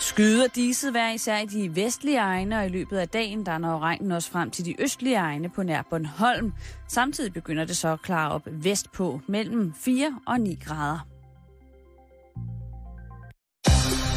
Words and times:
Skyder 0.00 0.46
disse 0.46 0.90
hver 0.90 1.10
især 1.10 1.38
i 1.38 1.46
de 1.46 1.76
vestlige 1.76 2.18
egne, 2.18 2.58
og 2.58 2.66
i 2.66 2.68
løbet 2.68 2.98
af 2.98 3.08
dagen 3.08 3.46
der 3.46 3.58
når 3.58 3.78
regnen 3.78 4.12
også 4.12 4.30
frem 4.30 4.50
til 4.50 4.64
de 4.64 4.82
østlige 4.82 5.16
egne 5.16 5.48
på 5.48 5.62
nær 5.62 5.82
Bornholm. 5.90 6.52
Samtidig 6.88 7.32
begynder 7.32 7.64
det 7.64 7.76
så 7.76 7.88
at 7.88 8.02
klare 8.02 8.30
op 8.30 8.42
vestpå 8.52 9.20
mellem 9.28 9.74
4 9.80 10.18
og 10.26 10.40
9 10.40 10.58
grader. 10.64 11.06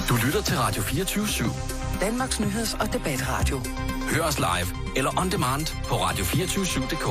Du 0.09 0.15
lytter 0.25 0.41
til 0.41 0.57
Radio 0.57 0.81
24 0.81 1.25
/7. 1.25 1.99
Danmarks 2.01 2.39
Nyheds- 2.39 2.81
og 2.81 2.93
Debatradio. 2.93 3.59
Hør 4.15 4.23
os 4.23 4.39
live 4.39 4.97
eller 4.97 5.21
on 5.21 5.31
demand 5.31 5.67
på 5.85 5.95
radio247.dk. 5.95 7.07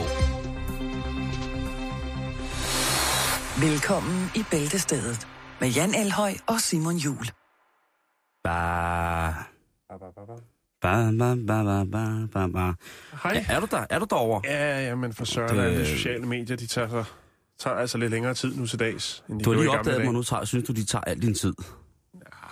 Velkommen 3.62 4.30
i 4.34 4.44
Bæltestedet 4.50 5.28
med 5.60 5.68
Jan 5.68 5.94
Elhøj 5.94 6.34
og 6.46 6.60
Simon 6.60 6.96
Jul. 6.96 7.26
Ba. 8.44 9.30
Ba, 10.82 11.10
ba, 11.18 11.34
ba, 11.46 11.62
ba, 11.64 11.84
ba, 11.84 12.26
ba, 12.32 12.46
ba. 12.46 12.72
Hej. 13.22 13.32
Ja, 13.48 13.54
er 13.56 13.60
du 13.60 13.66
der? 13.70 13.86
Er 13.90 13.98
du 13.98 14.06
derovre? 14.10 14.40
Ja, 14.44 14.86
ja, 14.88 14.94
men 14.94 15.12
for 15.12 15.24
søren, 15.24 15.56
Det- 15.58 15.70
det... 15.70 15.78
de 15.78 15.86
sociale 15.86 16.26
medier, 16.26 16.56
de 16.56 16.66
tager, 16.66 16.88
så, 16.88 17.04
tager 17.58 17.76
altså 17.76 17.98
lidt 17.98 18.10
længere 18.10 18.34
tid 18.34 18.54
nu 18.56 18.66
til 18.66 18.78
dags, 18.78 19.24
end 19.28 19.38
de 19.38 19.44
Du 19.44 19.50
har 19.52 19.58
lige 19.58 19.70
opdaget 19.70 19.96
dage. 19.96 20.04
mig 20.04 20.14
nu, 20.14 20.22
tager, 20.22 20.44
synes 20.44 20.66
du, 20.66 20.72
de 20.72 20.84
tager 20.84 21.02
al 21.04 21.22
din 21.22 21.34
tid? 21.34 21.54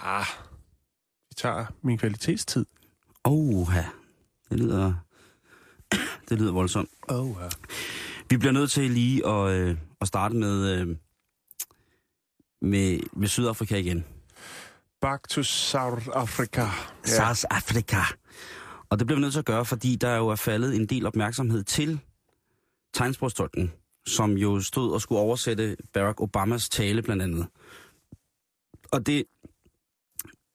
Ah, 0.02 0.24
de 1.30 1.34
tager 1.34 1.64
min 1.82 1.98
kvalitetstid. 1.98 2.66
Åh, 3.24 3.66
ja. 3.74 3.86
Det 4.50 4.58
lyder... 4.60 4.94
Det 6.28 6.38
lyder 6.38 6.52
voldsomt. 6.52 6.91
Oh, 7.08 7.28
ja. 7.42 7.48
Vi 8.30 8.36
bliver 8.36 8.52
nødt 8.52 8.70
til 8.70 8.91
lige 8.91 9.27
at, 9.27 9.50
øh, 9.50 9.77
at 10.00 10.08
starte 10.08 10.36
med, 10.36 10.80
øh, 10.80 10.96
med, 12.62 13.00
med 13.12 13.28
Sydafrika 13.28 13.77
igen. 13.77 14.04
Back 15.00 15.28
to 15.28 15.42
South 15.42 16.09
Africa. 16.12 16.61
Ja. 16.61 16.69
South 17.05 17.44
Africa. 17.50 18.00
Og 18.88 18.98
det 18.98 19.06
bliver 19.06 19.16
vi 19.16 19.20
nødt 19.20 19.33
til 19.33 19.38
at 19.38 19.44
gøre, 19.44 19.64
fordi 19.64 19.97
der 19.97 20.16
jo 20.16 20.28
er 20.28 20.36
faldet 20.36 20.77
en 20.77 20.86
del 20.86 21.06
opmærksomhed 21.06 21.64
til 21.64 22.00
tegnsprogstolken, 22.94 23.72
som 24.06 24.33
jo 24.33 24.60
stod 24.60 24.92
og 24.92 25.00
skulle 25.00 25.20
oversætte 25.20 25.77
Barack 25.92 26.20
Obamas 26.20 26.69
tale 26.69 27.02
blandt 27.02 27.22
andet. 27.22 27.47
Og 28.92 29.06
det, 29.06 29.25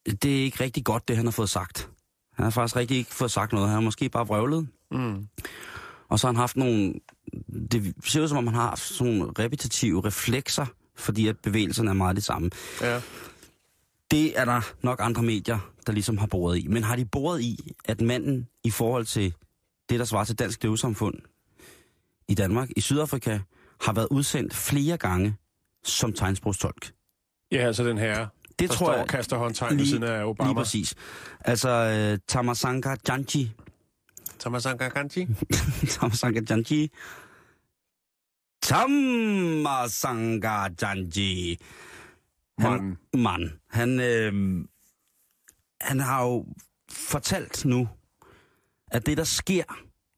det 0.05 0.39
er 0.39 0.43
ikke 0.43 0.63
rigtig 0.63 0.85
godt, 0.85 1.07
det 1.07 1.15
han 1.15 1.25
har 1.25 1.31
fået 1.31 1.49
sagt. 1.49 1.89
Han 2.33 2.43
har 2.43 2.49
faktisk 2.49 2.75
rigtig 2.75 2.97
ikke 2.97 3.13
fået 3.13 3.31
sagt 3.31 3.53
noget. 3.53 3.67
Han 3.67 3.73
har 3.73 3.81
måske 3.81 4.09
bare 4.09 4.27
vrøvlet. 4.27 4.67
Mm. 4.91 5.27
Og 6.09 6.19
så 6.19 6.27
har 6.27 6.33
han 6.33 6.39
haft 6.39 6.57
nogle... 6.57 6.93
Det 7.71 7.95
ser 8.05 8.21
ud 8.21 8.27
som 8.27 8.37
om, 8.37 8.47
han 8.47 8.55
har 8.55 8.69
haft 8.69 8.81
sådan 8.81 9.13
nogle 9.13 9.33
repetitive 9.39 10.05
reflekser, 10.05 10.65
fordi 10.95 11.27
at 11.27 11.39
bevægelserne 11.39 11.89
er 11.89 11.93
meget 11.93 12.15
det 12.15 12.23
samme. 12.23 12.49
Ja. 12.81 13.01
Det 14.11 14.39
er 14.39 14.45
der 14.45 14.61
nok 14.83 14.99
andre 15.01 15.23
medier, 15.23 15.71
der 15.87 15.93
ligesom 15.93 16.17
har 16.17 16.27
boret 16.27 16.57
i. 16.57 16.67
Men 16.67 16.83
har 16.83 16.95
de 16.95 17.05
boret 17.05 17.41
i, 17.41 17.71
at 17.85 18.01
manden 18.01 18.47
i 18.63 18.71
forhold 18.71 19.05
til 19.05 19.33
det, 19.89 19.99
der 19.99 20.05
svarer 20.05 20.23
til 20.25 20.39
dansk 20.39 20.63
løvesamfund 20.63 21.15
i 22.27 22.35
Danmark, 22.35 22.69
i 22.77 22.81
Sydafrika, 22.81 23.39
har 23.81 23.93
været 23.93 24.07
udsendt 24.11 24.53
flere 24.53 24.97
gange 24.97 25.35
som 25.83 26.13
tegnsprogstolk? 26.13 26.91
ja, 27.51 27.57
altså 27.57 27.83
den 27.83 27.97
her, 27.97 28.27
Det 28.59 28.59
der 28.59 28.67
tror 28.67 28.75
står 28.85 28.91
jeg 28.93 29.01
og 29.01 29.07
kaster 29.07 29.37
håndtegn 29.37 29.77
ved 29.77 29.85
siden 29.85 30.03
af 30.03 30.23
Obama. 30.25 30.49
lige 30.49 30.55
præcis. 30.55 30.95
Altså, 31.39 32.09
uh, 32.13 32.19
Tamasanga 32.27 32.95
Janji, 33.09 33.51
Tamasanga 34.39 34.89
Kanji. 34.95 35.27
Tamasanga 35.87 36.41
Janji, 36.49 36.89
Tamasanga 38.61 40.67
Janji, 40.81 41.57
Manden. 42.59 42.97
mand. 43.13 43.49
Han, 43.69 43.99
øh, 43.99 44.65
han 45.81 45.99
har 45.99 46.23
jo 46.23 46.45
fortalt 46.91 47.65
nu, 47.65 47.87
at 48.91 49.05
det, 49.05 49.17
der 49.17 49.23
sker, 49.23 49.63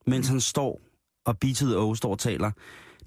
mens 0.09 0.27
han 0.27 0.39
står 0.41 0.81
og 1.25 1.39
Beated 1.39 1.75
O 1.75 1.95
står 1.95 2.11
og 2.11 2.19
taler, 2.19 2.51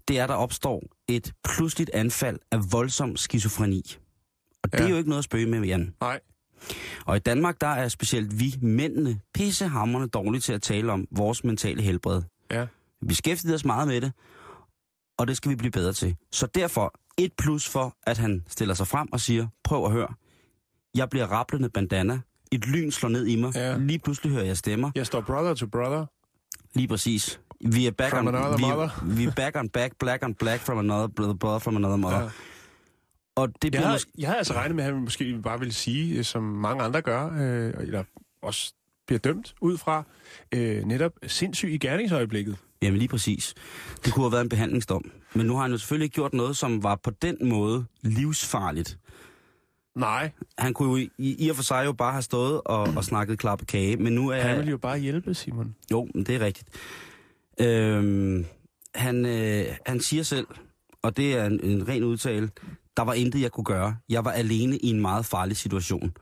det 0.09 0.19
er, 0.19 0.27
der 0.27 0.35
opstår 0.35 0.83
et 1.09 1.33
pludseligt 1.45 1.91
anfald 1.95 2.39
af 2.51 2.59
voldsom 2.73 3.17
skizofreni. 3.17 3.97
Og 4.63 4.73
det 4.73 4.79
Ja. 4.81 4.85
er 4.85 4.89
jo 4.89 4.97
ikke 4.97 5.09
noget 5.09 5.19
at 5.19 5.25
spøge 5.25 5.47
med, 5.47 5.65
Jan. 5.65 5.95
Nej. 6.01 6.21
Og 7.07 7.17
i 7.17 7.19
Danmark, 7.21 7.61
der 7.61 7.67
er 7.67 7.89
specielt 7.89 8.41
vi 8.41 8.55
mændene 8.63 9.21
pissehammerende 9.35 10.09
dårlige 10.09 10.41
til 10.41 10.53
at 10.53 10.63
tale 10.63 10.93
om 10.93 11.07
vores 11.11 11.45
mentale 11.45 11.83
helbred. 11.83 12.23
Ja. 12.51 12.67
Vi 13.01 13.07
beskæftiger 13.07 13.55
os 13.55 13.65
meget 13.65 13.89
med 13.89 14.01
det, 14.01 14.13
og 15.19 15.29
det 15.29 15.37
skal 15.37 15.51
vi 15.51 15.57
blive 15.57 15.71
bedre 15.71 15.93
til. 15.93 16.17
Så 16.33 16.47
derfor 16.47 16.95
et 17.25 17.33
plus 17.39 17.69
for, 17.69 17.97
at 18.03 18.19
han 18.19 18.45
stiller 18.49 18.75
sig 18.75 18.87
frem 18.87 19.09
og 19.13 19.21
siger, 19.21 19.47
prøv 19.65 19.85
at 19.87 19.93
høre, 19.93 20.09
jeg 20.95 21.11
bliver 21.11 21.27
rablende 21.27 21.69
bandana, 21.69 22.21
et 22.53 22.67
lyn 22.67 22.91
slår 22.91 23.09
ned 23.09 23.27
i 23.27 23.37
mig, 23.37 23.55
Ja. 23.55 23.77
lige 23.79 23.99
pludselig 23.99 24.33
hører 24.33 24.45
jeg 24.45 24.57
stemmer, 24.57 24.91
Jeg 24.95 25.07
står 25.07 25.21
brother 25.21 25.55
to 25.55 25.67
brother. 25.67 26.07
lige 26.75 26.89
præcis. 26.89 27.41
Vi 27.65 27.87
er 27.87 27.91
back 27.91 28.11
From 28.11 28.27
on, 28.27 28.35
vi, 28.35 28.39
er, 28.65 29.05
vi 29.17 29.25
er 29.25 29.31
back 29.37 29.57
on 29.57 29.69
back, 29.69 29.93
black 29.99 30.23
on 30.25 30.35
black 30.35 30.63
from 30.63 30.79
another 30.79 31.07
brother, 31.41 31.59
from 31.59 31.77
another 31.77 31.97
mother. 31.97 32.21
Ja. 32.21 32.29
Og 33.37 33.49
det 33.49 33.55
Jeg 33.65 33.71
bliver 33.71 33.81
havde, 33.83 33.95
måske... 33.95 34.11
jeg 34.19 34.29
havde 34.29 34.39
altså 34.39 34.55
regnet 34.55 34.77
med, 34.77 34.85
at 34.85 34.93
han 34.95 35.03
måske 35.03 35.41
bare 35.43 35.59
ville 35.59 35.75
sige, 35.75 36.19
øh, 36.19 36.25
som 36.25 36.43
mange 36.43 36.83
andre 36.83 37.03
gør, 37.03 37.27
øh, 37.27 37.75
eller 37.87 38.05
også 38.43 38.75
bliver 39.11 39.35
dømt 39.35 39.55
ud 39.61 39.77
fra, 39.77 40.03
øh, 40.55 40.85
netop 40.85 41.13
sindssyg 41.27 41.71
i 41.73 41.79
gerningsøjeblikket. 41.79 42.57
Jamen 42.83 42.99
lige 42.99 43.09
præcis. 43.09 43.55
Det 44.05 44.13
kunne 44.13 44.25
have 44.25 44.33
været 44.33 44.43
en 44.43 44.49
behandlingsdom. 44.49 45.11
Men 45.35 45.47
nu 45.47 45.55
har 45.55 45.63
han 45.63 45.71
jo 45.71 45.79
selvfølgelig 45.79 46.05
ikke 46.05 46.15
gjort 46.15 46.35
noget, 46.35 46.57
som 46.57 46.83
var 46.83 46.95
på 46.95 47.11
den 47.11 47.37
måde 47.49 47.85
livsfarligt. 48.03 48.99
Nej, 49.95 50.31
Han 50.59 50.75
kunne 50.75 50.91
jo 50.91 51.09
i, 51.19 51.37
i 51.39 51.49
og 51.49 51.57
for 51.57 51.63
sig 51.63 51.83
jo 51.85 51.93
bare 51.93 52.13
have 52.13 52.23
stået 52.23 52.61
og, 52.65 52.83
og 52.97 53.05
snakket 53.05 53.39
klappe 53.39 53.65
kage, 53.65 53.97
men 53.97 54.13
nu 54.13 54.29
er... 54.29 54.41
han 54.41 54.57
ville 54.57 54.71
jo 54.71 54.79
bare 54.79 54.99
hjælpe, 54.99 55.35
Simon. 55.35 55.75
Jo, 55.91 56.09
men 56.15 56.25
det 56.25 56.35
er 56.35 56.41
rigtigt. 56.41 56.69
Øhm, 57.61 58.45
han, 58.95 59.27
øh, 59.27 59.65
han 59.87 60.01
siger 60.01 60.23
selv, 60.23 60.47
og 61.03 61.17
det 61.17 61.37
er 61.37 61.45
en, 61.47 61.61
en 61.65 61.89
ren 61.89 62.05
udtale, 62.05 62.51
der 62.97 63.03
var 63.03 63.13
intet, 63.15 63.41
jeg 63.41 63.51
kunne 63.53 63.65
gøre. 63.65 63.97
Jeg 64.09 64.25
var 64.25 64.31
alene 64.31 64.77
i 64.77 64.87
en 64.87 65.01
meget 65.01 65.27
farlig 65.27 65.57
situation. 65.57 66.13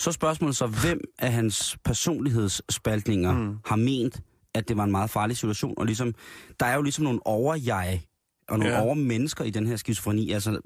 Så 0.00 0.12
spørgsmålet 0.12 0.56
så, 0.56 0.66
hvem 0.66 1.00
af 1.18 1.32
hans 1.32 1.78
personlighedsspaltninger 1.84 3.32
mm. 3.32 3.56
har 3.66 3.76
ment, 3.76 4.20
at 4.54 4.68
det 4.68 4.76
var 4.76 4.84
en 4.84 4.90
meget 4.90 5.10
farlig 5.10 5.36
situation? 5.36 5.74
Og 5.76 5.86
ligesom, 5.86 6.14
der 6.60 6.66
er 6.66 6.74
jo 6.76 6.82
ligesom 6.82 7.04
nogle 7.04 7.26
over-jeg 7.26 8.02
og 8.48 8.58
nogle 8.58 8.74
Ja. 8.74 8.82
over-mennesker 8.82 9.44
i 9.44 9.50
den 9.50 9.66
her 9.66 9.76
skizofreni. 9.76 10.30
Altså, 10.32 10.60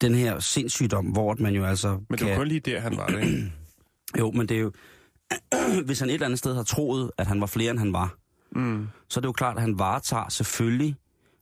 den 0.00 0.14
her 0.14 0.38
sindssygdom, 0.40 1.06
hvor 1.06 1.36
man 1.40 1.54
jo 1.54 1.64
altså 1.64 1.88
Men 1.88 2.06
det 2.10 2.18
kan... 2.18 2.28
var 2.30 2.36
kun 2.36 2.48
lige 2.48 2.60
der, 2.60 2.80
han 2.80 2.96
var 2.96 3.06
det, 3.06 3.24
ikke? 3.24 3.52
Jo, 4.18 4.30
men 4.30 4.48
det 4.48 4.56
er 4.56 4.60
jo... 4.60 4.72
Hvis 5.86 6.00
han 6.00 6.08
et 6.08 6.14
eller 6.14 6.26
andet 6.26 6.38
sted 6.38 6.54
har 6.54 6.62
troet, 6.62 7.10
at 7.18 7.26
han 7.26 7.40
var 7.40 7.46
flere, 7.46 7.70
end 7.70 7.78
han 7.78 7.92
var, 7.92 8.14
Mm. 8.56 8.88
så 9.08 9.20
er 9.20 9.22
det 9.22 9.26
jo 9.28 9.32
klart, 9.32 9.56
at 9.56 9.60
han 9.62 9.78
varetager 9.78 10.28
selvfølgelig 10.28 10.96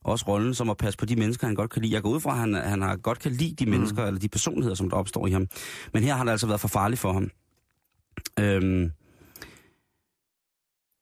også 0.05 0.25
rollen 0.29 0.55
som 0.55 0.71
at 0.71 0.77
passe 0.77 0.99
på 0.99 1.07
de 1.07 1.17
mennesker, 1.17 1.47
han 1.47 1.57
godt 1.57 1.71
kan 1.71 1.83
lide. 1.83 1.95
Jeg 1.95 2.03
går 2.03 2.11
ud 2.11 2.21
fra, 2.21 2.31
at 2.31 2.39
han, 2.39 2.55
han 2.55 2.83
har 2.83 2.97
godt 2.97 3.19
kan 3.19 3.33
lide 3.33 3.65
de 3.65 3.71
mennesker, 3.71 4.03
mm. 4.03 4.07
eller 4.07 4.21
de 4.21 4.29
personligheder, 4.29 4.75
som 4.75 4.91
der 4.91 4.97
opstår 4.97 5.27
i 5.27 5.31
ham. 5.31 5.49
Men 5.93 6.03
her 6.03 6.15
har 6.15 6.25
det 6.25 6.31
altså 6.31 6.47
været 6.47 6.61
for 6.61 6.69
farligt 6.69 7.01
for 7.01 7.13
ham. 7.13 7.31
Øhm, 8.41 8.93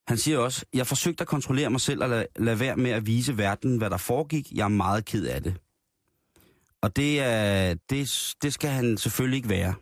han 0.08 0.18
siger 0.18 0.38
også, 0.38 0.64
jeg 0.74 0.86
forsøgte 0.86 1.22
at 1.22 1.28
kontrollere 1.28 1.70
mig 1.70 1.80
selv 1.80 2.02
og 2.02 2.08
lade, 2.08 2.26
lade 2.36 2.60
være 2.60 2.76
med 2.76 2.90
at 2.90 3.06
vise 3.06 3.38
verden, 3.38 3.76
hvad 3.76 3.90
der 3.90 3.96
foregik. 3.96 4.52
Jeg 4.52 4.64
er 4.64 4.68
meget 4.68 5.04
ked 5.04 5.24
af 5.24 5.42
det. 5.42 5.54
Og 6.82 6.96
det, 6.96 7.20
er, 7.20 7.74
det, 7.90 8.34
det 8.42 8.54
skal 8.54 8.70
han 8.70 8.96
selvfølgelig 8.96 9.36
ikke 9.36 9.48
være. 9.48 9.74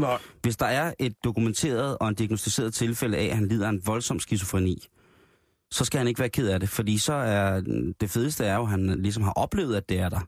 Nej. 0.00 0.18
Hvis 0.42 0.56
der 0.56 0.66
er 0.66 0.94
et 0.98 1.24
dokumenteret 1.24 1.98
og 1.98 2.08
en 2.08 2.14
diagnostiseret 2.14 2.74
tilfælde 2.74 3.16
af, 3.16 3.24
at 3.24 3.36
han 3.36 3.48
lider 3.48 3.66
af 3.66 3.70
en 3.70 3.86
voldsom 3.86 4.20
skizofreni, 4.20 4.86
så 5.70 5.84
skal 5.84 5.98
han 5.98 6.08
ikke 6.08 6.20
være 6.20 6.28
ked 6.28 6.48
af 6.48 6.60
det, 6.60 6.68
fordi 6.68 6.98
så 6.98 7.12
er 7.12 7.60
det 8.00 8.10
fedeste 8.10 8.44
er 8.44 8.54
jo, 8.56 8.62
at 8.62 8.68
han 8.70 9.02
ligesom 9.02 9.22
har 9.22 9.32
oplevet, 9.32 9.76
at 9.76 9.88
det 9.88 9.98
er 10.00 10.08
der. 10.08 10.20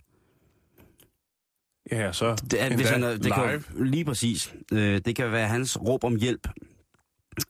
Ja, 1.93 2.13
så 2.13 2.35
Det, 2.51 2.61
er, 2.61 2.65
endda 2.67 2.77
hvis 2.77 2.89
han, 2.89 3.03
er- 3.03 3.09
det 3.11 3.23
live. 3.25 3.35
kan, 3.35 3.65
jo- 3.77 3.83
lige 3.85 4.05
præcis. 4.05 4.55
Øh, 4.73 5.01
det 5.05 5.17
kan 5.17 5.33
være 5.33 5.49
hans 5.49 5.81
råb 5.81 6.05
om 6.05 6.17
hjælp. 6.17 6.49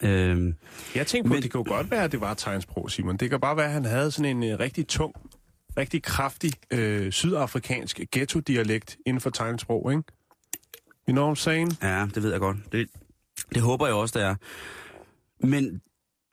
Øh, 0.03 0.53
Jeg 0.95 1.07
tænkte 1.07 1.29
på, 1.29 1.35
Men- 1.35 1.43
det 1.43 1.53
kunne 1.53 1.65
godt 1.65 1.91
være, 1.91 2.05
at 2.05 2.13
det 2.13 2.21
var 2.21 2.35
tegnsprog, 2.35 2.91
Simon. 2.91 3.17
Det 3.17 3.31
kan 3.31 3.41
bare 3.41 3.57
være, 3.57 3.67
at 3.67 3.73
han 3.73 3.85
havde 3.85 4.11
sådan 4.11 4.43
en 4.43 4.53
uh, 4.53 4.61
rigtig 4.61 4.89
tung, 4.89 5.15
rigtig 5.77 6.03
kraftig 6.03 6.53
øh, 6.71 7.13
sydafrikansk 7.13 8.01
ghetto-dialekt 8.13 8.97
inden 9.07 9.21
for 9.21 9.31
tegnsprog, 9.31 9.91
ikke? 9.93 10.03
You 11.09 11.13
know 11.13 11.25
what 11.25 11.39
I'm 11.39 11.41
saying? 11.41 11.79
ja, 11.83 12.07
det 12.15 12.23
ved 12.23 12.31
jeg 12.31 12.41
godt. 12.41 12.57
Det, 12.73 12.89
det 13.55 13.63
håber 13.63 13.87
jeg 13.87 13.95
også, 13.95 14.19
det 14.19 14.27
er. 14.27 14.35
Men 15.47 15.81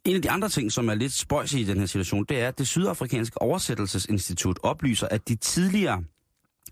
en 0.05 0.15
af 0.15 0.21
de 0.21 0.29
andre 0.29 0.49
ting, 0.49 0.71
som 0.71 0.89
er 0.89 0.93
lidt 0.93 1.13
spøjs 1.13 1.53
i 1.53 1.63
den 1.63 1.79
her 1.79 1.85
situation, 1.85 2.25
det 2.29 2.41
er, 2.41 2.47
at 2.47 2.57
det 2.57 2.67
sydafrikanske 2.67 3.41
oversættelsesinstitut 3.41 4.59
oplyser, 4.63 5.07
at 5.07 5.27
de 5.27 5.35
tidligere 5.35 6.03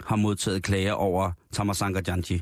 har 0.06 0.15
modtaget 0.15 0.63
klager 0.63 0.94
over 0.94 1.31
Tamasanga 1.51 2.01
Janji. 2.07 2.41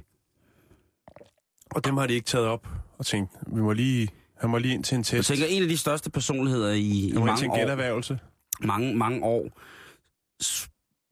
Og 1.72 1.86
dem 1.86 1.98
har 1.98 2.08
de 2.08 2.14
ikke 2.14 2.26
taget 2.26 2.48
op 2.48 2.68
og 2.98 3.06
tænkt, 3.06 3.32
vi 3.48 3.62
må 3.62 3.74
lige, 3.74 4.10
han 4.38 4.50
må 4.50 4.58
lige 4.58 4.74
ind 4.74 4.84
til 4.84 4.96
en 4.96 5.00
Jeg 5.00 5.06
test. 5.06 5.28
tænker, 5.28 5.46
en 5.46 5.64
af 5.64 5.70
de 5.70 5.78
største 5.78 6.10
personligheder 6.12 6.72
i, 6.72 7.10
i 7.10 7.14
mange 7.14 7.52
år, 7.52 8.66
mange, 8.66 8.96
mange 8.96 9.24
år 9.24 9.50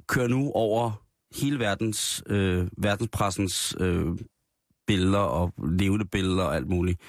kører 0.08 0.28
nu 0.28 0.52
over 0.52 0.92
hele 1.42 1.60
verdens, 1.60 2.24
øh, 2.28 2.68
verdenspressens 2.78 3.76
øh, 3.80 4.06
billeder 4.88 5.20
og 5.20 5.54
levende 5.58 6.06
billeder 6.06 6.44
og 6.44 6.56
alt 6.56 6.68
muligt. 6.68 7.00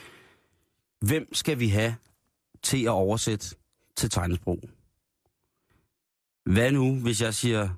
Hvem 1.06 1.34
skal 1.34 1.58
vi 1.58 1.68
have 1.68 1.94
til 2.62 2.84
at 2.84 2.90
oversætte 2.90 3.46
til 3.96 4.10
tegnesprog? 4.10 4.58
Hvad 6.46 6.72
nu, 6.72 7.00
hvis 7.00 7.22
jeg 7.22 7.34
siger 7.34 7.68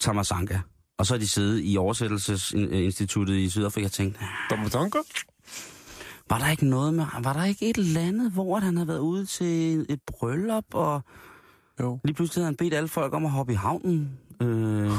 Tamasanka, 0.00 0.58
og 0.98 1.06
så 1.06 1.14
har 1.14 1.18
de 1.18 1.28
siddet 1.28 1.60
i 1.64 1.76
oversættelsesinstituttet 1.76 3.34
i 3.34 3.50
Sydafrika 3.50 3.86
og 3.86 3.92
tænkt, 3.92 4.18
Domotonko? 4.50 4.98
var 6.30 6.38
der 6.38 6.48
ikke 6.48 6.66
noget 6.66 6.94
med, 6.94 7.06
var 7.22 7.32
der 7.32 7.44
ikke 7.44 7.70
et 7.70 7.76
eller 7.76 8.00
andet, 8.00 8.32
hvor 8.32 8.58
han 8.58 8.76
havde 8.76 8.88
været 8.88 8.98
ude 8.98 9.26
til 9.26 9.86
et 9.88 10.00
bryllup, 10.06 10.64
og 10.74 11.02
Jo. 11.80 12.00
lige 12.04 12.14
pludselig 12.14 12.40
havde 12.40 12.46
han 12.46 12.56
bedt 12.56 12.74
alle 12.74 12.88
folk 12.88 13.14
om 13.14 13.24
at 13.24 13.30
hoppe 13.30 13.52
i 13.52 13.56
havnen? 13.56 14.18
Øh, 14.42 14.90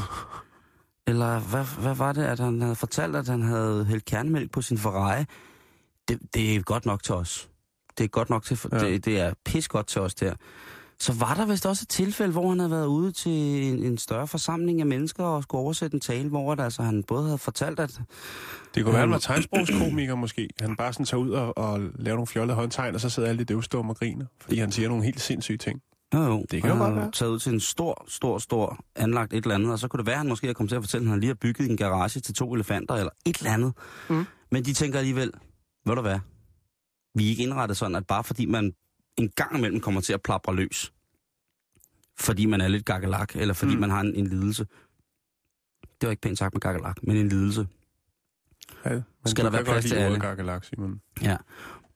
eller 1.07 1.39
hvad, 1.39 1.65
hvad 1.81 1.95
var 1.95 2.11
det, 2.11 2.23
at 2.23 2.39
han 2.39 2.61
havde 2.61 2.75
fortalt, 2.75 3.15
at 3.15 3.27
han 3.27 3.41
havde 3.41 3.85
hældt 3.85 4.06
kernemælk 4.06 4.51
på 4.51 4.61
sin 4.61 4.77
Ferrari? 4.77 5.25
Det, 6.07 6.19
det 6.33 6.56
er 6.56 6.61
godt 6.61 6.85
nok 6.85 7.03
til 7.03 7.15
os. 7.15 7.50
Det 8.00 8.04
er 8.06 8.07
godt 8.07 8.30
nok 8.30 8.44
til, 8.44 8.60
Ja. 8.72 8.78
ja. 8.78 8.92
det, 8.92 9.06
det 9.06 9.19
er 9.19 9.34
pis 9.46 9.68
godt 9.68 9.88
til 9.88 10.01
os 10.01 10.16
der. 10.16 10.34
Så 11.01 11.13
var 11.13 11.34
der 11.34 11.46
vist 11.46 11.66
også 11.66 11.84
et 11.86 11.90
tilfælde, 11.90 12.31
hvor 12.31 12.50
han 12.50 12.60
havde 12.60 12.72
været 12.72 12.86
ude 12.86 13.12
til 13.12 13.31
en, 13.63 13.84
en 13.84 13.98
større 13.98 14.28
forsamling 14.28 14.80
af 14.80 14.86
mennesker 14.88 15.24
og 15.24 15.44
skulle 15.44 15.62
oversætte 15.62 15.96
en 15.96 16.01
tale, 16.01 16.30
hvor 16.30 16.56
der, 16.56 16.63
altså, 16.63 16.81
han 16.81 17.04
både 17.04 17.24
havde 17.24 17.38
fortalt, 17.38 17.80
at 17.80 18.01
Det 18.75 18.84
kunne 18.84 18.94
være, 18.94 19.00
han 19.01 19.12
var 19.12 19.18
tegnsprogskomiker 19.18 20.16
måske. 20.16 20.50
Han 20.62 20.75
bare 20.75 20.94
sådan 20.94 21.06
tager 21.06 21.22
ud 21.22 21.30
og, 21.30 21.57
og 21.57 21.80
laver 21.80 22.16
nogle 22.16 22.28
fjollede 22.28 22.56
håndtegn, 22.56 22.96
og 22.96 23.01
så 23.01 23.10
sidder 23.10 23.30
alle 23.30 23.40
de 23.40 23.46
døvstumme 23.46 23.92
og 23.92 23.98
griner. 23.98 24.25
Fordi 24.42 24.57
han 24.60 24.72
siger 24.72 24.88
nogle 24.90 25.04
helt 25.04 25.22
sindssyge 25.22 25.57
ting. 25.57 25.81
Jo, 26.13 26.19
jo. 26.24 26.45
Det 26.52 26.62
kan 26.62 26.69
jo 26.72 26.75
han 26.75 26.78
godt 26.78 26.94
har 26.94 27.02
være. 27.02 27.12
taget 27.12 27.31
ud 27.31 27.40
til 27.40 27.54
en 27.54 27.60
stor, 27.60 28.06
stor, 28.07 28.38
stor 28.38 28.80
anlagt 28.95 29.34
et 29.34 29.44
eller 29.44 29.56
andet, 29.56 29.72
og 29.72 29.80
så 29.80 29.88
kunne 29.88 29.98
det 29.98 30.06
være, 30.06 30.13
at 30.16 30.19
han 30.19 30.28
måske 30.30 30.50
er 30.50 30.54
kommet 30.54 30.69
til 30.69 30.75
at 30.75 30.84
fortælle, 30.84 31.06
at 31.06 31.10
han 31.10 31.19
lige 31.19 31.28
har 31.30 31.36
bygget 31.42 31.69
en 31.69 31.78
garage 31.78 32.19
til 32.19 32.36
to 32.36 32.54
elefanter, 32.54 32.95
eller 32.95 33.12
et 33.25 33.38
eller 33.38 33.52
andet. 33.54 33.74
Mm. 34.10 34.25
Men 34.52 34.66
de 34.66 34.74
tænker 34.74 35.00
alligevel, 35.00 35.31
ved 35.86 35.95
du 35.95 36.02
hvad, 36.02 36.19
vi 37.15 37.25
er 37.25 37.29
ikke 37.29 37.44
indrettet 37.44 37.77
sådan, 37.77 37.95
at 37.95 38.07
bare 38.07 38.23
fordi 38.23 38.45
man 38.45 38.73
en 39.17 39.29
gang 39.29 39.57
imellem 39.57 39.79
kommer 39.79 40.01
til 40.01 40.13
at 40.13 40.21
plapre 40.21 40.56
løs, 40.56 40.94
fordi 42.19 42.45
man 42.45 42.61
er 42.61 42.67
lidt 42.67 42.85
gakkelak, 42.85 43.35
eller 43.35 43.53
fordi 43.53 43.73
Mm. 43.73 43.79
man 43.81 43.89
har 43.89 44.01
en, 44.01 44.15
en 44.15 44.27
lidelse. 44.27 44.65
Det 46.01 46.07
var 46.07 46.09
ikke 46.09 46.21
pænt 46.21 46.38
sagt 46.38 46.53
med 46.53 46.61
gakkelak, 46.61 47.03
men 47.03 47.17
en 47.17 47.29
lidelse. 47.29 47.67
Ja, 48.85 48.89
men 48.94 49.03
Skal 49.25 49.45
der 49.45 49.51
være 49.51 49.63
plads 49.63 49.85
til 49.85 49.95
alle? 49.95 50.19
Gakkelak, 50.19 50.63
Simon. 50.65 51.01
Ja. 51.21 51.38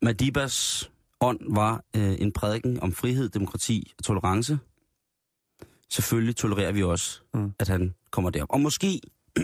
Madibas 0.01 0.89
ånd 1.19 1.39
var 1.53 1.83
øh, 1.95 2.15
en 2.21 2.31
prædiken 2.31 2.79
om 2.79 2.91
frihed, 2.91 3.29
demokrati 3.29 3.93
og 3.97 4.03
tolerance. 4.03 4.59
Selvfølgelig 5.89 6.35
tolererer 6.35 6.71
vi 6.71 6.83
også, 6.83 7.21
mm. 7.33 7.53
at 7.59 7.67
han 7.67 7.93
kommer 8.11 8.29
derop. 8.29 8.47
Og 8.51 8.61
måske 8.61 9.01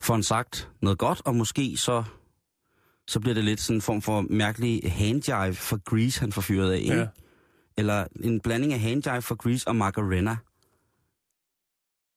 får 0.00 0.14
han 0.14 0.22
sagt 0.22 0.70
noget 0.82 0.98
godt, 0.98 1.22
og 1.24 1.34
måske 1.36 1.76
så, 1.76 2.04
så 3.08 3.20
bliver 3.20 3.34
det 3.34 3.44
lidt 3.44 3.60
sådan 3.60 3.76
en 3.76 3.82
form 3.82 4.02
for 4.02 4.20
mærkelig 4.20 4.92
handjive 4.92 5.54
for 5.54 5.76
Grease, 5.84 6.20
han 6.20 6.32
får 6.32 6.42
fyret 6.42 6.72
af. 6.72 6.78
Ikke? 6.78 6.94
Ja. 6.94 7.06
Eller 7.76 8.06
en 8.22 8.40
blanding 8.40 8.72
af 8.72 8.80
handjive 8.80 9.22
for 9.22 9.34
Grease 9.34 9.68
og 9.68 9.76
Macarena. 9.76 10.36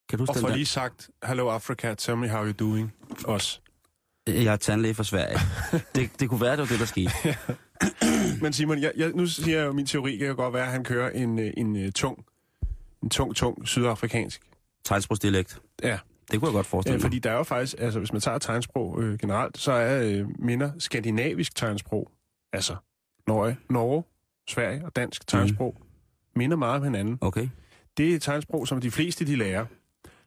Kan 0.08 0.18
du 0.18 0.24
Og 0.28 0.36
for 0.36 0.46
den 0.46 0.56
lige 0.56 0.66
sagt, 0.66 1.10
Hello 1.24 1.48
Africa, 1.48 1.94
tell 1.94 2.16
me 2.16 2.28
how 2.28 2.44
you 2.44 2.52
doing. 2.52 2.94
Også. 3.24 3.60
der? 4.26 4.32
Jeg 4.32 4.52
er 4.52 4.56
tandlæge 4.56 4.94
fra 4.94 5.04
Sverige. 5.04 5.38
det, 5.94 6.10
det 6.20 6.28
kunne 6.28 6.40
være, 6.40 6.50
det 6.50 6.58
var 6.58 6.66
det, 6.66 6.80
der 6.80 6.86
skete. 6.86 7.12
Men 8.42 8.52
Simon, 8.52 8.82
jeg, 8.82 8.92
jeg, 8.96 9.12
nu 9.14 9.26
siger 9.26 9.58
jeg 9.58 9.66
jo, 9.66 9.72
min 9.72 9.86
teori 9.86 10.16
kan 10.16 10.26
jo 10.26 10.34
godt 10.34 10.54
være, 10.54 10.66
at 10.66 10.72
han 10.72 10.84
kører 10.84 11.10
en, 11.10 11.38
øh, 11.38 11.52
en, 11.56 11.76
en 11.76 11.92
tung, 11.92 12.24
en 13.02 13.10
tung, 13.10 13.36
tung 13.36 13.68
sydafrikansk. 13.68 14.40
Tegnsprogsdialekt. 14.84 15.60
Ja, 15.82 15.98
Det 16.32 16.40
kunne 16.40 16.48
jeg 16.48 16.54
godt 16.54 16.66
forestille 16.66 16.96
mig. 16.96 17.02
fordi 17.02 17.18
der 17.18 17.30
er 17.30 17.36
jo 17.36 17.42
faktisk, 17.42 17.74
altså 17.78 17.98
hvis 17.98 18.12
man 18.12 18.20
tager 18.20 18.38
tegnsprog 18.38 19.02
øh, 19.02 19.18
generelt, 19.18 19.58
så 19.58 19.72
er 19.72 20.02
øh, 20.02 20.26
minder 20.38 20.70
skandinavisk 20.78 21.56
tegnsprog, 21.56 22.10
altså 22.52 22.76
Norge, 23.26 23.56
Norge, 23.70 24.04
Sverige 24.48 24.84
og 24.84 24.96
dansk 24.96 25.26
tegnsprog, 25.26 25.76
mm. 25.78 25.86
minder 26.38 26.56
meget 26.56 26.76
om 26.76 26.82
hinanden. 26.82 27.18
Okay. 27.20 27.48
Det 27.96 28.10
er 28.10 28.14
et 28.14 28.22
tegnsprog, 28.22 28.68
som 28.68 28.80
de 28.80 28.90
fleste 28.90 29.26
de 29.26 29.36
lærer, 29.36 29.66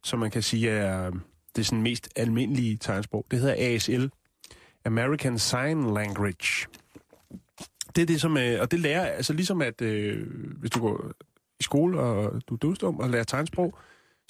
som 0.04 0.20
man 0.20 0.32
kan 0.32 0.42
sige 0.42 0.70
er 0.70 1.12
det 1.56 1.62
er 1.62 1.66
sådan 1.66 1.82
mest 1.82 2.10
almindelige 2.16 2.78
tegnsprog. 2.78 3.26
Det 3.32 3.40
hedder 3.40 3.76
ASL, 3.76 4.06
American 4.86 5.40
Sign 5.40 5.94
Language. 5.94 6.68
Det 7.96 8.02
er 8.02 8.06
det, 8.06 8.22
som... 8.22 8.38
Øh, 8.38 8.62
og 8.62 8.72
det 8.72 8.80
lærer, 8.80 9.06
altså 9.06 9.34
ligesom 9.34 9.62
at 9.62 9.82
øh, 9.82 10.28
hvis 10.60 10.72
du 10.72 10.80
går 10.80 11.12
i 11.60 11.64
skole, 11.64 12.00
og 12.00 12.42
du 12.50 12.54
er 12.54 12.58
døvstum 12.58 13.00
og 13.00 13.10
lærer 13.10 13.24
tegnsprog, 13.24 13.78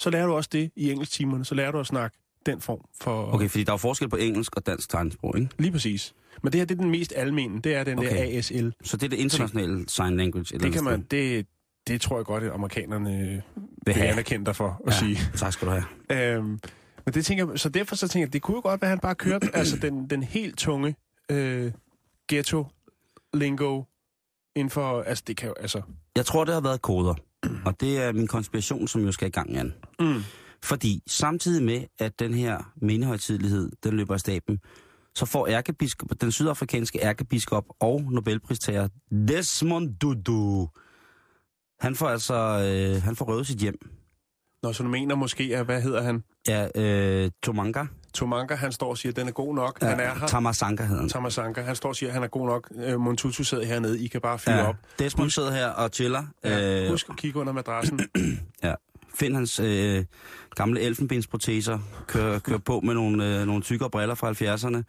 så 0.00 0.10
lærer 0.10 0.26
du 0.26 0.32
også 0.32 0.50
det 0.52 0.70
i 0.76 0.90
engelsktimerne. 0.90 1.44
Så 1.44 1.54
lærer 1.54 1.70
du 1.70 1.80
at 1.80 1.86
snakke 1.86 2.18
den 2.46 2.60
form 2.60 2.80
for... 3.00 3.34
Okay, 3.34 3.48
fordi 3.48 3.64
der 3.64 3.72
er 3.72 3.76
forskel 3.76 4.08
på 4.08 4.16
engelsk 4.16 4.56
og 4.56 4.66
dansk 4.66 4.90
tegnsprog, 4.90 5.38
ikke? 5.38 5.50
Lige 5.58 5.72
præcis. 5.72 6.14
Men 6.42 6.52
det 6.52 6.60
her, 6.60 6.64
det 6.66 6.78
er 6.78 6.82
den 6.82 6.90
mest 6.90 7.12
almene. 7.16 7.60
Det 7.60 7.74
er 7.74 7.84
den 7.84 7.98
okay. 7.98 8.32
Der 8.32 8.38
ASL. 8.38 8.68
Så 8.84 8.96
det 8.96 9.06
er 9.06 9.08
det 9.08 9.16
internationale 9.16 9.88
sign 9.88 10.16
language. 10.16 10.40
et 10.40 10.48
Det 10.48 10.54
eller 10.54 10.72
kan 10.72 10.84
man... 10.84 11.06
Det, 11.10 11.46
det 11.86 12.00
tror 12.00 12.18
jeg 12.18 12.24
godt, 12.24 12.44
at 12.44 12.52
amerikanerne 12.52 13.20
øh, 13.20 13.40
Vil 13.86 14.02
anerkende 14.02 14.46
dig 14.46 14.56
for 14.56 14.82
at 14.86 14.92
ja, 14.92 14.98
sige. 14.98 15.18
Tak 15.36 15.52
skal 15.52 15.68
du 15.68 15.72
have. 15.72 15.84
Øhm, 16.10 16.60
men 17.04 17.14
det 17.14 17.24
tænker 17.24 17.50
jeg, 17.50 17.58
så 17.58 17.68
derfor 17.68 17.96
så 17.96 18.08
tænker 18.08 18.26
jeg, 18.26 18.32
det 18.32 18.42
kunne 18.42 18.54
jo 18.54 18.60
godt 18.60 18.82
være, 18.82 18.88
at 18.88 18.90
han 18.90 18.98
bare 18.98 19.14
kørte 19.14 19.50
altså 19.54 19.76
den, 19.76 20.10
den 20.10 20.22
helt 20.22 20.58
tunge 20.58 20.96
øh, 21.30 21.72
ghetto 22.28 22.66
lingo 23.34 23.82
inden 24.56 24.70
for, 24.70 25.02
altså 25.02 25.24
det 25.26 25.36
kan 25.36 25.48
jo, 25.48 25.54
altså, 25.60 25.82
Jeg 26.16 26.26
tror, 26.26 26.44
det 26.44 26.54
har 26.54 26.60
været 26.60 26.82
koder. 26.82 27.14
Og 27.64 27.80
det 27.80 27.98
er 28.02 28.12
min 28.12 28.26
konspiration, 28.26 28.88
som 28.88 29.02
jo 29.04 29.12
skal 29.12 29.28
i 29.28 29.30
gang 29.30 29.50
igen. 29.50 29.74
mm, 30.00 30.22
Fordi 30.64 31.02
samtidig 31.06 31.62
med, 31.62 31.84
at 31.98 32.18
den 32.18 32.34
her 32.34 32.72
mindehøjtidlighed, 32.82 33.70
den 33.84 33.96
løber 33.96 34.14
af 34.14 34.20
staben, 34.20 34.58
så 35.14 35.26
får 35.26 35.46
ærkebiskop, 35.48 36.08
den 36.20 36.32
sydafrikanske 36.32 36.98
ærkebiskop 37.02 37.64
og 37.80 38.02
Nobelpristager 38.12 38.88
Desmond 39.28 39.96
Tutu, 40.00 40.66
han 41.80 41.94
får 41.94 42.08
altså, 42.08 42.34
øh, 42.34 43.02
han 43.02 43.16
får 43.16 43.24
røvet 43.24 43.46
sit 43.46 43.58
hjem. 43.58 43.78
når 44.62 44.72
så 44.72 44.82
du 44.82 44.88
mener 44.88 45.14
måske, 45.14 45.56
at, 45.56 45.64
hvad 45.64 45.82
hedder 45.82 46.02
han? 46.02 46.22
Ja, 46.48 46.68
øh, 46.74 47.30
Tomanga. 47.42 47.84
Tomanka, 48.16 48.54
han 48.54 48.72
står 48.72 48.90
og 48.90 48.98
siger, 48.98 49.12
at 49.12 49.16
den 49.16 49.28
er 49.28 49.32
god 49.32 49.54
nok, 49.54 49.78
ja, 49.82 49.86
han 49.88 50.00
er 50.00 50.14
her. 50.18 50.26
Tamasanka 50.26 50.84
hedder 50.84 51.00
han. 51.00 51.08
Tamasanka, 51.08 51.60
han 51.62 51.76
står 51.76 51.88
og 51.88 51.96
siger, 51.96 52.10
at 52.10 52.14
han 52.14 52.22
er 52.22 52.26
god 52.28 52.46
nok. 52.46 52.70
Øh, 52.84 53.00
Montutu 53.00 53.44
sidder 53.44 53.64
hernede, 53.64 54.00
I 54.04 54.06
kan 54.06 54.20
bare 54.20 54.38
fyre 54.38 54.54
Ja, 54.54 54.68
op. 54.68 54.76
Desmond 54.98 55.30
sidder 55.30 55.52
her 55.52 55.66
og 55.68 55.90
chiller. 55.92 56.24
Ja, 56.44 56.82
Øh, 56.84 56.90
husk 56.90 57.06
at 57.10 57.16
kigge 57.16 57.38
under 57.40 57.52
madrassen. 57.52 58.00
Ja. 58.62 58.74
Find 59.14 59.34
hans 59.34 59.60
øh, 59.60 60.04
gamle 60.54 60.80
elfenbensproteser. 60.80 61.78
Kør, 62.06 62.38
kør 62.38 62.58
på 62.58 62.80
med 62.80 62.94
nogle, 62.94 63.40
øh, 63.40 63.46
nogle 63.46 63.62
tykkere 63.62 63.90
briller 63.90 64.14
fra 64.14 64.30
70'erne. 64.32 64.82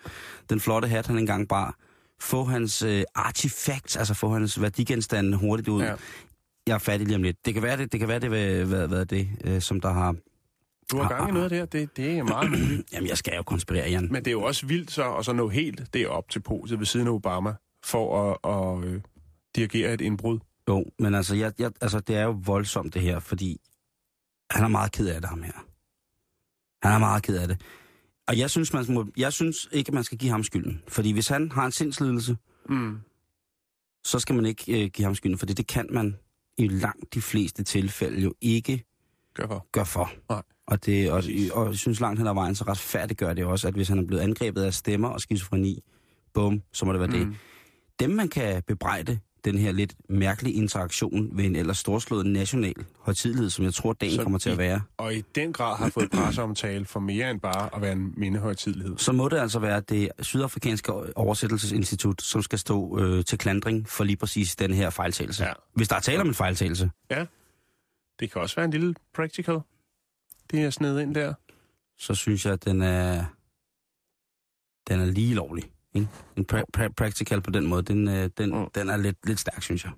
Den 0.50 0.60
flotte 0.60 0.88
hat, 0.88 1.08
han 1.08 1.18
engang 1.18 1.48
bar. 1.48 1.76
Få 2.22 2.44
hans 2.44 2.82
øh, 2.82 3.04
artifacts, 3.16 3.96
altså 3.98 4.14
få 4.14 4.30
hans 4.34 4.62
værdigenstande 4.62 5.38
hurtigt 5.38 5.68
ud. 5.68 5.82
Ja. 5.84 5.94
Jeg 6.68 6.74
er 6.74 6.78
færdig 6.78 7.08
lige 7.08 7.16
om 7.16 7.24
lidt. 7.24 7.46
Det 7.46 7.54
kan 7.54 7.64
være, 7.64 7.78
det, 7.78 7.92
det, 7.92 8.00
kan 8.00 8.10
være, 8.10 8.20
det 8.20 8.30
hvad, 8.30 8.88
hvad 8.88 9.00
er 9.00 9.04
det, 9.04 9.28
øh, 9.44 9.62
som 9.62 9.82
der 9.82 9.94
har... 9.94 10.16
Du 10.92 10.98
har 10.98 11.10
gang 11.10 11.30
i 11.30 11.32
noget 11.32 11.44
af 11.44 11.50
det 11.50 11.80
her, 11.80 11.86
det, 11.96 12.18
er 12.18 12.24
meget 12.24 12.52
muligt. 12.52 12.84
Jamen, 12.94 13.10
jeg 13.10 13.18
skal 13.18 13.36
jo 13.36 13.44
konspirere, 13.44 13.90
Jan. 13.90 14.08
Men 14.12 14.16
det 14.16 14.28
er 14.28 14.32
jo 14.32 14.42
også 14.44 14.66
vildt 14.66 14.92
så, 14.92 15.04
og 15.04 15.26
så 15.26 15.34
nå 15.34 15.50
helt 15.50 15.94
det 15.94 16.08
op 16.08 16.30
til 16.30 16.40
poset 16.40 16.80
ved 16.80 16.86
siden 16.86 17.08
af 17.08 17.12
Obama, 17.12 17.54
for 17.86 18.32
at, 18.32 18.38
at 18.84 18.90
øh, 18.94 19.02
dirigere 19.56 19.94
et 19.94 20.02
indbrud. 20.02 20.40
Jo, 20.70 20.86
men 21.00 21.16
altså, 21.16 21.36
jeg, 21.36 21.54
jeg, 21.60 21.72
altså, 21.82 22.00
det 22.00 22.16
er 22.16 22.24
jo 22.24 22.42
voldsomt 22.46 22.94
det 22.94 23.02
her, 23.02 23.20
fordi 23.20 23.62
han 24.52 24.64
er 24.64 24.68
meget 24.68 24.92
ked 24.92 25.08
af 25.08 25.22
det, 25.22 25.30
ham 25.30 25.44
her. 25.44 25.66
Han 26.88 26.96
er 26.96 27.00
meget 27.00 27.24
ked 27.24 27.38
af 27.38 27.48
det. 27.48 27.62
Og 28.28 28.38
jeg 28.38 28.50
synes, 28.50 28.74
man 28.74 28.86
må, 28.90 29.06
jeg 29.18 29.34
synes 29.34 29.68
ikke, 29.72 29.90
at 29.90 29.94
man 29.94 30.04
skal 30.04 30.18
give 30.18 30.32
ham 30.32 30.44
skylden. 30.44 30.84
Fordi 30.88 31.12
hvis 31.12 31.28
han 31.28 31.52
har 31.52 31.66
en 31.66 31.72
sindslidelse, 31.72 32.38
Mm. 32.70 33.00
så 34.06 34.20
skal 34.20 34.36
man 34.36 34.46
ikke 34.46 34.84
øh, 34.84 34.90
give 34.92 35.06
ham 35.06 35.16
skylden, 35.16 35.38
for 35.38 35.46
det, 35.46 35.68
kan 35.68 35.88
man 35.92 36.18
i 36.58 36.68
langt 36.68 37.14
de 37.14 37.22
fleste 37.22 37.64
tilfælde 37.64 38.22
jo 38.22 38.34
ikke 38.42 38.84
Gør 39.34 39.48
for. 39.48 39.68
gøre 39.72 39.86
for. 39.86 40.12
Nej. 40.30 40.42
Og, 40.68 40.86
det, 40.86 41.12
og, 41.12 41.24
og 41.54 41.68
jeg 41.68 41.76
synes 41.76 42.00
langt 42.00 42.20
hen 42.20 42.28
ad 42.28 42.34
vejen, 42.34 42.56
så 42.56 42.64
retfærdiggør 42.68 43.34
det 43.34 43.46
også, 43.46 43.68
at 43.68 43.74
hvis 43.74 43.88
han 43.88 44.00
er 44.00 44.04
blevet 44.08 44.22
angrebet 44.22 44.64
af 44.64 44.74
stemmer 44.74 45.08
og 45.08 45.22
skizofreni, 45.22 45.84
bum, 46.34 46.62
så 46.74 46.86
må 46.86 46.92
det 46.94 47.00
være 47.00 47.10
mm. 47.10 47.14
det. 47.30 47.36
Dem, 48.00 48.10
man 48.10 48.30
kan 48.30 48.64
bebrejde 48.68 49.20
den 49.46 49.58
her 49.58 49.72
lidt 49.72 49.94
mærkelige 50.10 50.54
interaktion 50.56 51.30
ved 51.38 51.46
en 51.46 51.56
ellers 51.56 51.78
storslået 51.78 52.26
national 52.26 52.74
højtidlighed, 53.00 53.50
som 53.50 53.66
jeg 53.66 53.74
tror, 53.74 53.94
dagen 53.94 54.16
Så 54.16 54.24
kommer 54.24 54.40
til 54.40 54.50
at 54.50 54.56
i- 54.56 54.58
være, 54.58 54.82
Og 54.98 55.16
i 55.16 55.24
den 55.36 55.54
grad 55.54 55.78
har 55.78 55.90
fået 55.90 56.12
presseomtale 56.12 56.86
for 56.86 57.00
mere 57.00 57.32
end 57.32 57.40
bare 57.40 57.76
at 57.76 57.82
være 57.82 57.92
en 57.92 58.14
mindehøjtidlighed. 58.18 58.98
så 58.98 59.12
må 59.12 59.30
det 59.30 59.38
altså 59.38 59.60
være 59.60 59.80
det 59.82 60.10
sydafrikanske 60.20 61.18
oversættelsesinstitut, 61.18 62.22
som 62.22 62.42
skal 62.42 62.60
stå 62.60 63.00
øh, 63.00 63.26
til 63.26 63.38
klandring 63.38 63.90
for 63.90 64.04
lige 64.04 64.18
præcis 64.18 64.56
den 64.56 64.74
her 64.74 64.90
fejltagelse. 64.90 65.44
Ja. 65.46 65.54
Hvis 65.74 65.88
der 65.88 65.96
er 65.96 66.00
tale 66.00 66.22
om 66.22 66.28
en 66.28 66.34
fejltagelse. 66.34 66.90
Det 68.20 68.32
kan 68.32 68.42
også 68.42 68.56
være 68.56 68.66
en 68.66 68.72
lille 68.72 68.96
practical. 69.16 69.58
Det 70.52 70.64
er 70.64 70.70
sned 70.70 71.00
ind 71.00 71.16
der. 71.16 71.34
så 72.00 72.16
synes 72.16 72.46
jeg, 72.46 72.54
at 72.54 72.66
den 72.66 72.82
er, 72.82 73.26
den 74.88 75.00
er 75.00 75.06
lige 75.06 75.34
lovlig. 75.36 75.64
Ikke? 75.94 76.08
En 76.38 76.46
pra- 76.54 76.64
pra- 76.78 76.94
practical 76.98 77.42
på 77.42 77.52
den 77.52 77.66
måde, 77.66 77.82
den, 77.82 78.08
øh, 78.08 78.30
den, 78.38 78.56
Mm. 78.56 78.66
den 78.76 78.90
er 78.90 78.98
lidt, 78.98 79.18
lidt 79.28 79.40
stærk, 79.40 79.62
synes 79.64 79.84
jeg. 79.86 79.92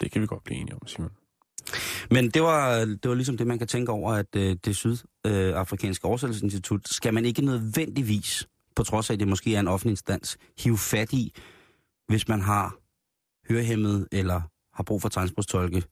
Det 0.00 0.10
kan 0.10 0.22
vi 0.22 0.26
godt 0.26 0.44
blive 0.44 0.58
enige 0.60 0.74
om, 0.74 0.86
Simon. 0.86 1.10
Men 2.10 2.30
det 2.30 2.42
var, 2.42 2.78
det 2.78 3.08
var 3.08 3.14
ligesom 3.14 3.36
det, 3.36 3.46
man 3.46 3.58
kan 3.58 3.66
tænke 3.68 3.92
over, 3.92 4.12
at 4.12 4.36
øh, 4.36 4.56
det 4.64 4.76
sydafrikanske 4.76 6.04
oversættelsesinstitut 6.04 6.88
skal 6.88 7.14
man 7.14 7.24
ikke 7.24 7.42
nødvendigvis, 7.42 8.48
på 8.76 8.82
trods 8.82 9.10
af 9.10 9.14
at 9.14 9.20
det 9.20 9.28
måske 9.28 9.54
er 9.54 9.60
en 9.60 9.68
offentlig 9.68 9.90
instans, 9.92 10.38
hive 10.58 10.78
fat 10.78 11.12
i, 11.12 11.34
hvis 12.08 12.28
man 12.28 12.40
har 12.40 12.76
hørehæmmet 13.52 14.08
eller 14.12 14.40
har 14.74 14.82
brug 14.82 15.02
for 15.02 15.08
tegnsprogstolke 15.08 15.82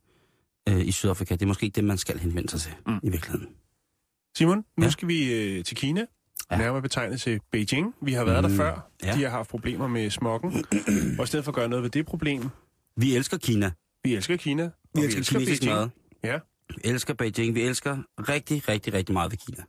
øh, 0.69 0.87
i 0.87 0.93
Sydafrika. 0.93 1.35
Det 1.35 1.43
er 1.43 1.47
måske 1.47 1.65
ikke 1.67 1.75
det, 1.77 1.85
man 1.85 1.99
skal 1.99 2.19
henvende 2.19 2.49
sig 2.49 2.61
til 2.61 2.73
mm. 2.87 3.01
i 3.03 3.11
virkeligheden. 3.11 3.49
Simon, 4.37 4.65
nu 4.77 4.85
Ja. 4.85 4.91
skal 4.91 5.09
vi 5.09 5.35
øh, 5.35 5.65
til 5.65 5.77
Kina. 5.77 6.01
Ja. 6.01 6.07
Ja. 6.57 6.59
Nærmere 6.63 6.83
betegnet 6.83 7.21
til 7.21 7.41
Beijing. 7.53 7.95
Vi 8.03 8.13
har 8.13 8.25
været 8.25 8.45
mm. 8.45 8.51
der 8.51 8.57
før. 8.57 8.91
ja. 9.05 9.15
De 9.15 9.23
har 9.23 9.31
haft 9.31 9.51
problemer 9.51 9.87
med 9.87 10.11
smokken. 10.11 10.65
og 11.19 11.25
i 11.25 11.27
stedet 11.27 11.45
for 11.45 11.53
at 11.53 11.57
gøre 11.57 11.69
noget 11.69 11.83
ved 11.83 11.91
det 11.91 12.07
problem, 12.07 12.49
Vi 12.97 13.17
elsker 13.17 13.37
Kina. 13.39 13.71
vi 14.05 14.15
elsker 14.15 14.37
Kina. 14.37 14.65
og 14.65 14.71
Vi 14.95 15.01
elsker 15.05 15.23
kinesisk 15.39 15.65
mad. 15.65 15.89
Ja. 16.25 16.39
Vi 16.69 16.75
elsker 16.85 17.15
Beijing. 17.15 17.55
Vi 17.55 17.63
elsker 17.63 17.99
rigtig, 18.19 18.69
rigtig, 18.69 18.93
rigtig 18.95 19.13
meget 19.13 19.31
ved 19.33 19.39
Kina. 19.39 19.65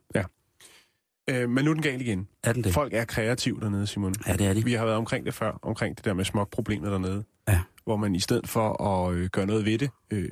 Øh, 1.29 1.49
men 1.49 1.65
nu 1.65 1.71
er 1.71 1.73
den 1.73 1.83
galt 1.83 2.01
igen. 2.01 2.27
Er 2.43 2.53
den 2.53 2.63
det? 2.63 2.73
Folk 2.73 2.93
er 2.93 3.05
kreative 3.05 3.59
dernede, 3.59 3.87
Simon. 3.87 4.13
Ja, 4.27 4.33
det 4.33 4.47
er 4.47 4.53
de. 4.53 4.63
Vi 4.63 4.73
har 4.73 4.85
været 4.85 4.97
omkring 4.97 5.25
det 5.25 5.33
før, 5.33 5.59
omkring 5.61 5.97
det 5.97 6.05
der 6.05 6.13
med 6.13 6.25
smogproblemet 6.25 6.91
dernede. 6.91 7.23
Ja. 7.47 7.61
Hvor 7.83 7.95
man 7.97 8.15
i 8.15 8.19
stedet 8.19 8.47
for 8.49 8.83
at 8.83 9.13
øh, 9.15 9.29
gøre 9.29 9.45
noget 9.45 9.65
ved 9.65 9.77
det, 9.77 9.89
øh, 10.11 10.29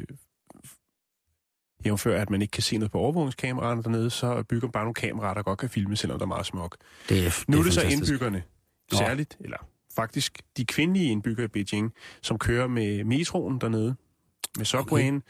jævnfør 1.86 2.22
at 2.22 2.30
man 2.30 2.42
ikke 2.42 2.52
kan 2.52 2.64
se 2.64 2.78
noget 2.78 2.92
på 2.92 2.98
overvågningskameraerne 2.98 3.84
dernede, 3.84 4.10
så 4.10 4.44
bygger 4.44 4.68
man 4.68 4.72
bare 4.72 4.84
nogle 4.84 4.94
kameraer, 4.94 5.34
der 5.34 5.42
godt 5.44 5.60
kan 5.60 5.70
filme, 5.70 5.96
selvom 5.96 6.20
der 6.20 6.26
er 6.26 6.28
meget 6.28 6.46
smog. 6.46 6.72
Det 7.10 7.26
er, 7.28 7.44
Nu 7.48 7.60
er 7.60 7.64
det 7.64 7.74
så 7.74 7.82
fantastisk. 7.82 8.12
indbyggerne, 8.12 8.44
Nå. 8.92 8.98
særligt, 8.98 9.38
eller 9.40 9.58
faktisk 9.96 10.42
de 10.58 10.66
kvindelige 10.66 11.12
indbyggere 11.12 11.46
i 11.46 11.48
Beijing, 11.48 11.94
som 12.22 12.38
kører 12.40 12.68
med 12.68 13.04
metroen 13.04 13.62
dernede, 13.62 13.96
med 14.58 14.66
subwayen, 14.66 15.24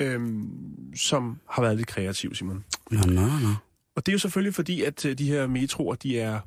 okay. 0.00 0.14
øhm, 0.14 0.94
som 0.96 1.40
har 1.50 1.62
været 1.62 1.76
lidt 1.76 1.88
kreative, 1.88 2.36
Simon. 2.36 2.64
Nå, 2.90 2.98
nå, 3.00 3.20
nå. 3.20 3.54
Og 3.96 4.06
det 4.06 4.12
er 4.12 4.14
jo 4.14 4.18
selvfølgelig 4.18 4.54
fordi, 4.54 4.82
at 4.82 5.04
øh, 5.04 5.18
de 5.18 5.28
her 5.28 5.46
metroer, 5.46 5.94
de 5.94 6.20
er 6.20 6.40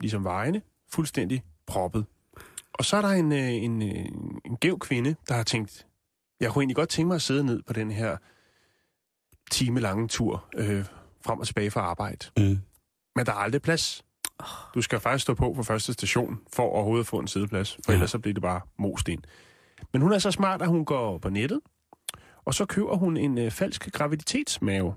ligesom 0.00 0.24
vejene, 0.24 0.62
fuldstændig 0.92 1.42
proppet. 1.66 2.04
Og 2.72 2.84
så 2.84 2.96
er 2.96 3.02
der 3.02 3.08
en, 3.08 3.32
øh, 3.32 3.52
en, 3.52 3.82
øh, 3.82 4.04
en 4.44 4.56
gæv 4.60 4.78
kvinde, 4.78 5.14
der 5.28 5.34
har 5.34 5.42
tænkt, 5.42 5.86
jeg 6.40 6.50
kunne 6.50 6.62
egentlig 6.62 6.76
godt 6.76 6.88
tænke 6.88 7.06
mig 7.06 7.14
at 7.14 7.22
sidde 7.22 7.44
ned 7.44 7.62
på 7.66 7.72
den 7.72 7.90
her 7.90 8.16
timelange 9.50 10.08
tur 10.08 10.44
øh, 10.56 10.84
frem 11.24 11.38
og 11.40 11.46
tilbage 11.46 11.70
fra 11.70 11.80
arbejde. 11.80 12.26
Mm. 12.36 12.58
Men 13.16 13.26
der 13.26 13.32
er 13.32 13.36
aldrig 13.36 13.62
plads. 13.62 14.04
Du 14.74 14.82
skal 14.82 15.00
faktisk 15.00 15.22
stå 15.22 15.34
på 15.34 15.52
på 15.52 15.62
første 15.62 15.92
station, 15.92 16.40
for 16.52 16.62
overhovedet 16.62 17.04
at 17.04 17.06
få 17.06 17.18
en 17.18 17.28
sædeplads, 17.28 17.78
for 17.84 17.92
Ja. 17.92 17.96
ellers 17.96 18.10
så 18.10 18.18
bliver 18.18 18.34
det 18.34 18.42
bare 18.42 18.60
mosten. 18.78 19.24
Men 19.92 20.02
hun 20.02 20.12
er 20.12 20.18
så 20.18 20.30
smart, 20.30 20.62
at 20.62 20.68
hun 20.68 20.84
går 20.84 21.18
på 21.18 21.28
nettet, 21.30 21.60
og 22.44 22.54
så 22.54 22.64
køber 22.66 22.96
hun 22.96 23.16
en 23.16 23.38
øh, 23.38 23.50
falsk 23.50 23.92
graviditetsmave. 23.92 24.94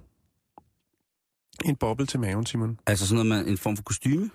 En 1.66 1.76
boble 1.76 2.06
til 2.06 2.20
maven, 2.20 2.46
Simon. 2.46 2.80
Altså 2.88 3.08
sådan 3.08 3.26
noget 3.26 3.46
med 3.46 3.52
en 3.52 3.58
form 3.58 3.76
for 3.78 3.84
kostyme? 3.84 4.30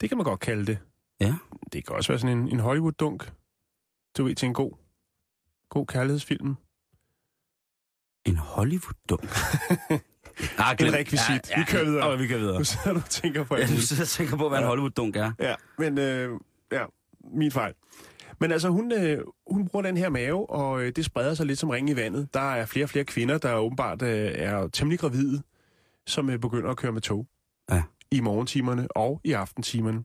Det 0.00 0.08
kan 0.08 0.18
man 0.18 0.24
godt 0.24 0.40
kalde 0.40 0.66
det. 0.66 0.78
Ja. 1.20 1.34
Det 1.72 1.86
kan 1.86 1.96
også 1.96 2.12
være 2.12 2.18
sådan 2.18 2.38
en, 2.38 2.48
en 2.48 2.60
Hollywood-dunk. 2.60 3.32
Du 4.18 4.24
ved, 4.24 4.34
til 4.34 4.46
en 4.46 4.54
god, 4.54 4.72
god 5.68 5.86
kærlighedsfilm. 5.86 6.54
En 8.24 8.36
Hollywood-dunk? 8.36 9.22
ah, 10.58 10.76
En 10.80 10.92
rekvisit. 10.92 11.50
Vi 11.56 11.62
kører 11.66 11.84
videre. 11.84 12.10
Ja, 12.10 12.16
vi 12.16 12.26
kører 12.26 12.38
videre. 12.38 12.58
Nu 12.58 12.64
sidder 12.64 12.92
du 12.92 12.98
og 12.98 13.10
tænker 13.10 13.44
på 13.44 13.54
Jeg 13.56 13.62
alt 13.62 13.82
sidder 13.82 14.02
og 14.02 14.08
tænker 14.08 14.36
på, 14.36 14.48
hvad 14.48 14.58
en 14.58 14.64
Ja. 14.64 14.68
Hollywood-dunk 14.68 15.16
er. 15.16 15.32
Ja, 15.40 15.54
men 15.78 15.98
øh, 15.98 16.40
ja, 16.72 16.84
min 17.34 17.50
fejl. 17.50 17.74
Men 18.40 18.52
altså, 18.52 18.68
hun, 18.68 18.92
øh, 18.92 19.18
hun 19.50 19.68
bruger 19.68 19.82
den 19.82 19.96
her 19.96 20.08
mave, 20.08 20.50
og 20.50 20.82
øh, 20.82 20.92
det 20.96 21.04
spreder 21.04 21.34
sig 21.34 21.46
lidt 21.46 21.58
som 21.58 21.68
ring 21.70 21.90
i 21.90 21.96
vandet. 21.96 22.34
Der 22.34 22.40
er 22.54 22.66
flere 22.66 22.84
og 22.84 22.90
flere 22.90 23.04
kvinder, 23.04 23.38
der 23.38 23.54
åbenbart 23.54 24.02
øh, 24.02 24.32
er 24.34 24.68
temmelig 24.68 24.98
gravide, 25.00 25.42
som 26.06 26.30
øh, 26.30 26.38
begynder 26.38 26.70
at 26.70 26.76
køre 26.76 26.92
med 26.92 27.00
tog. 27.00 27.26
Ja. 27.70 27.82
I 28.10 28.20
morgentimerne 28.20 28.88
og 28.96 29.20
i 29.24 29.32
aftentimerne. 29.32 30.04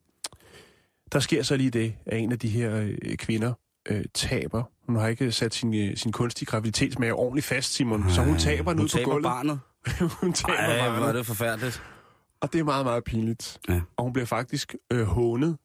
Der 1.11 1.19
sker 1.19 1.43
så 1.43 1.55
lige 1.55 1.69
det, 1.69 1.95
at 2.05 2.19
en 2.19 2.31
af 2.31 2.39
de 2.39 2.49
her 2.49 2.75
øh, 3.01 3.15
kvinder 3.17 3.53
øh, 3.89 4.05
taber. 4.13 4.63
Hun 4.86 4.95
har 4.95 5.07
ikke 5.07 5.31
sat 5.31 5.53
sin, 5.53 5.74
øh, 5.74 5.98
sin 5.98 6.12
kunstige 6.12 6.45
graviditetsmave 6.45 7.13
ordentligt 7.13 7.45
fast, 7.45 7.74
Simon. 7.74 8.09
så 8.09 8.21
hun 8.24 8.38
taber 8.38 8.71
den 8.71 8.77
hun 8.79 8.83
ud 8.83 8.89
på 8.89 8.98
taber 8.98 9.12
gulvet. 9.12 9.24
barnet. 9.24 9.59
hun 10.21 10.33
taber 10.33 10.53
Ej, 10.53 10.75
hvor 10.75 10.95
er 10.95 11.00
barnet. 11.00 11.15
det 11.15 11.25
forfærdeligt. 11.25 11.83
Og 12.41 12.53
det 12.53 12.59
er 12.59 12.63
meget, 12.63 12.86
meget 12.86 13.03
pinligt. 13.03 13.57
Ja. 13.69 13.81
Og 13.98 14.03
hun 14.03 14.13
bliver 14.13 14.25
faktisk 14.25 14.75
øh, 14.91 15.03
hånet 15.05 15.57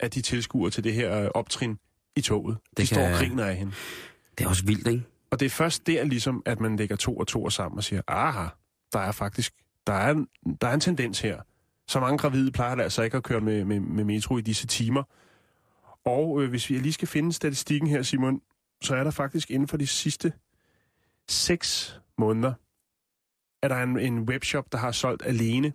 af 0.00 0.10
de 0.10 0.20
tilskuere 0.22 0.70
til 0.70 0.84
det 0.84 0.94
her 0.94 1.20
øh, 1.22 1.28
optrin 1.34 1.78
i 2.16 2.20
toget. 2.20 2.56
De 2.56 2.80
Det 2.80 2.88
står 2.88 2.96
kan- 2.96 3.12
og 3.12 3.18
griner 3.18 3.44
af 3.44 3.56
hende. 3.56 3.72
Det 4.38 4.44
er 4.44 4.48
også 4.48 4.64
vildt, 4.64 4.86
ikke? 4.88 5.02
Og 5.30 5.40
det 5.40 5.46
er 5.46 5.50
først 5.50 5.86
der 5.86 6.04
ligesom, 6.04 6.42
at 6.46 6.60
man 6.60 6.76
lægger 6.76 6.96
to 6.96 7.16
og 7.16 7.26
to 7.26 7.50
sammen 7.50 7.78
og 7.78 7.84
siger, 7.84 8.02
aha, 8.08 8.46
der 8.92 8.98
er 8.98 9.12
faktisk, 9.12 9.52
der 9.86 9.92
er, 9.92 10.10
en, 10.10 10.26
der 10.60 10.68
er 10.68 10.74
en 10.74 10.80
tendens 10.80 11.20
her. 11.20 11.40
Så 11.88 12.00
mange 12.00 12.18
gravide 12.18 12.52
plejer 12.52 12.76
altså 12.76 13.02
ikke 13.02 13.16
at 13.16 13.22
køre 13.22 13.40
med, 13.40 13.64
med, 13.64 13.80
med 13.80 14.04
metro 14.04 14.38
i 14.38 14.40
disse 14.40 14.66
timer. 14.66 15.02
Og 16.04 16.42
øh, 16.42 16.50
hvis 16.50 16.70
vi 16.70 16.78
lige 16.78 16.92
skal 16.92 17.08
finde 17.08 17.32
statistikken 17.32 17.88
her, 17.88 18.02
Simon, 18.02 18.40
så 18.82 18.96
er 18.96 19.04
der 19.04 19.10
faktisk 19.10 19.50
inden 19.50 19.68
for 19.68 19.76
de 19.76 19.86
sidste 19.86 20.32
seks 21.28 22.00
måneder, 22.18 22.52
er 23.62 23.68
der 23.68 23.76
en, 23.82 23.98
en 23.98 24.18
webshop, 24.20 24.72
der 24.72 24.78
har 24.78 24.92
solgt 24.92 25.22
alene, 25.26 25.72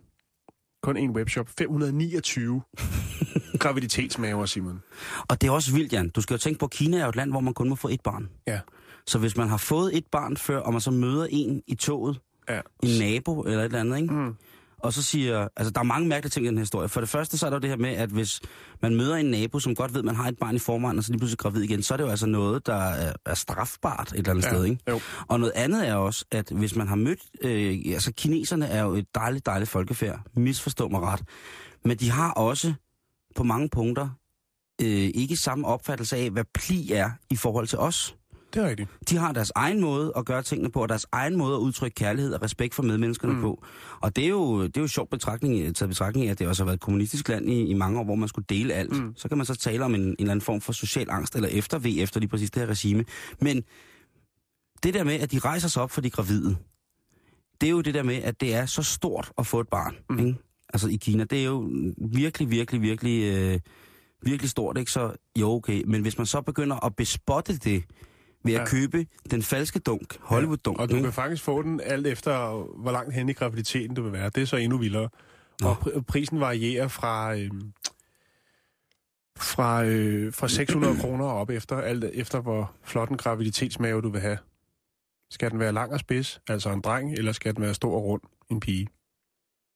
kun 0.84 0.98
en 0.98 1.12
webshop, 1.12 1.50
529 1.58 2.62
graviditetsmaver, 3.60 4.46
Simon. 4.46 4.84
Og 5.30 5.42
det 5.42 5.48
er 5.48 5.52
også 5.52 5.74
vildt, 5.74 5.94
Jan. 5.94 6.10
Du 6.10 6.22
skal 6.22 6.34
jo 6.34 6.38
tænke 6.38 6.60
på, 6.60 6.66
at 6.66 6.72
Kina 6.72 6.98
er 6.98 7.04
jo 7.04 7.10
et 7.10 7.16
land, 7.16 7.32
hvor 7.32 7.40
man 7.40 7.54
kun 7.54 7.70
må 7.70 7.76
få 7.76 7.88
et 7.88 8.02
barn. 8.02 8.30
Ja. 8.48 8.60
Så 9.08 9.20
hvis 9.20 9.38
man 9.38 9.48
har 9.50 9.58
fået 9.58 9.98
et 9.98 10.06
barn 10.12 10.38
før, 10.38 10.60
og 10.60 10.72
man 10.72 10.82
så 10.82 10.92
møder 10.92 11.28
en 11.30 11.64
i 11.68 11.76
toget, 11.76 12.20
Ja. 12.50 12.62
en 12.84 13.00
nabo 13.00 13.42
eller 13.42 13.60
et 13.60 13.66
eller 13.66 13.80
andet, 13.80 13.98
ikke? 14.02 14.14
Mm. 14.14 14.36
Og 14.84 14.94
så 14.94 15.04
siger, 15.04 15.48
altså 15.56 15.72
der 15.72 15.80
er 15.80 15.84
mange 15.84 16.08
mærkelige 16.08 16.30
ting 16.30 16.46
i 16.46 16.50
den 16.50 16.58
her 16.58 16.62
historie. 16.62 16.90
For 16.90 17.00
det 17.00 17.10
første, 17.10 17.38
så 17.38 17.46
er 17.46 17.50
der 17.50 17.58
jo 17.58 17.62
det 17.62 17.70
her 17.70 17.78
med, 17.78 17.90
at 17.90 18.10
hvis 18.10 18.42
man 18.82 18.96
møder 18.96 19.16
en 19.16 19.26
nabo, 19.26 19.60
som 19.60 19.76
godt 19.76 19.94
ved, 19.94 20.00
at 20.00 20.06
man 20.06 20.16
har 20.16 20.28
et 20.28 20.38
barn 20.40 20.56
i 20.56 20.60
forvejen, 20.60 20.98
og 20.98 21.04
så 21.04 21.12
lige 21.12 21.20
pludselig 21.20 21.40
gravid 21.40 21.62
igen, 21.62 21.84
så 21.84 21.94
er 21.94 21.98
det 21.98 22.04
jo 22.04 22.10
altså 22.10 22.26
noget, 22.26 22.66
der 22.66 22.76
er, 22.76 23.14
er 23.26 23.34
strafbart 23.34 24.12
et 24.12 24.18
eller 24.18 24.32
andet 24.32 24.44
Ja, 24.44 24.50
sted, 24.50 24.66
ikke? 24.66 24.82
jo. 24.90 25.00
Og 25.28 25.40
noget 25.40 25.54
andet 25.56 25.88
er 25.88 25.96
også, 25.96 26.26
at 26.32 26.50
hvis 26.50 26.76
man 26.76 26.88
har 26.88 26.96
mødt, 26.96 27.20
øh, 27.42 27.94
altså 27.94 28.14
kineserne 28.14 28.68
er 28.68 28.84
jo 28.84 28.94
et 28.94 29.06
dejligt, 29.16 29.46
dejligt 29.46 29.70
folkefærd, 29.72 30.20
misforstå 30.36 30.88
mig 30.88 31.02
ret, 31.02 31.24
men 31.86 31.98
de 31.98 32.10
har 32.12 32.32
også 32.32 32.74
på 33.36 33.44
mange 33.44 33.70
punkter 33.70 34.10
øh, 34.82 34.88
ikke 35.16 35.38
samme 35.38 35.68
opfattelse 35.68 36.18
af, 36.18 36.30
hvad 36.30 36.44
pli 36.54 36.92
er 36.92 37.10
i 37.30 37.36
forhold 37.36 37.68
til 37.68 37.78
os. 37.80 38.17
Det 38.58 38.66
er 38.66 38.70
rigtigt. 38.70 38.90
De 39.10 39.18
har 39.18 39.32
deres 39.32 39.52
egen 39.56 39.82
måde 39.82 40.14
at 40.16 40.26
gøre 40.26 40.44
tingene 40.44 40.72
på, 40.72 40.82
og 40.82 40.90
deres 40.90 41.06
egen 41.12 41.36
måde 41.36 41.56
at 41.56 41.60
udtrykke 41.60 41.96
kærlighed 41.96 42.34
og 42.34 42.42
respekt 42.42 42.76
for 42.76 42.84
medmenneskerne 42.84 43.34
mm. 43.34 43.42
på. 43.42 43.64
Og 44.00 44.16
det 44.16 44.24
er 44.24 44.30
jo, 44.30 44.64
det 44.64 44.78
er 44.78 44.82
jo 44.82 44.88
sjovt 44.88 45.10
betragtning, 45.10 45.76
taget 45.76 45.90
betragtning 45.90 46.28
af, 46.28 46.32
at 46.32 46.40
det 46.40 46.48
også 46.48 46.64
har 46.64 46.66
været 46.66 46.78
et 46.78 46.82
kommunistisk 46.82 47.30
land 47.30 47.50
i, 47.50 47.66
i 47.66 47.74
mange 47.74 48.00
år, 48.00 48.04
hvor 48.04 48.16
man 48.16 48.30
skulle 48.30 48.46
dele 48.50 48.74
alt. 48.74 48.92
Mm. 48.92 49.14
Så 49.16 49.28
kan 49.28 49.38
man 49.38 49.46
så 49.46 49.56
tale 49.56 49.86
om 49.86 49.96
en, 49.96 50.02
en 50.02 50.16
eller 50.20 50.32
anden 50.32 50.42
form 50.42 50.62
for 50.62 50.74
social 50.74 51.08
angst, 51.10 51.36
eller 51.36 51.50
efterved 51.50 51.94
efter 51.98 52.20
lige 52.20 52.30
præcis 52.30 52.52
det 52.52 52.62
her 52.62 52.70
regime. 52.70 53.06
Men 53.42 53.64
det 54.84 54.94
der 54.94 55.04
med, 55.04 55.14
at 55.14 55.32
de 55.32 55.40
rejser 55.40 55.68
sig 55.68 55.84
op 55.84 55.92
for 55.92 56.02
de 56.02 56.10
gravide, 56.10 56.56
det 57.62 57.68
er 57.68 57.72
jo 57.72 57.82
det 57.82 57.94
der 57.94 58.04
med, 58.04 58.16
at 58.16 58.42
det 58.42 58.56
er 58.56 58.66
så 58.66 58.84
stort 58.84 59.32
at 59.38 59.48
få 59.48 59.60
et 59.60 59.68
barn. 59.68 59.96
Mm. 60.10 60.20
Ikke? 60.20 60.40
Altså 60.74 60.88
i 60.88 60.96
Kina, 60.96 61.24
det 61.24 61.40
er 61.40 61.46
jo 61.46 61.70
virkelig, 62.12 62.50
virkelig, 62.50 62.82
virkelig, 62.82 63.24
øh, 63.24 63.60
virkelig 64.22 64.50
stort, 64.50 64.78
ikke? 64.78 64.92
Så 64.92 65.12
jo, 65.40 65.50
okay. 65.52 65.84
Men 65.88 66.02
hvis 66.02 66.18
man 66.18 66.28
så 66.28 66.42
begynder 66.42 66.86
at 66.86 66.96
bespotte 66.96 67.58
det 67.58 67.84
ved 68.44 68.54
at 68.54 68.60
Ja. 68.60 68.66
købe 68.66 69.06
den 69.32 69.44
falske 69.44 69.80
dunk, 69.80 70.18
Hollywood-dunk, 70.20 70.80
Og 70.80 70.90
du 70.90 71.02
kan 71.02 71.14
faktisk 71.14 71.44
få 71.44 71.62
den 71.62 71.82
alt 71.84 72.08
efter, 72.08 72.64
hvor 72.82 72.92
langt 72.92 73.14
hen 73.14 73.30
i 73.30 73.34
graviditeten 73.34 73.96
du 73.96 74.02
vil 74.04 74.12
være. 74.12 74.30
Det 74.30 74.42
er 74.42 74.46
så 74.46 74.56
endnu 74.58 74.78
vildere. 74.78 75.10
Nå. 75.62 75.68
Og 75.68 75.78
pr- 75.78 76.02
prisen 76.02 76.40
varierer 76.40 76.88
fra, 76.88 77.36
øh, 77.36 77.52
fra, 79.38 79.84
øh, 79.86 80.34
fra 80.34 80.48
600 80.48 80.98
kroner 81.02 81.26
op 81.26 81.50
efter, 81.50 81.78
alt 81.78 82.04
efter 82.04 82.42
hvor 82.42 82.72
flot 82.84 83.10
en 83.10 83.18
graviditetsmave 83.18 84.02
du 84.02 84.10
vil 84.10 84.22
have. 84.22 84.38
Skal 85.32 85.52
den 85.52 85.60
være 85.60 85.72
lang 85.72 85.94
og 85.94 86.00
spids, 86.00 86.42
altså 86.48 86.70
en 86.70 86.82
dreng, 86.82 87.14
eller 87.14 87.32
skal 87.32 87.56
den 87.56 87.64
være 87.64 87.74
stor 87.74 87.96
og 87.96 88.04
rund, 88.04 88.22
en 88.50 88.60
pige? 88.60 88.88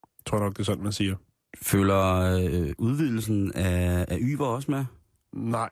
Jeg 0.03 0.25
tror 0.25 0.39
nok, 0.39 0.53
det 0.53 0.60
er 0.60 0.63
sådan, 0.63 0.84
man 0.84 0.94
siger. 0.94 1.15
Føler 1.62 2.22
øh, 2.22 2.74
udvidelsen 2.77 3.51
af, 3.56 4.06
af 4.08 4.18
Yver 4.22 4.46
også 4.48 4.72
med? 4.72 4.86
Nej, 5.34 5.70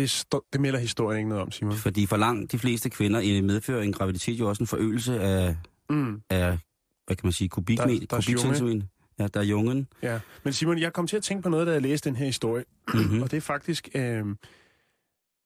det, 0.00 0.10
stå, 0.10 0.44
det 0.52 0.60
melder 0.60 0.78
historien 0.78 1.18
ikke 1.18 1.28
noget 1.28 1.42
om, 1.42 1.50
Simon. 1.50 1.76
Fordi 1.76 2.06
for 2.06 2.16
langt 2.16 2.52
de 2.52 2.58
fleste 2.58 2.90
kvinder 2.90 3.20
i 3.20 3.40
medfører 3.40 3.82
en 3.82 3.92
graviditet 3.92 4.38
jo 4.40 4.48
også 4.48 4.62
en 4.62 4.66
forøgelse 4.66 5.20
af, 5.20 5.56
Mm, 5.90 6.20
af 6.30 6.58
hvad 7.06 7.16
kan 7.16 7.26
man 7.26 7.32
sige, 7.32 7.48
kubikmeter, 7.48 8.06
er 8.16 8.20
kubikcentimeter. 8.20 8.86
Ja, 9.18 9.26
der 9.26 9.40
er 9.40 9.44
jungen. 9.44 9.86
ja. 10.02 10.20
Men 10.44 10.52
Simon, 10.52 10.78
jeg 10.78 10.92
kom 10.92 11.06
til 11.06 11.16
at 11.16 11.22
tænke 11.22 11.42
på 11.42 11.48
noget, 11.48 11.66
da 11.66 11.72
jeg 11.72 11.82
læste 11.82 12.08
den 12.08 12.16
her 12.16 12.26
historie. 12.26 12.64
Mm-hmm. 12.94 13.22
Og 13.22 13.30
det 13.30 13.36
er 13.36 13.40
faktisk, 13.40 13.88
øh, 13.94 14.02
det 14.02 14.14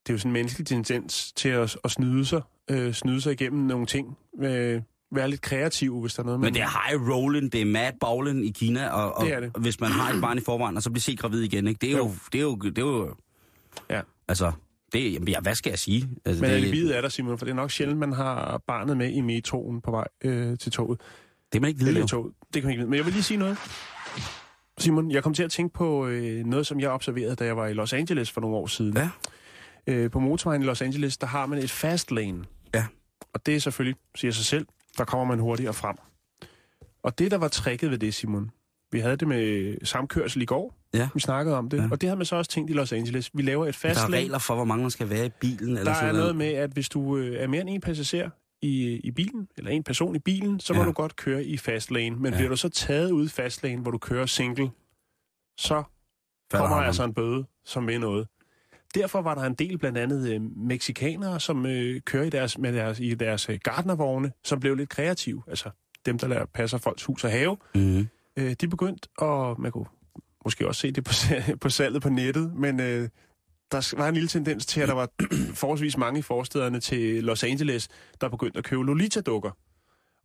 er 0.09 0.13
jo 0.13 0.17
sådan 0.17 0.29
en 0.29 0.33
menneskelig 0.33 0.67
tendens 0.67 1.31
til 1.31 1.49
at, 1.49 1.77
at 1.83 1.91
snyde 1.91 2.25
sig, 2.25 2.41
øh, 2.71 2.93
snyde 2.93 3.21
sig 3.21 3.33
igennem 3.33 3.61
nogle 3.65 3.85
ting. 3.85 4.17
Øh, 4.43 4.81
være 5.11 5.29
lidt 5.29 5.41
kreativ, 5.41 6.01
hvis 6.01 6.13
der 6.13 6.21
er 6.21 6.25
noget, 6.25 6.39
man... 6.39 6.47
Men 6.47 6.53
det 6.53 6.61
er 6.61 6.89
high 6.89 7.09
rolling, 7.09 7.51
det 7.53 7.61
er 7.61 7.65
mad 7.65 7.91
bowling 7.99 8.45
i 8.45 8.51
Kina, 8.51 8.89
og, 8.89 9.13
og 9.17 9.25
Det 9.25 9.41
det. 9.41 9.51
hvis 9.61 9.79
man 9.79 9.91
har 9.91 10.13
et 10.13 10.21
barn 10.21 10.37
i 10.37 10.41
forvejen, 10.41 10.77
og 10.77 10.83
så 10.83 10.89
bliver 10.89 11.01
set 11.01 11.19
gravid 11.19 11.41
igen, 11.41 11.67
ikke? 11.67 11.79
Det 11.79 11.87
er 11.93 11.97
jo, 11.97 12.03
Jo. 12.05 12.11
det 12.31 12.37
er 12.37 12.43
jo, 12.43 12.55
det 12.55 12.77
er 12.77 12.81
jo, 12.81 13.15
Ja. 13.89 14.01
Altså, 14.27 14.51
det, 14.93 15.13
jamen, 15.13 15.27
ja, 15.27 15.39
hvad 15.39 15.55
skal 15.55 15.69
jeg 15.69 15.79
sige? 15.79 16.09
Altså, 16.25 16.41
Men 16.41 16.51
det, 16.51 16.55
alibiet 16.57 16.97
er 16.97 17.01
der, 17.01 17.09
Simon, 17.09 17.37
for 17.37 17.45
det 17.45 17.51
er 17.51 17.55
nok 17.55 17.71
sjældent, 17.71 17.99
man 17.99 18.13
har 18.13 18.61
barnet 18.67 18.97
med 18.97 19.11
i 19.11 19.21
metroen 19.21 19.81
på 19.81 19.91
vej 19.91 20.07
øh, 20.23 20.57
til 20.57 20.71
toget. 20.71 21.01
det 21.51 21.57
er 21.57 21.61
man 21.61 21.67
ikke 21.67 21.79
vide, 21.79 21.89
Eller 21.89 22.07
toget. 22.07 22.33
Det 22.53 22.61
kan 22.61 22.63
man 22.63 22.71
ikke 22.71 22.79
vide. 22.79 22.89
Men 22.89 22.97
jeg 22.97 23.05
vil 23.05 23.13
lige 23.13 23.23
sige 23.23 23.37
noget. 23.37 23.57
Simon, 24.77 25.11
jeg 25.11 25.23
kom 25.23 25.33
til 25.33 25.43
at 25.43 25.51
tænke 25.51 25.73
på 25.73 26.07
øh, 26.07 26.45
noget, 26.45 26.67
som 26.67 26.79
jeg 26.79 26.89
observerede, 26.89 27.35
da 27.35 27.45
jeg 27.45 27.57
var 27.57 27.67
i 27.67 27.73
Los 27.73 27.93
Angeles 27.93 28.31
for 28.31 28.41
nogle 28.41 28.55
år 28.55 28.67
siden. 28.67 28.97
Ja. 28.97 29.09
Øh, 29.87 30.11
på 30.11 30.19
motorvejen 30.19 30.61
i 30.61 30.65
Los 30.65 30.81
Angeles, 30.81 31.17
der 31.17 31.27
har 31.27 31.45
man 31.45 31.59
et 31.59 31.71
fast 31.71 32.11
lane. 32.11 32.45
Ja. 32.73 32.85
Og 33.33 33.45
det 33.45 33.55
er 33.55 33.59
selvfølgelig, 33.59 33.99
siger 34.15 34.31
sig 34.31 34.45
selv, 34.45 34.65
der 34.97 35.05
kommer 35.05 35.25
man 35.25 35.39
hurtigere 35.39 35.73
frem. 35.73 35.95
Og 37.03 37.19
det, 37.19 37.31
der 37.31 37.37
var 37.37 37.47
tricket 37.47 37.91
ved 37.91 37.97
det, 37.97 38.13
Simon, 38.13 38.51
vi 38.91 38.99
havde 38.99 39.17
det 39.17 39.27
med 39.27 39.77
samkørsel 39.85 40.41
i 40.41 40.45
går. 40.45 40.73
Ja. 40.95 41.09
Vi 41.13 41.19
snakkede 41.19 41.57
om 41.57 41.69
det. 41.69 41.77
Ja. 41.77 41.87
Og 41.91 42.01
det 42.01 42.09
har 42.09 42.15
man 42.15 42.25
så 42.25 42.35
også 42.35 42.51
tænkt 42.51 42.69
i 42.69 42.73
Los 42.73 42.91
Angeles. 42.93 43.31
Vi 43.33 43.41
laver 43.41 43.65
et 43.67 43.75
fast 43.75 43.99
Der 43.99 44.05
er 44.05 44.09
regler 44.13 44.37
for, 44.37 44.55
hvor 44.55 44.63
mange 44.65 44.81
man 44.81 44.91
skal 44.91 45.09
være 45.09 45.25
i 45.25 45.29
bilen. 45.29 45.69
Eller 45.69 45.83
Der 45.83 45.93
sådan 45.93 46.15
er 46.15 46.19
noget 46.19 46.35
med, 46.35 46.47
at 46.53 46.71
hvis 46.71 46.89
du 46.89 47.17
øh, 47.17 47.43
er 47.43 47.47
mere 47.47 47.61
end 47.61 47.69
en 47.69 47.81
passager 47.81 48.29
i, 48.61 48.99
i 49.03 49.11
bilen, 49.11 49.47
eller 49.57 49.71
en 49.71 49.83
person 49.83 50.15
i 50.15 50.19
bilen, 50.19 50.59
så 50.59 50.73
må 50.73 50.79
Ja. 50.79 50.85
du 50.85 50.91
godt 50.91 51.15
køre 51.15 51.43
i 51.43 51.57
fast 51.57 51.91
lane. 51.91 52.15
Men 52.15 52.31
Ja. 52.33 52.37
bliver 52.37 52.49
du 52.49 52.55
så 52.55 52.69
taget 52.69 53.11
ud 53.11 53.25
i 53.25 53.29
fast 53.29 53.63
lane, 53.63 53.81
hvor 53.81 53.91
du 53.91 53.97
kører 53.97 54.25
single, 54.25 54.69
så 55.57 55.83
Falder 56.51 56.67
kommer 56.67 56.83
altså 56.85 57.03
en 57.03 57.13
bøde, 57.13 57.45
som 57.65 57.87
vil 57.87 57.99
noget. 57.99 58.27
Derfor 58.95 59.21
var 59.21 59.35
der 59.35 59.41
en 59.43 59.53
del 59.53 59.77
blandt 59.77 59.97
andet 59.97 60.33
øh, 60.33 60.41
meksikanere, 60.57 61.39
som 61.39 61.65
øh, 61.65 62.01
kører 62.01 62.23
i 62.23 62.29
deres, 62.29 62.57
med 62.57 62.73
deres, 62.73 62.99
i 62.99 63.13
deres 63.13 63.49
øh, 63.49 63.59
gardnervogne, 63.63 64.31
som 64.43 64.59
blev 64.59 64.75
lidt 64.75 64.89
kreative. 64.89 65.43
Altså 65.47 65.69
dem, 66.05 66.17
der 66.19 66.27
lader, 66.27 66.45
passer 66.45 66.77
folks 66.77 67.03
hus 67.03 67.23
og 67.23 67.31
have. 67.31 67.57
Mm-hmm. 67.75 68.07
Øh, 68.37 68.53
de 68.61 68.67
begyndte, 68.67 69.09
og 69.17 69.61
man 69.61 69.71
kunne 69.71 69.85
måske 70.45 70.67
også 70.67 70.81
se 70.81 70.91
det 70.91 71.03
på, 71.03 71.11
på 71.61 71.69
salget 71.69 72.01
på 72.01 72.09
nettet, 72.09 72.53
men 72.55 72.79
øh, 72.79 73.09
der 73.71 73.95
var 73.97 74.07
en 74.07 74.13
lille 74.13 74.29
tendens 74.29 74.65
til, 74.65 74.81
at 74.81 74.87
der 74.87 74.93
var 74.93 75.09
forholdsvis 75.61 75.97
mange 75.97 76.19
i 76.19 76.21
forstederne 76.21 76.79
til 76.79 77.23
Los 77.23 77.43
Angeles, 77.43 77.87
der 78.21 78.29
begyndte 78.29 78.57
at 78.57 78.63
købe 78.63 78.83
Lolita-dukker. 78.83 79.51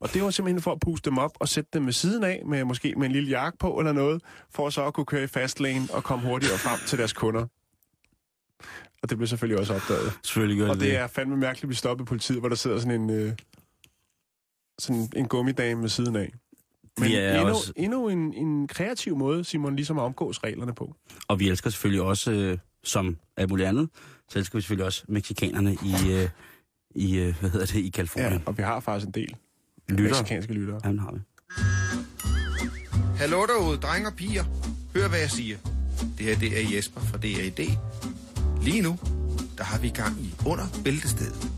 Og 0.01 0.15
det 0.15 0.23
var 0.23 0.31
simpelthen 0.31 0.63
for 0.63 0.73
at 0.73 0.81
puste 0.81 1.11
dem 1.11 1.19
op 1.19 1.31
og 1.41 1.49
sætte 1.49 1.71
dem 1.73 1.87
ved 1.87 1.93
siden 1.93 2.25
af, 2.25 2.43
med 2.47 2.65
måske 2.65 2.95
med 2.97 3.07
en 3.07 3.13
lille 3.13 3.29
jakke 3.29 3.59
på 3.59 3.79
eller 3.79 3.93
noget, 3.93 4.23
for 4.51 4.71
så 4.71 4.87
at 4.87 4.95
kunne 4.95 5.07
køre 5.07 5.25
i 5.25 5.27
fast 5.27 5.61
lane 5.61 5.87
og 5.93 6.05
komme 6.05 6.29
hurtigere 6.29 6.59
frem 6.59 6.79
til 6.87 6.99
deres 6.99 7.13
kunder. 7.13 7.47
Og 9.03 9.11
det 9.11 9.17
blev 9.19 9.27
selvfølgelig 9.27 9.59
også 9.61 9.75
opdaget. 9.75 10.13
Selvfølgelig 10.23 10.59
gør 10.59 10.69
Og 10.69 10.75
det 10.75 10.81
det 10.81 10.91
det. 10.91 10.97
er 10.97 11.07
fandme 11.07 11.37
mærkeligt, 11.37 11.65
at 11.65 11.69
vi 11.71 11.75
stopper 11.75 12.05
politiet, 12.05 12.39
hvor 12.41 12.49
der 12.49 12.57
sidder 12.57 12.79
sådan 12.79 13.01
en, 13.01 13.11
øh, 13.11 13.33
sådan 14.79 15.09
en 15.17 15.29
gummidame 15.29 15.83
ved 15.83 15.89
siden 15.89 16.17
af. 16.17 16.33
Men 17.01 17.09
Vi 17.09 17.15
er 17.17 17.41
endnu, 17.41 17.55
også- 17.55 17.73
endnu 17.77 18.09
en, 18.09 18.35
en 18.35 18.69
kreativ 18.69 19.17
måde, 19.17 19.45
Simon, 19.45 19.77
ligesom 19.77 19.99
at 19.99 20.03
omgås 20.03 20.45
reglerne 20.45 20.75
på. 20.75 20.95
Og 21.29 21.39
vi 21.41 21.49
elsker 21.49 21.71
selvfølgelig 21.71 22.03
også, 22.03 22.33
øh, 22.33 22.59
som 22.85 23.17
alt 23.37 23.49
muligt 23.51 23.69
andet, 23.69 23.89
så 24.29 24.39
elsker 24.39 24.59
vi 24.59 24.63
selvfølgelig 24.63 24.87
også 24.87 25.05
mexikanerne 25.09 25.73
i, 25.75 26.13
øh, 26.13 26.29
i 26.95 27.19
øh, 27.19 27.35
hvad 27.41 27.51
hedder 27.51 27.67
det, 27.67 27.75
i 27.75 27.89
Kalifornien. 27.89 28.43
og 28.47 28.59
vi 28.59 28.63
har 28.63 28.81
faktisk 28.81 29.07
en 29.07 29.13
del 29.13 29.35
Lytter. 29.89 30.05
meksikanske 30.05 30.53
lyttere. 30.53 30.81
Ja, 30.85 30.89
den 30.89 30.99
har 30.99 31.13
vi. 31.13 31.19
Hallo 33.17 33.47
derude, 33.47 33.77
drenge 33.77 34.09
og 34.09 34.15
piger. 34.17 34.45
Hør, 34.95 35.09
hvad 35.09 35.19
jeg 35.19 35.31
siger. 35.31 35.57
Det 36.19 36.27
her, 36.27 36.39
det 36.39 36.61
er 36.65 36.77
Jesper 36.77 37.01
fra 37.01 37.19
DAD. 37.19 37.77
Lige 38.63 38.81
nu, 38.83 38.99
der 39.59 39.65
har 39.65 39.79
vi 39.79 39.89
gang 39.89 40.21
i 40.21 40.35
under 40.47 40.65
bæltestedet. 40.85 41.51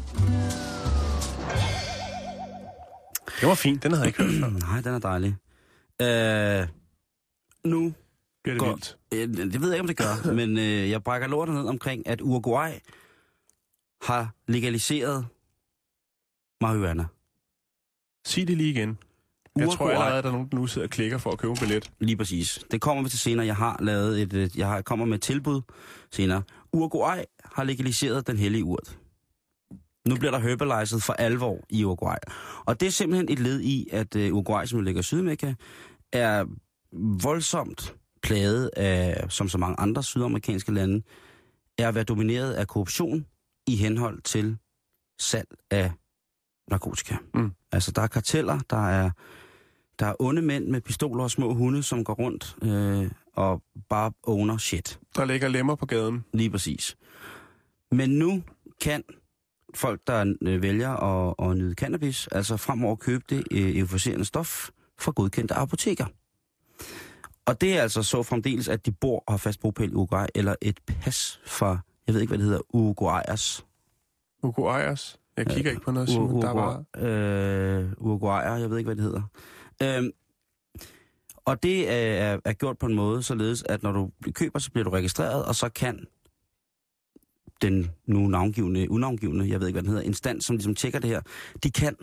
Det 3.42 3.48
var 3.48 3.54
fint, 3.54 3.82
den 3.82 3.90
havde 3.92 4.02
jeg 4.02 4.08
ikke 4.08 4.22
hørt 4.22 4.40
før. 4.52 4.58
Nej, 4.68 4.80
den 4.80 4.94
er 4.94 4.98
dejlig. 4.98 5.36
Øh, 6.02 6.68
nu 7.72 7.94
Bliver 8.42 8.54
det 8.54 8.60
går, 8.60 8.68
vildt. 8.68 8.98
øh, 9.14 9.52
det 9.52 9.60
ved 9.60 9.68
jeg 9.68 9.76
ikke, 9.76 9.80
om 9.80 9.86
det 9.86 9.96
gør, 9.96 10.32
men 10.40 10.58
øh, 10.58 10.90
jeg 10.90 11.02
brækker 11.04 11.28
lortet 11.28 11.54
ned 11.54 11.64
omkring, 11.64 12.06
at 12.06 12.20
Uruguay 12.20 12.70
har 14.02 14.34
legaliseret 14.48 15.26
marihuana. 16.60 17.04
Sig 18.26 18.48
det 18.48 18.56
lige 18.56 18.70
igen. 18.70 18.98
Jeg 19.56 19.68
tror 19.68 19.86
Uruguay- 19.86 19.90
allerede, 19.90 20.18
at 20.18 20.24
der 20.24 20.30
er 20.30 20.34
nogen, 20.34 20.48
der 20.48 20.56
nu 20.56 20.66
sidder 20.66 20.86
og 20.86 20.90
klikker 20.90 21.18
for 21.18 21.30
at 21.30 21.38
købe 21.38 21.50
en 21.52 21.58
billet. 21.60 21.92
Lige 22.00 22.16
præcis. 22.16 22.64
Det 22.70 22.80
kommer 22.80 23.02
vi 23.02 23.08
til 23.08 23.18
senere. 23.18 23.46
Jeg 23.46 23.56
har 23.56 23.76
lavet 23.80 24.22
et, 24.22 24.32
øh, 24.32 24.50
jeg 24.58 24.68
har, 24.68 24.82
kommer 24.82 25.04
med 25.06 25.14
et 25.14 25.22
tilbud 25.22 25.60
senere. 26.10 26.42
Uruguay 26.72 27.18
har 27.44 27.64
legaliseret 27.64 28.26
den 28.26 28.36
hellige 28.38 28.64
urt. 28.64 28.98
Nu 30.08 30.16
bliver 30.16 30.30
der 30.30 30.38
herbalized 30.38 31.00
for 31.00 31.12
alvor 31.12 31.64
i 31.70 31.84
Uruguay. 31.84 32.16
Og 32.64 32.80
det 32.80 32.86
er 32.86 32.90
simpelthen 32.90 33.28
et 33.30 33.38
led 33.38 33.60
i, 33.60 33.88
at 33.92 34.16
uh, 34.16 34.22
Uruguay, 34.22 34.64
som 34.64 34.80
ligger 34.80 35.00
i 35.00 35.02
Sydamerika, 35.02 35.54
er 36.12 36.44
voldsomt 37.22 37.94
plaget 38.22 38.70
af, 38.76 39.24
som 39.32 39.48
så 39.48 39.58
mange 39.58 39.80
andre 39.80 40.02
sydamerikanske 40.02 40.72
lande, 40.72 41.02
er 41.78 41.88
at 41.88 41.94
være 41.94 42.04
domineret 42.04 42.52
af 42.52 42.68
korruption 42.68 43.26
i 43.66 43.76
henhold 43.76 44.22
til 44.22 44.56
salg 45.18 45.48
af 45.70 45.92
narkotika. 46.70 47.16
Mm. 47.34 47.52
Altså, 47.72 47.92
der 47.92 48.02
er 48.02 48.06
karteller, 48.06 48.58
der 48.70 48.88
er, 48.88 49.10
der 49.98 50.06
er 50.06 50.14
onde 50.18 50.42
mænd 50.42 50.66
med 50.66 50.80
pistoler 50.80 51.24
og 51.24 51.30
små 51.30 51.54
hunde, 51.54 51.82
som 51.82 52.04
går 52.04 52.14
rundt 52.14 52.56
øh, 52.62 53.10
og 53.34 53.62
bare 53.88 54.12
owner 54.22 54.56
shit. 54.56 54.98
Der 55.16 55.24
ligger 55.24 55.48
lemmer 55.48 55.74
på 55.74 55.86
gaden. 55.86 56.24
Lige 56.32 56.50
præcis. 56.50 56.96
Men 57.92 58.10
nu 58.10 58.42
kan 58.80 59.02
folk, 59.74 60.00
der 60.06 60.34
øh, 60.42 60.62
vælger 60.62 60.90
at, 60.90 61.34
at 61.50 61.56
nyde 61.56 61.74
cannabis, 61.74 62.26
altså 62.26 62.56
fremover 62.56 62.96
købe 62.96 63.24
det 63.30 63.44
øh, 63.50 63.76
euforiserende 63.76 64.24
stof 64.24 64.70
fra 64.98 65.12
godkendte 65.16 65.54
apoteker. 65.54 66.06
Og 67.46 67.60
det 67.60 67.78
er 67.78 67.82
altså 67.82 68.02
så 68.02 68.22
fremdeles, 68.22 68.68
at 68.68 68.86
de 68.86 68.92
bor 68.92 69.24
og 69.26 69.32
har 69.32 69.38
fast 69.38 69.60
bopæl 69.60 69.90
i 69.90 69.94
Uruguay, 69.94 70.26
eller 70.34 70.54
et 70.62 70.80
pas 70.86 71.40
fra, 71.46 71.78
jeg 72.06 72.14
ved 72.14 72.20
ikke, 72.20 72.30
hvad 72.30 72.38
det 72.38 72.46
hedder, 72.46 72.60
Uruguayers. 72.74 73.66
Uruguayers. 74.42 75.18
Jeg 75.36 75.46
kigger 75.46 75.70
ikke 75.70 75.82
på 75.82 75.90
noget, 75.90 76.08
Simon. 76.08 76.42
Der 76.42 76.52
var... 76.52 76.84
øh, 76.96 77.92
Uruguayer, 77.98 78.56
jeg 78.56 78.70
ved 78.70 78.78
ikke, 78.78 78.88
hvad 78.88 78.96
det 78.96 79.04
hedder. 79.04 79.22
Øhm, 79.82 80.10
og 81.44 81.62
det 81.62 81.90
er, 81.90 82.38
er 82.44 82.52
gjort 82.52 82.78
på 82.78 82.86
en 82.86 82.94
måde, 82.94 83.22
således 83.22 83.62
at 83.62 83.82
når 83.82 83.92
du 83.92 84.10
køber, 84.32 84.58
så 84.58 84.70
bliver 84.70 84.84
du 84.84 84.90
registreret, 84.90 85.44
og 85.44 85.54
så 85.54 85.68
kan 85.68 86.06
den 87.62 87.90
nu 88.06 88.26
navngivende, 88.26 88.90
unavngivende, 88.90 89.48
jeg 89.48 89.60
ved 89.60 89.66
ikke, 89.66 89.74
hvad 89.74 89.82
den 89.82 89.90
hedder, 89.90 90.04
instans, 90.04 90.44
som 90.44 90.56
ligesom 90.56 90.74
tjekker 90.74 90.98
det 90.98 91.10
her, 91.10 91.20
de 91.62 91.70
kan 91.70 91.96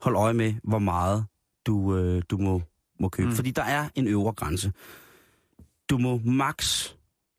holde 0.00 0.18
øje 0.18 0.34
med, 0.34 0.54
hvor 0.64 0.78
meget 0.78 1.26
du, 1.66 1.96
øh, 1.96 2.22
du 2.30 2.36
må, 2.36 2.62
må 3.00 3.08
købe. 3.08 3.28
Mm. 3.28 3.34
Fordi 3.34 3.50
der 3.50 3.62
er 3.62 3.88
en 3.94 4.06
øvre 4.06 4.32
grænse. 4.32 4.72
Du 5.90 5.98
må 5.98 6.20
max 6.24 6.90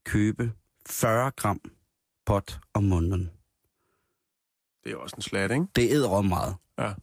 købe 0.05 0.51
40 0.85 1.31
gram 1.31 1.61
pot 2.25 2.59
om 2.73 2.83
måneden. 2.83 3.29
Det 4.83 4.91
er 4.91 4.97
også 4.97 5.15
en 5.15 5.21
slat, 5.21 5.51
ikke? 5.51 5.65
Det 5.75 5.91
æder 5.91 6.21
meget. 6.21 6.55
Ja. 6.79 6.93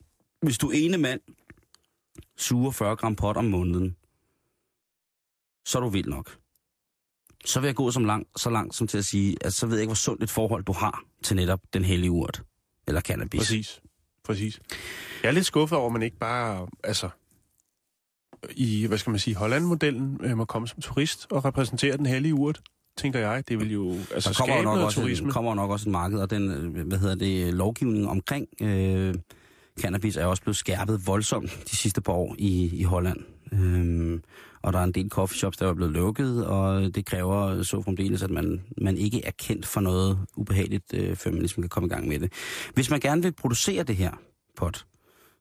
Hvis 0.42 0.58
du 0.58 0.70
ene 0.70 0.98
mand 0.98 1.20
suger 2.36 2.70
40 2.70 2.96
gram 2.96 3.16
pot 3.16 3.36
om 3.36 3.44
måneden, 3.44 3.96
så 5.64 5.78
er 5.78 5.82
du 5.82 5.88
vild 5.88 6.08
nok. 6.08 6.38
Så 7.44 7.60
vil 7.60 7.68
jeg 7.68 7.74
gå 7.74 7.90
som 7.90 8.04
lang, 8.04 8.26
så 8.36 8.50
langt 8.50 8.74
som 8.74 8.86
til 8.86 8.98
at 8.98 9.04
sige, 9.04 9.36
at 9.40 9.54
så 9.54 9.66
ved 9.66 9.76
jeg 9.76 9.82
ikke, 9.82 9.88
hvor 9.88 9.94
sundt 9.94 10.22
et 10.22 10.30
forhold 10.30 10.64
du 10.64 10.72
har 10.72 11.04
til 11.22 11.36
netop 11.36 11.60
den 11.72 11.84
hellige 11.84 12.10
urt. 12.10 12.42
Eller 12.86 13.00
cannabis. 13.00 13.40
Præcis. 13.40 13.80
Præcis. 14.24 14.60
Jeg 15.22 15.28
er 15.28 15.32
lidt 15.32 15.46
skuffet 15.46 15.78
over, 15.78 15.86
at 15.86 15.92
man 15.92 16.02
ikke 16.02 16.18
bare, 16.18 16.66
altså, 16.84 17.08
i, 18.50 18.86
hvad 18.86 18.98
skal 18.98 19.10
man 19.10 19.20
sige, 19.20 19.36
Holland-modellen 19.36 20.20
øh, 20.22 20.36
må 20.36 20.44
komme 20.44 20.68
som 20.68 20.80
turist 20.80 21.26
og 21.30 21.44
repræsentere 21.44 21.96
den 21.96 22.06
hellige 22.06 22.34
urt, 22.34 22.60
tænker 22.96 23.18
jeg. 23.18 23.48
Det 23.48 23.60
vil 23.60 23.72
jo 23.72 23.92
altså, 24.14 24.30
der 24.30 24.34
kommer 24.34 24.54
skabe 24.54 24.64
nok 24.64 24.74
noget 24.74 24.84
også, 24.84 25.00
turisme. 25.00 25.32
kommer 25.32 25.50
jo 25.50 25.54
nok 25.54 25.70
også 25.70 25.88
et 25.88 25.92
marked, 25.92 26.18
og 26.18 26.30
den, 26.30 26.50
øh, 26.50 26.86
hvad 26.86 26.98
hedder 26.98 27.14
det, 27.14 27.54
lovgivning 27.54 28.08
omkring 28.08 28.48
øh, 28.60 29.14
cannabis 29.80 30.16
er 30.16 30.24
også 30.24 30.42
blevet 30.42 30.56
skærpet 30.56 31.06
voldsomt 31.06 31.58
de 31.70 31.76
sidste 31.76 32.00
par 32.00 32.12
år 32.12 32.34
i, 32.38 32.70
i 32.80 32.82
Holland. 32.82 33.18
Øhm, 33.52 34.22
og 34.62 34.72
der 34.72 34.78
er 34.78 34.84
en 34.84 34.92
del 34.92 35.08
coffeeshops, 35.08 35.56
der 35.56 35.68
er 35.68 35.74
blevet 35.74 35.92
lukket, 35.92 36.46
og 36.46 36.94
det 36.94 37.06
kræver 37.06 37.62
så 37.62 37.82
fremdeles, 37.82 38.22
at 38.22 38.30
man, 38.30 38.62
man 38.78 38.96
ikke 38.96 39.24
er 39.24 39.30
kendt 39.38 39.66
for 39.66 39.80
noget 39.80 40.18
ubehageligt, 40.36 40.94
øh, 40.94 41.16
før 41.16 41.30
man 41.30 41.40
ligesom 41.40 41.62
kan 41.62 41.70
komme 41.70 41.86
i 41.86 41.90
gang 41.90 42.08
med 42.08 42.18
det. 42.18 42.32
Hvis 42.74 42.90
man 42.90 43.00
gerne 43.00 43.22
vil 43.22 43.32
producere 43.32 43.82
det 43.82 43.96
her 43.96 44.12
pot, 44.56 44.86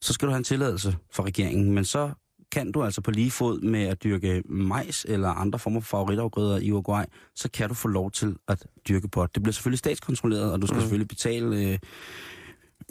så 0.01 0.13
skal 0.13 0.25
du 0.25 0.31
have 0.31 0.37
en 0.37 0.43
tilladelse 0.43 0.95
fra 1.11 1.23
regeringen, 1.23 1.71
men 1.71 1.85
så 1.85 2.11
kan 2.51 2.71
du 2.71 2.83
altså 2.83 3.01
på 3.01 3.11
lige 3.11 3.31
fod 3.31 3.61
med 3.61 3.83
at 3.83 4.03
dyrke 4.03 4.43
majs 4.45 5.05
eller 5.09 5.29
andre 5.29 5.59
former 5.59 5.79
for 5.79 5.97
favoritafgrøder 5.97 6.57
i 6.57 6.71
Uruguay, 6.71 7.03
så 7.35 7.49
kan 7.51 7.69
du 7.69 7.75
få 7.75 7.87
lov 7.87 8.11
til 8.11 8.35
at 8.47 8.67
dyrke 8.87 9.07
pot. 9.07 9.35
Det 9.35 9.43
bliver 9.43 9.53
selvfølgelig 9.53 9.79
statskontrolleret, 9.79 10.51
og 10.51 10.61
du 10.61 10.67
skal 10.67 10.75
mm. 10.75 10.81
selvfølgelig 10.81 11.07
betale... 11.07 11.55
Øh, 11.57 11.79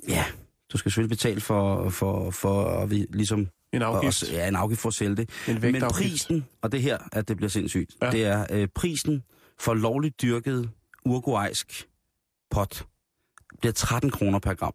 ja, 0.08 0.24
du 0.72 0.78
skal 0.78 0.90
selvfølgelig 0.90 1.16
betale 1.16 1.40
for, 1.40 1.90
for, 1.90 2.30
for 2.30 2.64
at 2.64 2.90
vi 2.90 3.06
ligesom... 3.10 3.48
En 3.72 3.82
afgift. 3.82 4.06
Også, 4.06 4.32
ja, 4.32 4.48
en 4.48 4.56
afgift 4.56 4.80
for 4.80 4.88
at 4.88 4.94
sælge 4.94 5.16
det. 5.16 5.30
En 5.48 5.60
Men 5.60 5.82
prisen, 5.90 6.44
og 6.62 6.72
det 6.72 6.78
er 6.78 6.82
her, 6.82 6.98
at 7.12 7.28
det 7.28 7.36
bliver 7.36 7.50
sindssygt, 7.50 7.90
ja. 8.02 8.10
det 8.10 8.24
er 8.24 8.46
øh, 8.50 8.68
prisen 8.74 9.22
for 9.60 9.74
lovligt 9.74 10.22
dyrket 10.22 10.70
uruguaysk 11.04 11.88
pot 12.50 12.86
bliver 13.60 13.72
13 13.72 14.10
kroner 14.10 14.38
per 14.38 14.54
gram. 14.54 14.74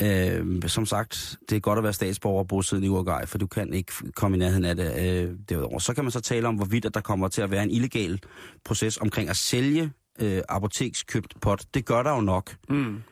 Øh, 0.00 0.68
som 0.68 0.86
sagt, 0.86 1.38
det 1.50 1.56
er 1.56 1.60
godt 1.60 1.76
at 1.78 1.82
være 1.82 1.92
statsborger 1.92 2.38
og 2.38 2.48
bosiddende 2.48 2.86
i 2.86 2.90
Uruguay, 2.90 3.24
for 3.26 3.38
du 3.38 3.46
kan 3.46 3.74
ikke 3.74 3.92
komme 4.14 4.36
i 4.36 4.38
nærheden 4.38 4.64
af 4.64 4.76
det 4.76 5.24
øh, 5.24 5.34
derudover. 5.48 5.78
Så 5.78 5.94
kan 5.94 6.04
man 6.04 6.10
så 6.10 6.20
tale 6.20 6.48
om, 6.48 6.54
hvorvidt 6.54 6.84
at 6.84 6.94
der 6.94 7.00
kommer 7.00 7.28
til 7.28 7.42
at 7.42 7.50
være 7.50 7.62
en 7.62 7.70
illegal 7.70 8.20
proces 8.64 8.96
omkring 8.96 9.28
at 9.28 9.36
sælge 9.36 9.92
øh, 10.20 10.42
apotekskøbt 10.48 11.34
pot. 11.40 11.64
Det 11.74 11.84
gør 11.84 12.02
der 12.02 12.10
jo 12.10 12.20
nok. 12.20 12.56
Mm. 12.68 13.02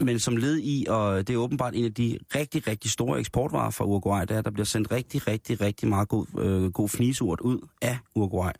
Men 0.00 0.18
som 0.18 0.36
led 0.36 0.58
i, 0.58 0.86
og 0.88 1.28
det 1.28 1.34
er 1.34 1.38
åbenbart 1.38 1.74
en 1.74 1.84
af 1.84 1.94
de 1.94 2.18
rigtig, 2.34 2.66
rigtig 2.68 2.90
store 2.90 3.18
eksportvarer 3.18 3.70
fra 3.70 3.84
Uruguay, 3.84 4.20
det 4.20 4.30
er, 4.30 4.38
at 4.38 4.44
der 4.44 4.50
bliver 4.50 4.64
sendt 4.64 4.90
rigtig, 4.90 5.28
rigtig, 5.28 5.60
rigtig 5.60 5.88
meget 5.88 6.08
god, 6.08 6.26
øh, 6.38 6.72
god 6.72 6.88
fnisurt 6.88 7.40
ud 7.40 7.58
af 7.82 7.98
Uruguay. 8.14 8.52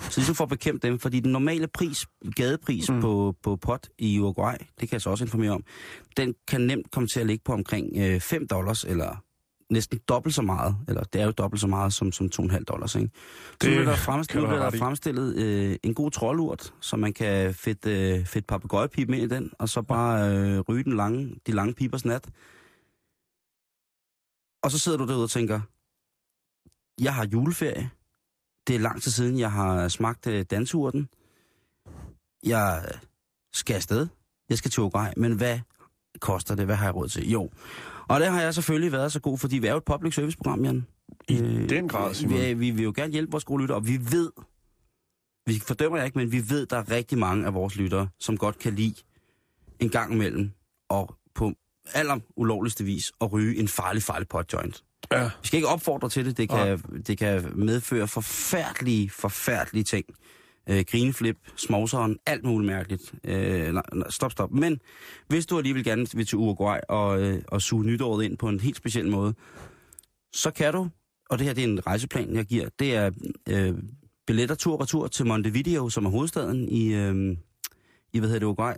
Så 0.00 0.12
ligesom 0.16 0.34
for 0.34 0.44
at 0.44 0.50
bekæmpe 0.50 0.86
dem, 0.86 0.98
fordi 0.98 1.20
den 1.20 1.32
normale 1.32 1.66
pris, 1.66 2.06
gadepris 2.36 2.90
mm. 2.90 3.00
på, 3.00 3.34
på 3.42 3.56
pot 3.56 3.88
i 3.98 4.18
Uruguay, 4.18 4.54
det 4.80 4.88
kan 4.88 4.92
jeg 4.92 5.00
så 5.00 5.10
også 5.10 5.24
informere 5.24 5.50
om, 5.50 5.64
den 6.16 6.34
kan 6.48 6.60
nemt 6.60 6.90
komme 6.90 7.06
til 7.06 7.20
at 7.20 7.26
ligge 7.26 7.42
på 7.44 7.52
omkring 7.52 7.96
øh, 7.96 8.20
5 8.20 8.48
dollars, 8.48 8.84
eller 8.84 9.22
næsten 9.70 10.00
dobbelt 10.08 10.34
så 10.34 10.42
meget, 10.42 10.76
eller 10.88 11.02
det 11.04 11.20
er 11.20 11.24
jo 11.24 11.30
dobbelt 11.30 11.60
så 11.60 11.66
meget 11.66 11.92
som, 11.92 12.12
som 12.12 12.30
2,5 12.40 12.64
dollars, 12.64 12.94
ikke? 12.94 13.10
Så 13.50 13.56
Det 13.60 13.70
nu 13.70 13.74
bliver 13.76 13.84
der, 13.84 13.96
fremstillet, 13.96 14.42
nu 14.42 14.48
bliver 14.48 14.70
der 14.70 14.78
fremstillet 14.78 15.36
øh, 15.36 15.76
en 15.82 15.94
god 15.94 16.10
troldurt, 16.10 16.74
så 16.80 16.96
man 16.96 17.12
kan 17.12 17.54
fedt, 17.54 17.86
øh, 17.86 18.26
fedt 18.26 18.46
papegøjepipe 18.46 19.16
ind 19.16 19.32
i 19.32 19.34
den, 19.34 19.50
og 19.58 19.68
så 19.68 19.82
bare 19.82 20.36
øh, 20.36 20.60
ryge 20.60 20.84
den 20.84 20.96
lange, 20.96 21.36
de 21.46 21.52
lange 21.52 21.74
pibers 21.74 22.04
nat. 22.04 22.28
Og 24.62 24.70
så 24.70 24.78
sidder 24.78 24.98
du 24.98 25.06
derude 25.06 25.24
og 25.24 25.30
tænker, 25.30 25.60
jeg 27.00 27.14
har 27.14 27.26
juleferie. 27.26 27.90
Det 28.66 28.76
er 28.76 28.80
lang 28.80 29.02
tid 29.02 29.12
siden, 29.12 29.38
jeg 29.38 29.52
har 29.52 29.88
smagt 29.88 30.26
øh, 30.26 30.44
dansurten. 30.50 31.08
Jeg 32.44 32.84
skal 33.52 33.74
afsted. 33.74 34.06
Jeg 34.48 34.58
skal 34.58 34.70
til 34.70 34.80
Uruguay. 34.80 35.08
Men 35.16 35.32
hvad 35.32 35.58
koster 36.20 36.54
det? 36.54 36.64
Hvad 36.64 36.76
har 36.76 36.84
jeg 36.86 36.94
råd 36.94 37.08
til? 37.08 37.30
Jo. 37.30 37.50
Og 38.08 38.20
det 38.20 38.28
har 38.28 38.42
jeg 38.42 38.54
selvfølgelig 38.54 38.92
været 38.92 39.12
så 39.12 39.20
god, 39.20 39.38
fordi 39.38 39.58
vi 39.58 39.66
er 39.66 39.70
jo 39.70 39.76
et 39.76 39.84
public 39.84 40.14
service 40.14 40.36
program, 40.36 40.64
Jan. 40.64 40.86
I 41.28 41.36
den 41.68 41.88
grad, 41.88 42.14
Simon. 42.14 42.38
Vi, 42.38 42.54
vi 42.54 42.70
vil 42.70 42.84
jo 42.84 42.92
gerne 42.96 43.12
hjælpe 43.12 43.30
vores 43.30 43.44
gode 43.44 43.62
lyttere, 43.62 43.78
og 43.78 43.86
vi 43.86 43.98
ved, 44.10 44.32
vi 45.46 45.58
fordømmer 45.58 45.98
jer 45.98 46.04
ikke, 46.04 46.18
men 46.18 46.32
vi 46.32 46.50
ved, 46.50 46.66
der 46.66 46.76
er 46.76 46.90
rigtig 46.90 47.18
mange 47.18 47.46
af 47.46 47.54
vores 47.54 47.76
lyttere, 47.76 48.08
som 48.20 48.36
godt 48.36 48.58
kan 48.58 48.74
lide 48.74 48.94
en 49.80 49.88
gang 49.88 50.12
imellem, 50.12 50.50
og 50.88 51.16
på 51.34 51.52
aller 51.94 52.18
ulovligste 52.36 52.84
vis, 52.84 53.12
at 53.20 53.32
ryge 53.32 53.56
en 53.56 53.68
farlig, 53.68 54.02
farlig 54.02 54.28
potjoint. 54.28 54.84
Ja. 55.12 55.24
Vi 55.24 55.46
skal 55.46 55.56
ikke 55.56 55.68
opfordre 55.68 56.08
til 56.08 56.24
det. 56.24 56.36
Det 56.36 56.48
kan, 56.48 56.78
det 56.78 57.18
kan 57.18 57.52
medføre 57.54 58.08
forfærdelige, 58.08 59.10
forfærdelige 59.10 59.84
ting. 59.84 60.06
Øh, 60.70 60.84
grineflip, 60.90 61.36
smovseren, 61.56 62.18
alt 62.26 62.44
muligt 62.44 62.66
mærkeligt. 62.72 63.14
Øh, 63.24 63.72
nej, 63.72 63.82
nej, 63.92 64.10
stop, 64.10 64.32
stop. 64.32 64.50
Men 64.52 64.80
hvis 65.28 65.46
du 65.46 65.56
alligevel 65.58 65.84
gerne 65.84 66.06
vil 66.14 66.26
til 66.26 66.38
Uruguay 66.38 66.78
og, 66.88 67.22
øh, 67.22 67.42
og 67.48 67.62
suge 67.62 67.84
nytåret 67.84 68.24
ind 68.24 68.38
på 68.38 68.48
en 68.48 68.60
helt 68.60 68.76
speciel 68.76 69.08
måde, 69.10 69.34
så 70.32 70.50
kan 70.50 70.72
du, 70.72 70.88
og 71.30 71.38
det 71.38 71.46
her 71.46 71.54
det 71.54 71.64
er 71.64 71.68
en 71.68 71.86
rejseplan, 71.86 72.34
jeg 72.34 72.44
giver, 72.44 72.68
det 72.78 72.94
er 72.96 73.10
øh, 73.48 73.74
billetter 74.26 74.54
tur 74.54 74.74
og 74.74 74.80
retur 74.80 75.06
til 75.06 75.26
Montevideo, 75.26 75.88
som 75.88 76.06
er 76.06 76.10
hovedstaden 76.10 76.68
i, 76.68 76.94
øh, 76.94 77.36
i 78.12 78.18
hvad 78.18 78.28
hedder 78.28 78.38
det, 78.38 78.46
Uruguay. 78.46 78.74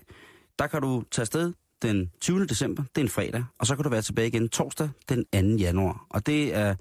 Der 0.59 0.66
kan 0.66 0.83
du 0.83 1.05
tage 1.11 1.22
afsted 1.22 1.53
den 1.83 2.11
20. 2.20 2.46
december, 2.46 2.83
det 2.94 3.00
er 3.00 3.05
en 3.05 3.09
fredag, 3.11 3.44
og 3.59 3.66
så 3.66 3.76
kan 3.76 3.85
du 3.85 3.90
være 3.90 4.03
tilbage 4.03 4.29
igen 4.29 4.48
torsdag 4.48 4.88
den 5.09 5.24
2. 5.59 5.62
januar. 5.62 6.07
Og 6.11 6.26
det 6.26 6.55
er 6.55 6.74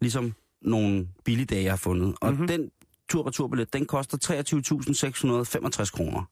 ligesom 0.00 0.32
nogle 0.62 1.08
billige 1.24 1.46
dage, 1.46 1.62
jeg 1.64 1.72
har 1.72 1.76
fundet. 1.76 2.14
Og 2.20 2.30
Mhm. 2.32 2.40
mm-hmm. 2.40 2.48
den 2.48 2.70
tur-returbillet, 3.10 3.72
den 3.72 3.86
koster 3.86 4.18
23.665 5.78 5.90
kroner. 5.90 6.22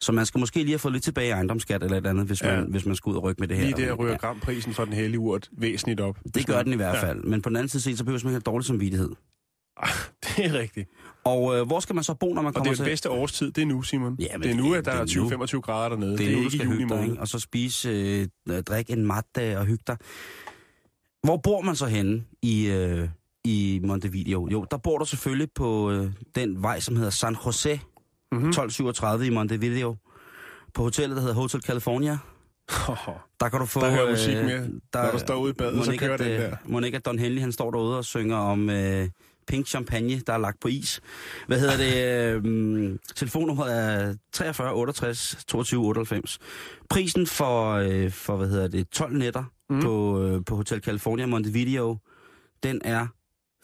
Så 0.00 0.12
man 0.12 0.26
skal 0.26 0.38
måske 0.38 0.58
lige 0.58 0.70
have 0.70 0.78
fået 0.78 0.92
lidt 0.92 1.04
tilbage 1.04 1.26
i 1.28 1.30
ejendomsskat 1.30 1.82
eller 1.82 1.96
et 1.98 2.06
andet, 2.06 2.26
hvis, 2.26 2.42
Ja. 2.42 2.60
man, 2.60 2.70
hvis 2.70 2.86
man 2.86 2.96
skal 2.96 3.10
ud 3.10 3.16
og 3.16 3.22
rykke 3.22 3.40
med 3.40 3.48
det 3.48 3.56
her. 3.56 3.64
Lige 3.64 3.86
der 3.86 3.92
ryger 3.92 4.12
Ja, 4.12 4.16
gramprisen 4.18 4.74
for 4.74 4.84
den 4.84 4.94
hellige 4.94 5.18
urt 5.20 5.48
væsentligt 5.52 6.00
op. 6.00 6.18
det 6.34 6.46
gør 6.46 6.62
den 6.62 6.72
i 6.72 6.76
hvert 6.76 6.94
Ja. 6.96 7.02
fald. 7.08 7.22
Men 7.24 7.42
på 7.42 7.48
den 7.48 7.56
anden 7.56 7.68
side 7.68 7.82
set, 7.82 7.98
så 7.98 8.04
behøver 8.04 8.20
man 8.24 8.30
ikke 8.30 8.34
have 8.34 8.40
dårlig 8.52 8.66
samvittighed. 8.66 9.10
Det 10.36 10.44
er 10.46 10.52
rigtigt. 10.58 10.88
Og 11.24 11.56
øh, 11.56 11.66
hvor 11.66 11.80
skal 11.80 11.94
man 11.94 12.04
så 12.04 12.14
bo, 12.14 12.34
når 12.34 12.42
man 12.42 12.46
Og 12.46 12.52
det 12.54 12.56
kommer 12.56 12.70
er 12.70 12.74
til... 12.74 12.84
den 12.84 12.90
bedste 12.90 13.10
årstid, 13.10 13.50
det 13.52 13.62
er 13.62 13.66
nu, 13.66 13.82
Simon. 13.82 14.16
Ja, 14.20 14.26
men 14.32 14.42
det 14.42 14.50
er 14.50 14.54
det 14.54 14.64
nu, 14.64 14.72
er- 14.72 14.78
at 14.78 14.84
der 14.84 15.04
det 15.04 15.16
er 15.16 15.20
er 15.20 15.38
nu. 15.38 15.44
20-25 15.46 15.60
grader 15.60 15.88
dernede. 15.88 16.18
Det 16.18 16.26
er, 16.26 16.30
nu, 16.30 16.36
du 16.36 16.42
ikke 16.44 16.50
skal 16.56 16.66
i 16.66 16.70
juni 16.70 16.76
hygge 16.82 16.94
dig, 16.94 17.02
ikke? 17.04 17.20
og 17.20 17.28
så 17.28 17.38
spise, 17.38 17.88
øh, 18.48 18.62
drikke 18.62 18.92
en 18.92 19.06
matte 19.06 19.58
og 19.58 19.66
hygge 19.66 19.84
dig. 19.86 19.96
Hvor 21.24 21.36
bor 21.36 21.60
man 21.60 21.76
så 21.76 21.86
henne 21.86 22.24
i, 22.42 22.66
øh, 22.66 23.08
i 23.44 23.80
Montevideo? 23.84 24.48
Jo, 24.52 24.66
der 24.70 24.76
bor 24.76 24.98
du 24.98 25.04
selvfølgelig 25.04 25.48
på 25.54 25.90
øh, 25.90 26.10
den 26.34 26.62
vej, 26.62 26.80
som 26.80 26.96
hedder 26.96 27.10
San 27.10 27.36
Jose, 27.46 27.80
Mhm. 28.32 28.48
1237 28.48 29.26
i 29.26 29.30
Montevideo. 29.30 29.96
På 30.74 30.82
hotellet, 30.82 31.16
der 31.16 31.22
hedder 31.22 31.34
Hotel 31.34 31.62
California. 31.62 32.18
Der 33.40 33.48
kan 33.50 33.60
du 33.60 33.66
få... 33.66 33.80
Der 33.80 33.90
hører 33.90 34.10
musik 34.10 34.34
med. 34.36 34.80
der, 34.92 35.02
Når 35.02 35.10
du 35.12 35.18
står 35.18 35.36
ude 35.36 35.50
i 35.50 35.52
badet, 35.52 35.84
så 35.84 35.96
kører 35.98 36.16
den 36.16 36.26
at, 36.26 36.40
der. 36.40 36.50
øh, 36.50 36.56
Monica 36.72 36.98
Don 36.98 37.18
Henley, 37.18 37.40
han 37.40 37.52
står 37.52 37.70
derude 37.70 37.98
og 37.98 38.04
synger 38.04 38.36
om 38.36 38.70
øh, 38.70 39.08
pink 39.46 39.66
champagne, 39.66 40.20
der 40.26 40.32
er 40.32 40.38
lagt 40.38 40.60
på 40.60 40.68
is. 40.68 41.00
Hvad 41.46 41.60
hedder 41.60 41.76
det? 41.76 42.44
Øh, 42.46 42.98
telefonnummeret 43.16 43.72
er 43.78 44.14
43 44.32 44.72
68 44.74 45.44
22 45.48 45.84
98. 45.86 46.38
Prisen 46.90 47.26
for, 47.26 47.72
øh, 47.72 48.10
for 48.10 48.36
hvad 48.36 48.48
hedder 48.48 48.68
det, 48.68 48.88
12 48.90 49.16
nætter 49.16 49.44
mm. 49.70 49.80
på, 49.82 50.22
øh, 50.22 50.44
på 50.46 50.56
Hotel 50.56 50.80
California 50.82 51.26
Montevideo, 51.26 51.96
den 52.62 52.80
er 52.84 53.06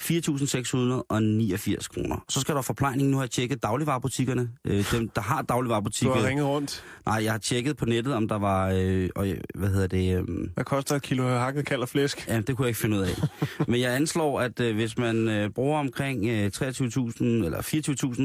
4.689 0.02 1.88
kroner. 1.88 2.24
Så 2.28 2.40
skal 2.40 2.54
der 2.54 2.62
forplejning. 2.62 3.08
Nu 3.10 3.16
har 3.16 3.24
jeg 3.24 3.30
tjekket 3.30 3.62
dagligvarerbutikkerne. 3.62 4.50
Øh, 4.64 4.92
dem, 4.92 5.08
der 5.08 5.20
har 5.20 5.42
Du 5.42 5.46
dagligvarerbutikker. 5.48 6.14
har 6.14 6.28
ringet 6.28 6.46
rundt. 6.46 6.84
Nej, 7.06 7.24
jeg 7.24 7.32
har 7.32 7.38
tjekket 7.38 7.76
på 7.76 7.84
nettet, 7.84 8.14
om 8.14 8.28
der 8.28 8.38
var... 8.38 8.70
Øh, 8.74 9.08
og, 9.16 9.26
hvad 9.54 9.68
hedder 9.68 9.86
det? 9.86 10.18
Øh, 10.18 10.24
Hvad 10.54 10.64
koster 10.64 10.96
et 10.96 11.02
kilo 11.02 11.28
hakket 11.28 11.66
kald 11.66 11.82
og 11.82 11.88
flæsk? 11.88 12.28
Ja, 12.28 12.40
det 12.40 12.56
kunne 12.56 12.64
jeg 12.64 12.68
ikke 12.68 12.80
finde 12.80 12.96
ud 12.96 13.02
af. 13.02 13.10
Men 13.68 13.80
jeg 13.80 13.94
anslår, 13.96 14.40
at 14.40 14.60
øh, 14.60 14.74
hvis 14.74 14.98
man 14.98 15.28
øh, 15.28 15.50
bruger 15.50 15.78
omkring 15.78 16.26
øh, 16.26 16.50
23.000 16.56 17.24
eller 17.24 17.62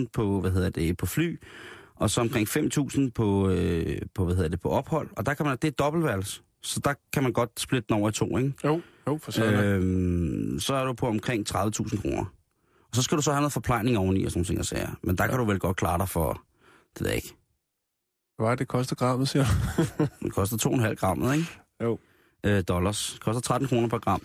24.000 0.03 0.05
på, 0.13 0.41
hvad 0.41 0.51
hedder 0.51 0.69
det, 0.69 0.97
på 0.97 1.05
fly, 1.05 1.39
og 1.95 2.09
så 2.09 2.21
omkring 2.21 2.47
5.000 2.47 3.09
på, 3.15 3.49
øh, 3.49 4.01
på, 4.15 4.25
hvad 4.25 4.35
hedder 4.35 4.49
det, 4.49 4.59
på 4.61 4.69
ophold, 4.69 5.09
og 5.17 5.25
der 5.25 5.33
kan 5.33 5.45
man, 5.45 5.57
det 5.61 5.67
er 5.67 5.71
dobbeltværelse. 5.71 6.41
Så 6.63 6.79
der 6.79 6.93
kan 7.13 7.23
man 7.23 7.33
godt 7.33 7.59
splitte 7.59 7.87
den 7.89 7.95
over 7.99 8.09
i 8.09 8.11
to, 8.11 8.37
ikke? 8.37 8.53
Jo, 8.63 8.81
jo, 9.07 9.19
for 9.21 9.31
sådan. 9.31 9.53
Øh, 9.53 9.75
Øhm, 9.75 10.59
så 10.59 10.73
er 10.73 10.85
du 10.85 10.93
på 10.93 11.07
omkring 11.07 11.49
30.000 11.55 12.01
kroner. 12.01 12.25
Og 12.89 12.95
så 12.95 13.01
skal 13.01 13.17
du 13.17 13.21
så 13.21 13.31
have 13.31 13.41
noget 13.41 13.53
forplejning 13.53 13.97
oveni 13.97 14.23
og 14.25 14.31
sådan 14.31 14.39
nogle 14.39 14.45
ting 14.47 14.59
og 14.59 14.65
sager. 14.65 14.89
Men 15.03 15.17
der 15.17 15.23
ja. 15.23 15.29
kan 15.29 15.39
du 15.39 15.45
vel 15.45 15.59
godt 15.59 15.77
klare 15.77 15.97
dig 15.97 16.09
for, 16.09 16.41
det 16.97 17.05
ved 17.07 17.13
ikke, 17.13 17.35
Hvad 18.37 18.49
er 18.49 18.55
det, 18.55 18.67
koster 18.67 18.95
grammet, 18.95 19.29
siger 19.29 19.45
du? 19.45 19.83
det 20.23 20.33
koster 20.33 20.57
2,5 20.87 20.93
gram, 20.93 21.33
ikke? 21.33 21.45
Jo. 21.83 21.97
øh, 22.43 22.63
dollars. 22.67 23.09
Det 23.13 23.21
koster 23.21 23.41
13 23.41 23.67
kroner 23.67 23.87
per 23.87 23.97
gram. 23.99 24.21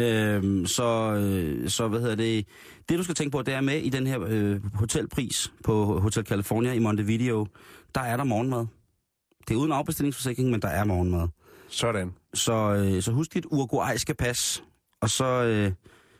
Øhm, 0.00 0.66
så, 0.66 1.14
øh, 1.14 1.68
så 1.68 1.88
hvad 1.88 2.00
hedder 2.00 2.14
det? 2.14 2.46
Det 2.88 2.98
du 2.98 3.02
skal 3.02 3.14
tænke 3.14 3.30
på, 3.32 3.42
det 3.42 3.54
er 3.54 3.60
med 3.60 3.76
i 3.78 3.88
den 3.88 4.06
her 4.06 4.20
øh, 4.28 4.74
hotelpris 4.74 5.52
på 5.64 6.00
Hotel 6.00 6.26
California 6.26 6.72
i 6.72 6.78
Montevideo. 6.78 7.46
Der 7.94 8.00
er 8.00 8.16
der 8.16 8.24
morgenmad. 8.24 8.66
Det 9.48 9.54
er 9.54 9.58
uden 9.58 9.72
afbestillingsforsikring, 9.72 10.50
men 10.50 10.62
der 10.62 10.68
er 10.68 10.84
morgenmad. 10.84 11.28
Sådan. 11.70 12.14
Så, 12.34 12.52
øh, 12.52 13.02
så 13.02 13.12
husk 13.12 13.34
dit 13.34 13.46
uruguayske 13.50 14.14
pas. 14.14 14.62
Og 15.00 15.10
så, 15.10 15.24
øh, 15.24 15.72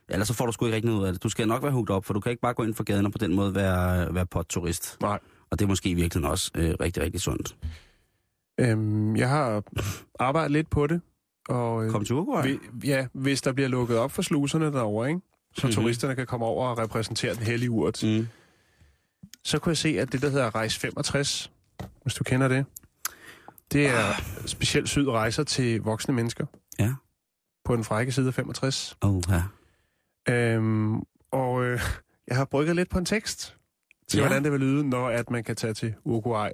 ellers 0.09 0.29
så 0.29 0.35
får 0.35 0.47
du 0.47 0.53
sgu 0.53 0.65
ikke 0.67 0.75
rigtig 0.77 0.89
noget 0.91 1.01
ud 1.03 1.07
af 1.07 1.13
det. 1.13 1.23
Du 1.23 1.29
skal 1.29 1.49
nok 1.49 1.63
være 1.63 1.73
hugt 1.73 1.91
op, 1.91 2.05
for 2.05 2.15
du 2.15 2.21
kan 2.21 2.31
ikke 2.31 2.43
bare 2.43 2.55
gå 2.55 2.63
ind 2.63 2.75
for 2.75 2.85
gaden 2.85 3.07
og 3.07 3.13
på 3.13 3.19
den 3.19 3.35
måde 3.35 3.55
være, 3.55 4.15
være 4.15 4.27
potturist. 4.27 4.97
Nej. 5.01 5.19
Og 5.51 5.59
det 5.59 5.65
er 5.65 5.69
måske 5.69 5.89
i 5.91 5.95
virkeligheden 5.95 6.31
også 6.33 6.51
øh, 6.55 6.75
rigtig, 6.81 7.03
rigtig 7.03 7.21
sundt. 7.21 7.57
Øhm, 8.61 9.17
jeg 9.17 9.29
har 9.29 9.63
arbejdet 10.19 10.51
lidt 10.51 10.71
på 10.71 10.87
det. 10.87 11.01
Og, 11.49 11.85
øh, 11.85 11.91
Kom 11.91 12.05
til 12.05 12.15
Uruguay. 12.15 12.59
vi, 12.73 12.89
ja, 12.89 13.07
hvis 13.13 13.43
der 13.43 13.53
bliver 13.53 13.69
lukket 13.69 13.99
op 13.99 14.13
for 14.13 14.23
sluserne 14.23 14.67
derovre, 14.73 15.09
ikke? 15.09 15.21
så 15.57 15.67
Mhm. 15.67 15.75
turisterne 15.75 16.15
kan 16.17 16.27
komme 16.27 16.47
over 16.47 16.69
og 16.69 16.79
repræsentere 16.79 17.35
den 17.35 17.43
hellige 17.43 17.71
urt, 17.71 18.03
Mm. 18.05 18.29
så 19.45 19.59
kunne 19.59 19.71
jeg 19.71 19.77
se, 19.77 19.89
at 20.01 20.13
det, 20.13 20.23
der 20.23 20.29
hedder 20.31 20.55
Rejse 20.55 20.81
65, 20.81 21.51
hvis 22.03 22.15
du 22.15 22.25
kender 22.25 22.49
det, 22.49 22.65
det 23.72 23.87
er 23.87 24.12
specielt 24.46 24.88
syd 24.88 25.09
rejser 25.09 25.44
til 25.44 25.80
voksne 25.80 26.14
mennesker. 26.14 26.46
Ja. 26.78 26.94
På 27.64 27.76
den 27.76 27.85
frække 27.85 28.12
side 28.12 28.28
af 28.28 28.35
65. 28.35 28.96
Oh, 29.00 29.22
ja. 29.28 29.42
Øhm, 30.35 30.96
og 31.33 31.64
øh, 31.64 31.80
jeg 32.28 32.37
har 32.37 32.44
brygget 32.44 32.76
lidt 32.76 32.90
på 32.90 32.98
en 32.98 33.04
tekst 33.04 33.56
til, 34.09 34.18
Ja. 34.18 34.22
hvordan 34.26 34.44
det 34.44 34.52
vil 34.52 34.61
lyde, 34.61 34.88
når 34.88 35.09
at 35.09 35.30
man 35.30 35.44
kan 35.44 35.56
tage 35.56 35.74
til 35.74 35.94
Uruguay 36.04 36.50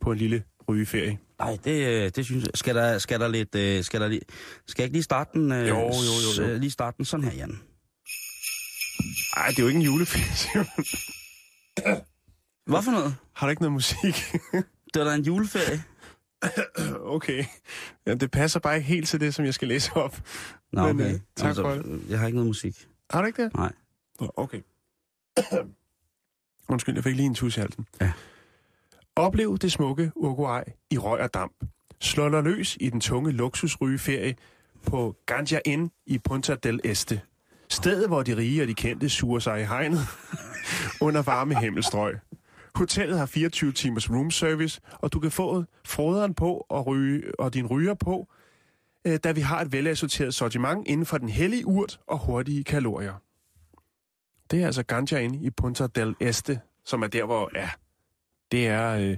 på 0.00 0.12
en 0.12 0.18
lille 0.18 0.42
rygeferie. 0.68 1.18
Nej, 1.38 1.58
det, 1.64 1.86
øh, 2.04 2.10
det 2.16 2.24
synes 2.24 2.44
jeg. 2.44 2.50
Skal 2.54 2.74
der, 2.74 2.98
skal 2.98 3.20
der 3.20 3.28
lidt... 3.28 3.54
øh, 3.54 3.84
Skal, 3.84 4.00
der 4.00 4.08
lige, 4.08 4.20
skal 4.66 4.82
jeg 4.82 4.86
ikke 4.86 4.94
lige 4.94 5.02
starte 5.02 5.30
den? 5.38 5.52
øh, 5.52 5.68
Jo, 5.68 5.78
jo, 5.78 6.42
jo, 6.42 6.48
jo. 6.52 6.58
Lige 6.58 6.70
starte 6.70 6.96
den 6.96 7.04
sådan 7.04 7.24
her, 7.24 7.32
Jan. 7.32 7.60
Nej, 9.36 9.46
det 9.48 9.58
er 9.58 9.62
jo 9.62 9.68
ikke 9.68 9.78
en 9.78 9.84
juleferie. 9.84 10.64
Hvad 12.66 12.82
for 12.82 12.90
noget? 12.90 13.14
har 13.32 13.46
du 13.46 13.50
ikke 13.50 13.62
noget 13.62 13.72
musik? 13.72 14.14
Det 14.94 15.00
var 15.02 15.04
da 15.04 15.14
en 15.14 15.22
juleferie. 15.22 15.82
okay. 17.16 17.44
Ja, 18.06 18.14
det 18.14 18.30
passer 18.30 18.60
bare 18.60 18.76
ikke 18.76 18.88
helt 18.88 19.08
til 19.08 19.20
det, 19.20 19.34
som 19.34 19.44
jeg 19.44 19.54
skal 19.54 19.68
læse 19.68 19.92
op. 19.94 20.20
Nå, 20.72 20.86
Men, 20.92 21.00
okay. 21.00 21.14
øh, 21.14 21.20
tak 21.36 21.54
for 21.56 21.70
det. 21.70 22.02
Jeg 22.08 22.18
har 22.18 22.26
ikke 22.26 22.36
noget 22.36 22.46
musik. 22.46 22.88
Har 23.10 23.20
du 23.20 23.26
ikke 23.26 23.42
det? 23.42 23.54
Nej. 23.54 23.72
Nå, 24.20 24.30
Okay. 24.36 24.60
Undskyld, 26.68 26.94
jeg 26.94 27.04
fik 27.04 27.16
lige 27.16 27.26
en 27.26 27.34
tus 27.34 27.56
i 27.56 27.60
halsen. 27.60 27.86
Ja. 28.00 28.12
Oplev 29.16 29.58
det 29.58 29.72
smukke 29.72 30.12
Uruguay 30.14 30.62
i 30.90 30.98
røg 30.98 31.20
og 31.20 31.34
damp. 31.34 31.52
Slå 32.00 32.28
dig 32.28 32.42
løs 32.42 32.76
i 32.80 32.88
den 32.90 33.00
tunge 33.00 33.32
luksusrygeferie 33.32 34.36
på 34.86 35.16
Ganja 35.26 35.58
Inn 35.64 35.90
i 36.06 36.18
Punta 36.18 36.54
del 36.54 36.80
Este. 36.84 37.20
Stedet, 37.68 38.08
hvor 38.08 38.22
de 38.22 38.36
rige 38.36 38.62
og 38.62 38.68
de 38.68 38.74
kendte 38.74 39.08
suger 39.08 39.38
sig 39.38 39.60
i 39.60 39.64
hegnet 39.64 40.00
under 41.06 41.22
varme 41.22 41.60
himmelstrøg. 41.60 42.16
Hotellet 42.74 43.18
har 43.18 43.26
24 43.26 43.72
timers 43.72 44.10
room 44.10 44.30
service, 44.30 44.80
og 44.92 45.12
du 45.12 45.20
kan 45.20 45.30
få 45.30 45.64
froderen 45.86 46.34
på 46.34 46.66
og, 46.68 46.86
ryge, 46.86 47.40
og 47.40 47.54
din 47.54 47.66
ryger 47.66 47.94
på, 47.94 48.28
øh, 49.04 49.18
da 49.24 49.32
vi 49.32 49.40
har 49.40 49.60
et 49.60 49.72
velassorteret 49.72 50.34
sortiment 50.34 50.86
inden 50.88 51.06
for 51.06 51.18
den 51.18 51.28
hellige 51.28 51.66
urt 51.66 52.00
og 52.06 52.18
hurtige 52.18 52.64
kalorier. 52.64 53.14
Det 54.50 54.62
er 54.62 54.66
altså 54.66 54.82
ganja 54.82 55.18
inde 55.18 55.44
i 55.46 55.50
Punta 55.50 55.86
del 55.86 56.14
Este, 56.20 56.60
som 56.84 57.02
er 57.02 57.06
der, 57.06 57.24
hvor, 57.24 57.50
ja, 57.54 57.70
det 58.52 58.66
er 58.66 58.96
øh, 58.96 59.16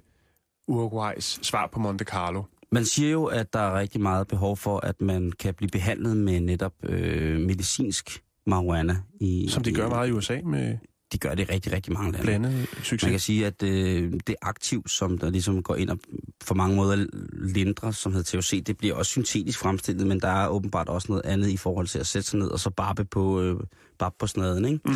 Uruguays 0.69 1.39
svar 1.43 1.67
på 1.67 1.79
Monte 1.79 2.05
Carlo. 2.05 2.43
Man 2.73 2.85
siger 2.85 3.11
jo, 3.11 3.25
at 3.25 3.53
der 3.53 3.59
er 3.59 3.79
rigtig 3.79 4.01
meget 4.01 4.29
behov 4.29 4.57
for, 4.57 4.87
at 4.87 5.01
man 5.01 5.33
kan 5.33 5.55
blive 5.55 5.69
behandlet 5.69 6.17
med 6.17 6.41
netop 6.41 6.73
øh, 6.83 7.41
medicinsk 7.41 8.23
marijuana. 8.47 8.97
I, 9.21 9.49
Som 9.49 9.63
de 9.63 9.75
gør 9.75 9.89
meget 9.89 10.09
i 10.09 10.13
USA 10.13 10.41
med 10.45 10.79
De 11.15 11.19
gør 11.19 11.35
det 11.35 11.49
rigtig, 11.51 11.73
rigtig 11.73 11.93
mange 11.93 12.13
lande. 12.13 12.25
blandet 12.27 12.67
succes. 12.83 13.03
Man 13.03 13.11
kan 13.11 13.21
sige, 13.21 13.47
at 13.47 13.63
øh, 13.63 14.13
det 14.27 14.35
aktiv, 14.43 14.89
som 14.89 15.19
der 15.19 15.31
ligesom 15.31 15.63
går 15.63 15.77
ind 15.77 15.91
og 15.91 15.99
for 16.45 16.55
mange 16.55 16.77
måder 16.77 17.07
lindrer, 17.33 17.91
som 17.91 18.13
hedder 18.13 18.39
THC, 18.41 18.65
det 18.65 18.77
bliver 18.79 18.95
også 18.95 19.11
syntetisk 19.11 19.59
fremstillet, 19.59 20.07
men 20.07 20.21
der 20.21 20.29
er 20.29 20.49
åbenbart 20.49 20.89
også 20.89 21.07
noget 21.09 21.23
andet 21.25 21.49
i 21.49 21.57
forhold 21.57 21.87
til 21.87 21.99
at 21.99 22.07
sætte 22.07 22.29
sig 22.29 22.39
ned 22.39 22.49
og 22.49 22.61
så 22.61 22.71
barbe 22.71 23.05
på, 23.05 23.41
øh, 23.41 23.61
barbe 23.99 24.15
på 24.19 24.27
snaden, 24.27 24.65
ikke? 24.65 24.81
Mm. 24.85 24.95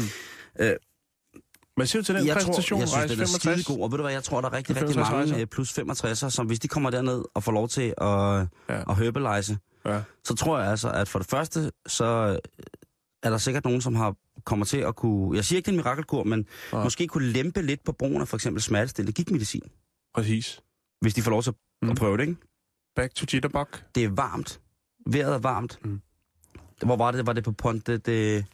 Øh, 0.60 0.76
siger 1.86 2.02
du 2.02 2.04
til 2.06 2.14
den 2.14 2.26
jeg 2.26 2.34
præsentation? 2.34 2.78
tror, 2.78 2.82
jeg 2.82 2.88
synes, 2.88 2.96
Rejse 2.98 3.14
den 3.14 3.20
er 3.22 3.26
65? 3.26 3.60
skide 3.64 3.76
god, 3.76 3.84
og 3.84 3.90
ved 3.92 3.98
du 3.98 4.02
hvad, 4.04 4.12
jeg 4.12 4.24
tror, 4.24 4.40
der 4.40 4.48
er 4.48 4.52
rigtig, 4.52 4.76
rigtig 4.76 4.94
65 4.94 5.10
mange 5.12 5.32
rejser. 5.32 5.40
øh, 5.40 5.46
plus 5.46 5.78
65'er, 6.26 6.28
som 6.30 6.46
hvis 6.46 6.58
de 6.60 6.68
kommer 6.68 6.90
derned 6.90 7.22
og 7.34 7.42
får 7.44 7.52
lov 7.52 7.68
til 7.68 7.94
at, 7.98 8.46
Ja. 8.68 8.90
at 8.90 8.96
herbalize, 8.96 9.58
Ja. 9.86 10.00
så 10.24 10.34
tror 10.34 10.58
jeg 10.58 10.70
altså, 10.70 10.90
at 10.90 11.08
for 11.08 11.18
det 11.18 11.28
første, 11.28 11.70
så 11.86 12.38
er 13.22 13.30
der 13.30 13.38
sikkert 13.38 13.64
nogen, 13.64 13.80
som 13.80 13.94
har 13.94 14.16
kommer 14.44 14.66
til 14.66 14.76
at 14.78 14.96
kunne, 14.96 15.36
jeg 15.36 15.44
siger 15.44 15.56
ikke, 15.56 15.66
det 15.66 15.72
er 15.72 15.78
en 15.78 15.84
mirakelkur, 15.84 16.24
men 16.24 16.46
Ja. 16.72 16.82
måske 16.82 17.06
kunne 17.06 17.26
lempe 17.32 17.62
lidt 17.62 17.84
på 17.84 17.92
brugen 17.92 18.20
af 18.20 18.28
for 18.28 18.36
eksempel 18.36 18.62
smertestillende 18.62 19.12
gigtmedicin, 19.12 19.62
Præcis. 20.14 20.60
hvis 21.00 21.14
de 21.14 21.22
får 21.22 21.30
lov 21.30 21.42
til 21.42 21.52
Mm. 21.82 21.90
at 21.90 21.96
prøve 21.96 22.16
det, 22.16 22.22
ikke? 22.28 22.36
Back 22.96 23.14
to 23.14 23.26
Jitterbug. 23.34 23.66
Det 23.94 24.04
er 24.04 24.08
varmt. 24.08 24.60
Vejret 25.06 25.34
er 25.34 25.38
varmt. 25.38 25.78
Mm. 25.84 26.00
Hvor 26.84 26.96
var 26.96 27.10
det? 27.10 27.26
Var 27.26 27.32
det 27.32 27.44
på 27.44 27.52
Ponte 27.52 27.96
de 27.98 28.44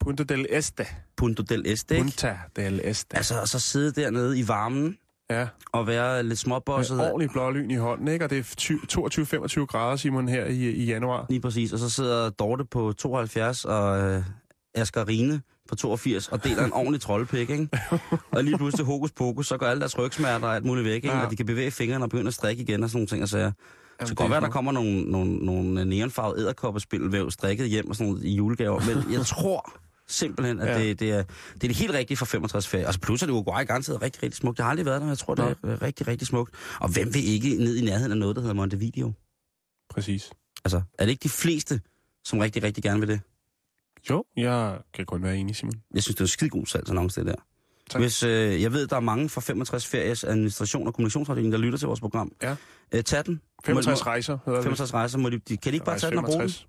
Punta 0.00 0.22
del 0.24 0.46
Este. 0.50 0.86
Punto 1.16 1.42
del 1.42 1.62
Este, 1.66 1.94
ikke? 1.94 2.04
Punta 2.04 2.38
del 2.56 2.80
Este. 2.84 3.16
Altså, 3.16 3.40
og 3.40 3.48
så 3.48 3.58
sidde 3.58 4.00
dernede 4.00 4.38
i 4.38 4.48
varmen 4.48 4.98
Ja, 5.32 5.46
og 5.72 5.86
være 5.86 6.16
lidt 6.22 6.28
med 6.28 6.36
småbosset. 6.36 7.00
ordentlig 7.00 7.30
blålyn 7.30 7.70
i 7.70 7.74
hånden, 7.76 8.08
ikke? 8.08 8.24
Og 8.24 8.30
det 8.30 8.38
er 8.38 8.42
22-25 9.62 9.66
grader, 9.66 9.96
Simon, 9.96 10.28
her 10.28 10.44
i, 10.46 10.56
i 10.70 10.84
januar. 10.84 11.26
Lige 11.28 11.40
præcis. 11.40 11.72
Og 11.72 11.78
så 11.78 11.90
sidder 11.90 12.30
Dorte 12.30 12.64
på 12.64 12.92
72 12.92 13.64
og 13.64 14.00
øh, 14.00 14.22
Asger 14.74 15.08
Rine 15.08 15.40
på 15.68 15.74
82 15.76 16.28
og 16.28 16.44
deler 16.44 16.64
en 16.64 16.72
ordentlig 16.72 17.00
troldpik, 17.00 17.50
ikke? 17.50 17.68
og 18.32 18.44
lige 18.44 18.56
pludselig 18.56 18.86
hokus 18.86 19.12
pokus, 19.12 19.46
så 19.46 19.56
går 19.56 19.66
alle 19.66 19.80
deres 19.80 19.98
rygsmerter 19.98 20.46
og 20.46 20.54
alt 20.54 20.64
muligt 20.64 20.84
væk, 20.84 20.94
ikke? 20.94 21.08
Ja. 21.08 21.24
Og 21.24 21.30
de 21.30 21.36
kan 21.36 21.46
bevæge 21.46 21.70
fingrene 21.70 22.04
og 22.04 22.10
begynde 22.10 22.28
at 22.28 22.34
strikke 22.34 22.62
igen 22.62 22.82
og 22.82 22.90
sådan 22.90 22.96
nogle 22.98 23.06
ting 23.06 23.22
og 23.22 23.28
sager. 23.28 23.44
Jamen, 23.44 23.52
Så 24.00 24.06
kan 24.06 24.14
godt 24.14 24.30
være, 24.30 24.40
der 24.40 24.48
kommer 24.48 24.72
nogle, 24.72 25.02
nogle, 25.02 25.36
nogle 25.36 25.84
neonfarvede 25.84 26.40
æderkoppespilvæv 26.40 27.30
strikket 27.30 27.68
hjem 27.68 27.88
og 27.90 27.96
sådan 27.96 28.12
noget 28.12 28.24
i 28.24 28.34
julegaver. 28.34 28.80
Men 28.94 29.12
jeg 29.12 29.26
tror 29.36 29.72
simpelthen, 30.12 30.60
at 30.60 30.68
Ja. 30.68 30.78
det, 30.88 31.00
det, 31.00 31.10
er, 31.10 31.22
det 31.22 31.64
er 31.64 31.68
det 31.68 31.76
helt 31.76 31.92
rigtige 31.92 32.16
for 32.16 32.24
65 32.26 32.68
ferie. 32.68 32.86
Altså 32.86 33.00
plus 33.00 33.22
er 33.22 33.26
det 33.26 33.32
Uruguay 33.32 33.66
garanteret 33.66 34.02
rigtig, 34.02 34.22
rigtig 34.22 34.36
smukt. 34.38 34.58
Jeg 34.58 34.64
har 34.66 34.70
aldrig 34.70 34.86
været 34.86 34.94
der, 35.00 35.04
men 35.04 35.08
jeg 35.10 35.18
tror, 35.18 35.34
det 35.34 35.44
er 35.44 35.54
øh, 35.64 35.82
rigtig, 35.82 36.08
rigtig 36.08 36.26
smukt. 36.28 36.54
Og 36.80 36.88
hvem 36.92 37.14
vil 37.14 37.28
ikke 37.28 37.56
ned 37.56 37.76
i 37.76 37.84
nærheden 37.84 38.12
af 38.12 38.18
noget, 38.18 38.36
der 38.36 38.42
hedder 38.42 38.54
Montevideo? 38.54 39.12
Præcis. 39.90 40.30
Altså, 40.64 40.82
er 40.98 41.04
det 41.04 41.10
ikke 41.10 41.22
de 41.22 41.28
fleste, 41.28 41.80
som 42.24 42.38
rigtig, 42.38 42.62
rigtig 42.62 42.82
gerne 42.84 43.00
vil 43.00 43.08
det? 43.08 43.20
Jo, 44.10 44.24
jeg 44.36 44.78
kan 44.94 45.06
kun 45.06 45.22
være 45.22 45.36
enig, 45.36 45.56
Simon. 45.56 45.74
Jeg 45.94 46.02
synes, 46.02 46.14
det 46.14 46.20
er 46.20 46.24
en 46.24 46.28
skide 46.28 46.50
god 46.50 46.66
salgsannonce, 46.66 47.20
det 47.20 47.26
der. 47.26 47.34
Tak. 47.90 48.00
Hvis, 48.02 48.22
øh, 48.22 48.62
jeg 48.62 48.72
ved, 48.72 48.86
der 48.86 48.96
er 48.96 49.00
mange 49.00 49.28
fra 49.28 49.40
65 49.40 49.86
Feries 49.86 50.24
administration 50.24 50.86
og 50.86 50.94
kommunikationsafdeling, 50.94 51.52
der 51.52 51.58
lytter 51.58 51.78
til 51.78 51.86
vores 51.86 52.00
program. 52.00 52.32
Ja. 52.42 52.56
Øh, 52.94 53.02
tag 53.04 53.26
den. 53.26 53.40
65 53.64 54.00
må, 54.00 54.06
rejser 54.06 54.38
hedder 54.44 54.58
det. 54.58 54.64
65 54.64 54.94
rejser. 54.94 55.18
Må 55.18 55.30
de, 55.30 55.38
de, 55.38 55.56
kan 55.56 55.72
de 55.72 55.76
ikke 55.76 55.86
bare 55.86 55.98
tage 55.98 56.10
den 56.10 56.18
og 56.18 56.24
bruge 56.24 56.40
den? 56.40 56.48
65. 56.50 56.68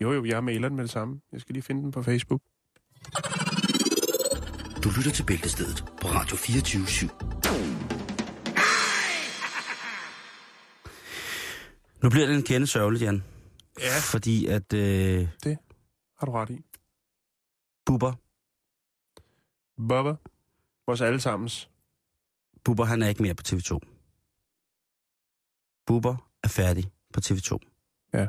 Jo, 0.00 0.12
jo, 0.12 0.24
jeg 0.24 0.44
mailer 0.44 0.68
den 0.68 0.76
med 0.76 0.84
det 0.84 0.90
samme. 0.92 1.20
Jeg 1.32 1.40
skal 1.40 1.52
lige 1.52 1.62
finde 1.62 1.82
den 1.82 1.90
på 1.90 2.02
Facebook. 2.02 2.40
Du 4.84 4.90
lytter 4.96 5.10
til 5.14 5.24
Bæltestedet 5.26 5.84
på 6.00 6.08
Radio 6.08 6.36
24 6.36 6.82
/7. 6.82 7.06
Nu 12.02 12.10
bliver 12.10 12.26
det 12.26 12.36
en 12.36 12.42
kende 12.42 12.66
sørgeligt, 12.66 13.02
Jan. 13.04 13.24
Ja. 13.80 13.98
Fordi 14.12 14.46
at 14.46 14.72
øh, 14.72 15.28
Har 16.18 16.26
du 16.26 16.32
ret 16.32 16.50
i. 16.50 16.64
Bubber, 17.86 18.12
Bubba. 19.76 20.14
Vores 20.86 21.00
allesammens. 21.00 21.70
Bubber, 22.64 22.84
han 22.84 23.02
er 23.02 23.08
ikke 23.08 23.22
mere 23.22 23.34
på 23.34 23.42
TV2. 23.46 23.78
Bubber 25.86 26.30
er 26.42 26.48
færdig 26.48 26.92
på 27.12 27.20
TV2. 27.24 27.58
Ja. 28.14 28.28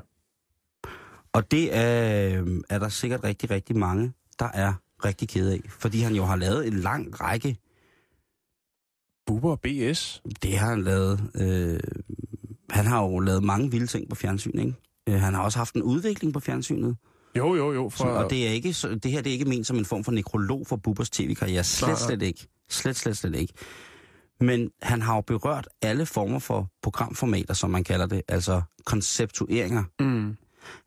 Og 1.34 1.52
det 1.52 1.76
er, 1.76 2.42
øh, 2.42 2.62
er 2.70 2.80
der 2.80 2.90
sikkert 2.90 3.24
rigtig, 3.24 3.50
rigtig 3.50 3.78
mange, 3.78 4.14
der 4.40 4.50
er 4.54 4.74
rigtig 5.06 5.30
kede 5.30 5.54
af. 5.54 5.62
Fordi 5.70 6.00
han 6.02 6.16
jo 6.16 6.24
har 6.26 6.36
lavet 6.36 6.68
en 6.68 6.74
lang 6.74 7.22
række 7.22 7.58
Bubba 9.28 9.48
og 9.48 9.60
BS. 9.62 10.22
Det 10.42 10.58
har 10.58 10.70
han 10.70 10.84
lavet. 10.84 11.32
Øh, 11.36 11.80
han 12.70 12.86
har 12.86 13.02
jo 13.04 13.20
lavet 13.20 13.44
mange 13.44 13.72
vilde 13.72 13.88
ting 13.88 14.10
på 14.10 14.16
fjernsyn, 14.16 14.60
ikke? 14.60 14.74
Øh, 15.10 15.16
han 15.22 15.34
har 15.34 15.42
også 15.44 15.58
haft 15.58 15.76
en 15.76 15.82
udvikling 15.84 16.34
på 16.34 16.40
fjernsynet. 16.40 16.96
Jo, 17.38 17.56
jo, 17.56 17.74
jo. 17.74 17.90
For... 17.90 17.98
For... 18.04 18.10
Og 18.12 18.30
det, 18.30 18.48
er 18.48 18.52
ikke, 18.52 18.74
så- 18.74 18.96
det 18.96 19.12
her 19.12 19.22
det 19.22 19.30
er 19.30 19.34
ikke 19.34 19.46
ment 19.46 19.68
som 19.68 19.78
en 19.78 19.86
form 19.86 20.04
for 20.04 20.12
nekrolog 20.12 20.68
for 20.68 20.76
Bubbers 20.76 21.10
tv-karriere. 21.10 21.64
Slet, 21.64 21.98
slet 22.00 22.22
ikke. 22.22 22.48
Slet, 22.70 22.96
slet, 22.96 23.18
slet 23.18 23.36
ikke. 23.36 23.54
Men 24.40 24.72
han 24.82 25.02
har 25.02 25.16
jo 25.16 25.22
berørt 25.22 25.68
alle 25.82 26.06
former 26.06 26.40
for 26.40 26.68
programformater, 26.82 27.54
som 27.54 27.70
man 27.70 27.84
kalder 27.84 28.06
det. 28.06 28.22
Altså 28.28 28.62
konceptueringer. 28.86 29.84
Mm. 30.00 30.36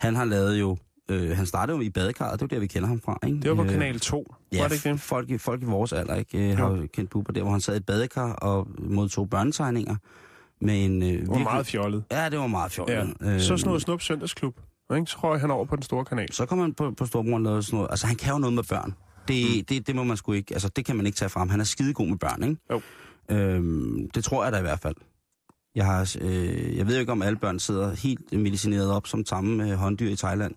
Han 0.00 0.16
har 0.16 0.24
lavet 0.24 0.60
jo... 0.60 0.76
Øh, 1.08 1.36
han 1.36 1.46
startede 1.46 1.76
jo 1.76 1.82
i 1.82 1.90
badekarret, 1.90 2.32
det 2.40 2.42
er 2.42 2.46
jo 2.52 2.56
der, 2.56 2.60
vi 2.60 2.66
kender 2.66 2.88
ham 2.88 3.00
fra, 3.00 3.18
ikke? 3.26 3.40
Det 3.40 3.50
var 3.50 3.56
på 3.56 3.62
Øh, 3.62 3.70
Kanal 3.70 4.00
2. 4.00 4.34
Ja, 4.52 4.60
var 4.62 4.68
det 4.68 4.74
ikke 4.74 4.88
det? 4.92 5.00
folk, 5.00 5.30
i- 5.30 5.38
folk 5.38 5.62
i 5.62 5.64
vores 5.64 5.92
alder 5.92 6.14
ikke, 6.14 6.50
øh, 6.50 6.56
har 6.58 6.70
jo 6.70 6.86
kendt 6.92 7.10
Bubber 7.10 7.32
der, 7.32 7.42
hvor 7.42 7.50
han 7.50 7.60
sad 7.60 7.74
i 7.74 7.76
et 7.76 7.86
badekar 7.86 8.32
og 8.32 8.68
modtog 8.78 9.30
børnetegninger 9.30 9.96
med 10.60 10.84
en... 10.84 11.02
Øh, 11.02 11.08
Det 11.08 11.28
var 11.28 11.38
meget 11.38 11.66
fjollet. 11.66 12.04
Ja, 12.12 12.28
det 12.28 12.38
var 12.38 12.46
meget 12.46 12.72
fjollet. 12.72 13.14
Ja. 13.22 13.34
Øh, 13.34 13.40
Så 13.40 13.46
sådan 13.56 13.66
noget 13.66 13.82
Snup 13.82 14.00
Søndagsklub. 14.02 14.56
Ikke? 14.96 15.06
Så 15.06 15.16
røg 15.22 15.40
han 15.40 15.50
over 15.50 15.64
på 15.64 15.76
den 15.76 15.82
store 15.82 16.04
kanal. 16.04 16.32
Så 16.32 16.46
kom 16.46 16.58
han 16.58 16.74
på, 16.74 16.90
på 16.90 17.06
Storbror 17.06 17.34
og 17.34 17.40
lavede 17.40 17.62
sådan 17.62 17.76
noget. 17.76 17.90
Altså, 17.90 18.06
han 18.06 18.16
kan 18.16 18.32
jo 18.32 18.38
noget 18.38 18.54
med 18.54 18.62
børn. 18.62 18.94
Det, 19.28 19.46
mm. 19.58 19.64
det, 19.64 19.86
det 19.86 19.96
må 19.96 20.04
man 20.04 20.16
sgu 20.16 20.32
ikke... 20.32 20.54
Altså, 20.54 20.68
det 20.68 20.84
kan 20.84 20.96
man 20.96 21.06
ikke 21.06 21.16
tage 21.16 21.28
frem. 21.28 21.48
Han 21.48 21.60
er 21.60 21.64
skidegod 21.64 22.06
med 22.06 22.16
børn, 22.18 22.42
ikke? 22.42 22.56
Jo. 22.70 22.80
Øhm, 23.30 24.10
det 24.14 24.24
tror 24.24 24.44
jeg 24.44 24.52
da 24.52 24.58
i 24.58 24.62
hvert 24.62 24.80
fald. 24.80 24.94
Jeg, 25.76 25.84
har, 25.84 26.16
øh, 26.20 26.76
jeg 26.76 26.86
ved 26.86 26.94
jo 26.94 27.00
ikke, 27.00 27.12
om 27.12 27.22
alle 27.22 27.38
børn 27.38 27.58
sidder 27.58 27.94
helt 27.94 28.32
medicineret 28.32 28.90
op 28.90 29.06
som 29.06 29.24
tamme 29.24 29.70
øh, 29.70 29.76
hånddyr 29.76 30.10
i 30.10 30.16
Thailand, 30.16 30.54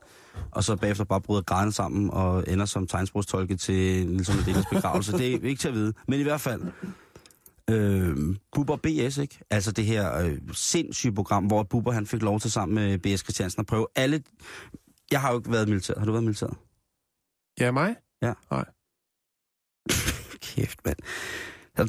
og 0.52 0.64
så 0.64 0.76
bagefter 0.76 1.04
bare 1.04 1.22
bryder 1.22 1.42
græden 1.42 1.72
sammen 1.72 2.10
og 2.10 2.44
ender 2.48 2.66
som 2.66 2.88
tegnsprogstolke 2.88 3.56
til 3.56 4.08
Nils 4.08 4.36
Mandelas 4.36 4.66
begravelse. 4.72 5.12
det 5.18 5.34
er 5.34 5.48
ikke 5.48 5.60
til 5.60 5.68
at 5.68 5.74
vide. 5.74 5.94
Men 6.08 6.20
i 6.20 6.24
hvert 6.24 6.42
fald, 6.42 6.62
øh, 7.70 8.36
Bubber 8.56 8.76
BS, 8.76 9.18
ikke? 9.18 9.40
Altså 9.50 9.72
det 9.72 9.86
her 9.86 10.18
øh, 10.18 10.38
sindssyge 10.54 11.14
program, 11.16 11.46
hvor 11.46 11.64
Bubber 11.64 11.92
han 11.92 12.08
fik 12.08 12.22
lov 12.22 12.40
til 12.40 12.52
sammen 12.52 12.76
med 12.76 12.98
B.S. 12.98 13.22
Christiansen 13.22 13.60
at 13.60 13.66
prøve 13.66 13.88
alle... 13.96 14.24
Jeg 15.12 15.22
har 15.22 15.32
jo 15.32 15.38
ikke 15.38 15.52
været 15.52 15.66
i 15.66 15.70
militæret. 15.70 16.00
Har 16.00 16.06
du 16.06 16.12
været 16.12 16.24
i 16.24 16.26
militæret? 16.26 16.58
Ja, 17.60 17.72
mig? 17.72 17.96
Kæft, 20.56 20.80
mand. 20.86 20.98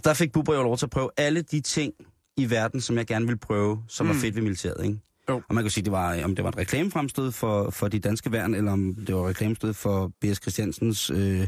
Der 0.01 0.15
fik 0.15 0.33
Bubber 0.33 0.55
jo 0.55 0.63
lov 0.63 0.77
til 0.77 0.87
at 0.87 0.91
prøve 0.91 1.11
alle 1.17 1.43
de 1.43 1.61
ting 1.61 1.93
i 2.37 2.51
verden, 2.51 2.81
som 2.81 2.97
jeg 2.97 3.07
gerne 3.07 3.27
ville 3.27 3.39
prøve, 3.39 3.83
som 3.89 4.07
mm. 4.07 4.13
var 4.13 4.19
fedt 4.21 4.35
ved 4.35 4.43
militæret, 4.43 4.85
ikke? 4.85 4.99
Jo. 5.31 5.43
Og 5.49 5.55
man 5.55 5.65
kan 5.65 5.71
sige, 5.71 5.85
det 5.85 5.93
var, 5.93 6.23
om 6.25 6.35
det 6.35 6.45
var 6.45 6.51
et 6.51 6.57
reklamefremstød 6.59 7.33
for, 7.33 7.71
for 7.71 7.89
de 7.89 7.99
danske 7.99 8.33
værn, 8.33 8.55
eller 8.55 8.73
om 8.73 8.95
det 9.07 9.15
var 9.15 9.21
et 9.21 9.27
reklamestød 9.29 9.75
for 9.75 10.13
B.S. 10.21 10.37
Christiansens, 10.43 11.11
øh, 11.11 11.47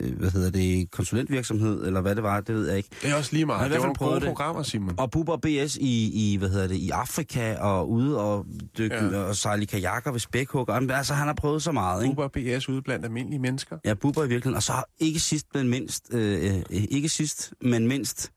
øh, 0.00 0.18
hvad 0.18 0.30
hedder 0.30 0.50
det, 0.50 0.90
konsulentvirksomhed, 0.90 1.86
eller 1.86 2.00
hvad 2.00 2.14
det 2.14 2.22
var, 2.22 2.40
det 2.40 2.54
ved 2.54 2.68
jeg 2.68 2.76
ikke. 2.76 2.88
Det 3.02 3.10
er 3.10 3.14
også 3.14 3.32
lige 3.32 3.46
Han 3.46 3.50
har 3.50 3.56
meget. 3.58 3.70
i 3.70 3.72
Det 3.72 3.80
var 3.80 3.86
nogle 3.86 3.94
gode 3.94 4.08
prøvet 4.08 4.22
det. 4.22 4.28
programmer, 4.28 4.62
Simon. 4.62 4.94
Og 4.98 5.10
Bubber 5.10 5.36
BS 5.36 5.76
i, 5.76 6.10
i, 6.32 6.36
hvad 6.36 6.48
hedder 6.48 6.66
det, 6.68 6.76
i 6.76 6.90
Afrika, 6.90 7.56
og 7.56 7.90
ude 7.90 8.20
og 8.20 8.46
dykke 8.78 8.96
Ja. 8.96 9.18
og 9.18 9.36
sejle 9.36 9.62
i 9.62 9.66
kajakker 9.66 10.12
ved 10.12 10.20
spækhug. 10.20 10.70
Altså, 10.70 11.14
han 11.14 11.26
har 11.26 11.34
prøvet 11.34 11.62
så 11.62 11.72
meget, 11.72 12.02
ikke? 12.04 12.16
Bubba 12.16 12.22
og 12.22 12.58
BS 12.58 12.68
ude 12.68 12.82
blandt 12.82 13.04
almindelige 13.04 13.38
mennesker. 13.40 13.78
Ja, 13.84 13.94
Bubber 13.94 14.24
i 14.24 14.28
virkeligheden. 14.28 14.56
Og 14.56 14.62
så 14.62 14.72
ikke 14.98 15.20
sidst, 15.20 15.46
men 15.54 15.68
mindst, 15.68 16.04
øh, 16.14 16.54
øh, 16.56 16.62
ikke 16.70 17.08
sidst, 17.08 17.52
men 17.62 17.88
mindst, 17.88 18.30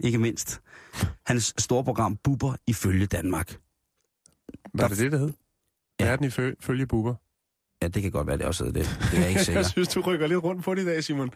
ikke 0.00 0.18
mindst, 0.18 0.60
hans 1.26 1.54
store 1.58 1.84
program 1.84 2.16
Bubber 2.16 2.54
ifølge 2.66 3.06
Danmark. 3.06 3.60
Var 4.74 4.82
Der- 4.82 4.88
det 4.88 4.98
det, 4.98 5.12
det 5.12 5.20
hed? 5.20 5.32
Ja. 6.00 6.04
Verden 6.04 6.24
ifølge 6.26 6.56
følge 6.60 6.86
Bubber. 6.86 7.14
Ja, 7.82 7.88
det 7.88 8.02
kan 8.02 8.10
godt 8.10 8.26
være, 8.26 8.36
det 8.38 8.46
også 8.46 8.64
hedder 8.64 8.80
det. 8.82 8.98
Det 9.10 9.16
er 9.18 9.20
jeg 9.20 9.28
ikke 9.28 9.44
sikker. 9.44 9.60
Jeg 9.60 9.70
synes, 9.70 9.88
du 9.88 10.00
rykker 10.00 10.26
lidt 10.26 10.42
rundt 10.44 10.64
på 10.64 10.74
det 10.74 10.82
i 10.82 10.86
dag, 10.86 11.04
Simon. 11.04 11.30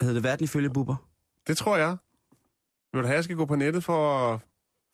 Hedder 0.00 0.14
det 0.14 0.22
Verden 0.24 0.44
ifølge 0.44 0.70
Bubber? 0.70 0.96
Det 1.46 1.56
tror 1.56 1.76
jeg. 1.76 1.96
Vil 2.92 3.02
du 3.02 3.06
have, 3.06 3.14
jeg 3.16 3.24
skal 3.24 3.36
gå 3.36 3.44
på 3.46 3.54
nettet 3.56 3.84
for 3.84 4.18
at 4.32 4.40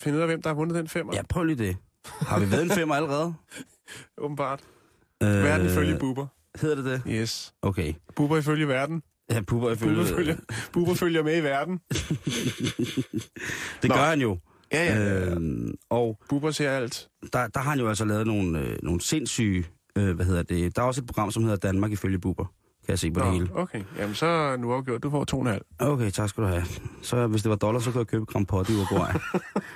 finde 0.02 0.16
ud 0.18 0.22
af, 0.22 0.28
hvem 0.28 0.42
der 0.42 0.50
har 0.50 0.54
vundet 0.54 0.74
den 0.76 0.88
femmer? 0.88 1.14
Ja, 1.14 1.22
prøv 1.22 1.44
lige 1.44 1.58
det. 1.58 1.76
Har 2.06 2.40
vi 2.40 2.50
været 2.50 2.62
en 2.62 2.70
femmer 2.70 2.94
allerede? 2.94 3.34
Åbenbart. 4.18 4.64
Øh, 5.22 5.28
Verden 5.28 5.66
ifølge 5.66 5.98
Bubber. 5.98 6.26
Hedder 6.60 6.76
det 6.76 6.84
det? 6.84 7.02
Yes. 7.06 7.54
Okay. 7.62 7.94
Bubber 8.16 8.36
ifølge 8.36 8.68
verden. 8.68 9.02
Ja, 9.30 9.40
Bubber 9.40 9.70
ifølge... 9.70 9.94
Bubber 9.94 10.16
følger, 10.16 10.36
Bubber 10.72 10.94
følger 10.94 11.22
med 11.22 11.36
i 11.36 11.42
verden. 11.42 11.80
Det 13.82 13.88
Nå. 13.88 13.94
gør 13.94 14.04
han 14.04 14.20
jo. 14.20 14.38
Ja, 14.72 14.84
ja. 14.84 15.24
Øh. 15.26 15.32
Øhm, 15.32 15.74
og 15.90 16.18
Bubber 16.28 16.50
ser 16.50 16.70
alt. 16.70 17.08
der, 17.32 17.46
der 17.46 17.60
har 17.60 17.70
han 17.70 17.78
jo 17.80 17.88
altså 17.88 18.04
lavet 18.04 18.26
nogle, 18.26 18.60
øh, 18.60 18.78
nogle 18.82 19.00
sindssyge... 19.00 19.66
Øh, 19.98 20.14
hvad 20.16 20.26
hedder 20.26 20.42
det? 20.42 20.76
Der 20.76 20.82
er 20.82 20.86
også 20.86 21.00
et 21.00 21.06
program, 21.06 21.30
som 21.30 21.42
hedder 21.42 21.56
Danmark 21.56 21.92
ifølge 21.92 22.18
Bubber. 22.18 22.44
Kan 22.44 22.92
jeg 22.92 22.98
se 22.98 23.10
på 23.10 23.20
det 23.20 23.32
hele. 23.32 23.44
Nå, 23.44 23.60
okay. 23.60 23.82
Jamen, 23.98 24.14
så 24.14 24.26
er 24.26 24.56
nu 24.56 24.72
afgjort. 24.72 25.02
Du 25.02 25.10
får 25.10 25.24
to 25.24 25.36
og 25.36 25.42
en 25.42 25.48
halv. 25.48 25.62
Okay, 25.78 26.10
tak 26.10 26.28
skal 26.28 26.42
du 26.42 26.48
have. 26.48 26.64
Så 27.02 27.26
hvis 27.26 27.42
det 27.42 27.50
var 27.50 27.56
dollar, 27.56 27.80
så 27.80 27.90
kunne 27.90 27.98
jeg 27.98 28.06
købe 28.06 28.24
Grand 28.24 28.46
Pot 28.46 28.68
i 28.68 28.72
Uruguay. 28.72 29.12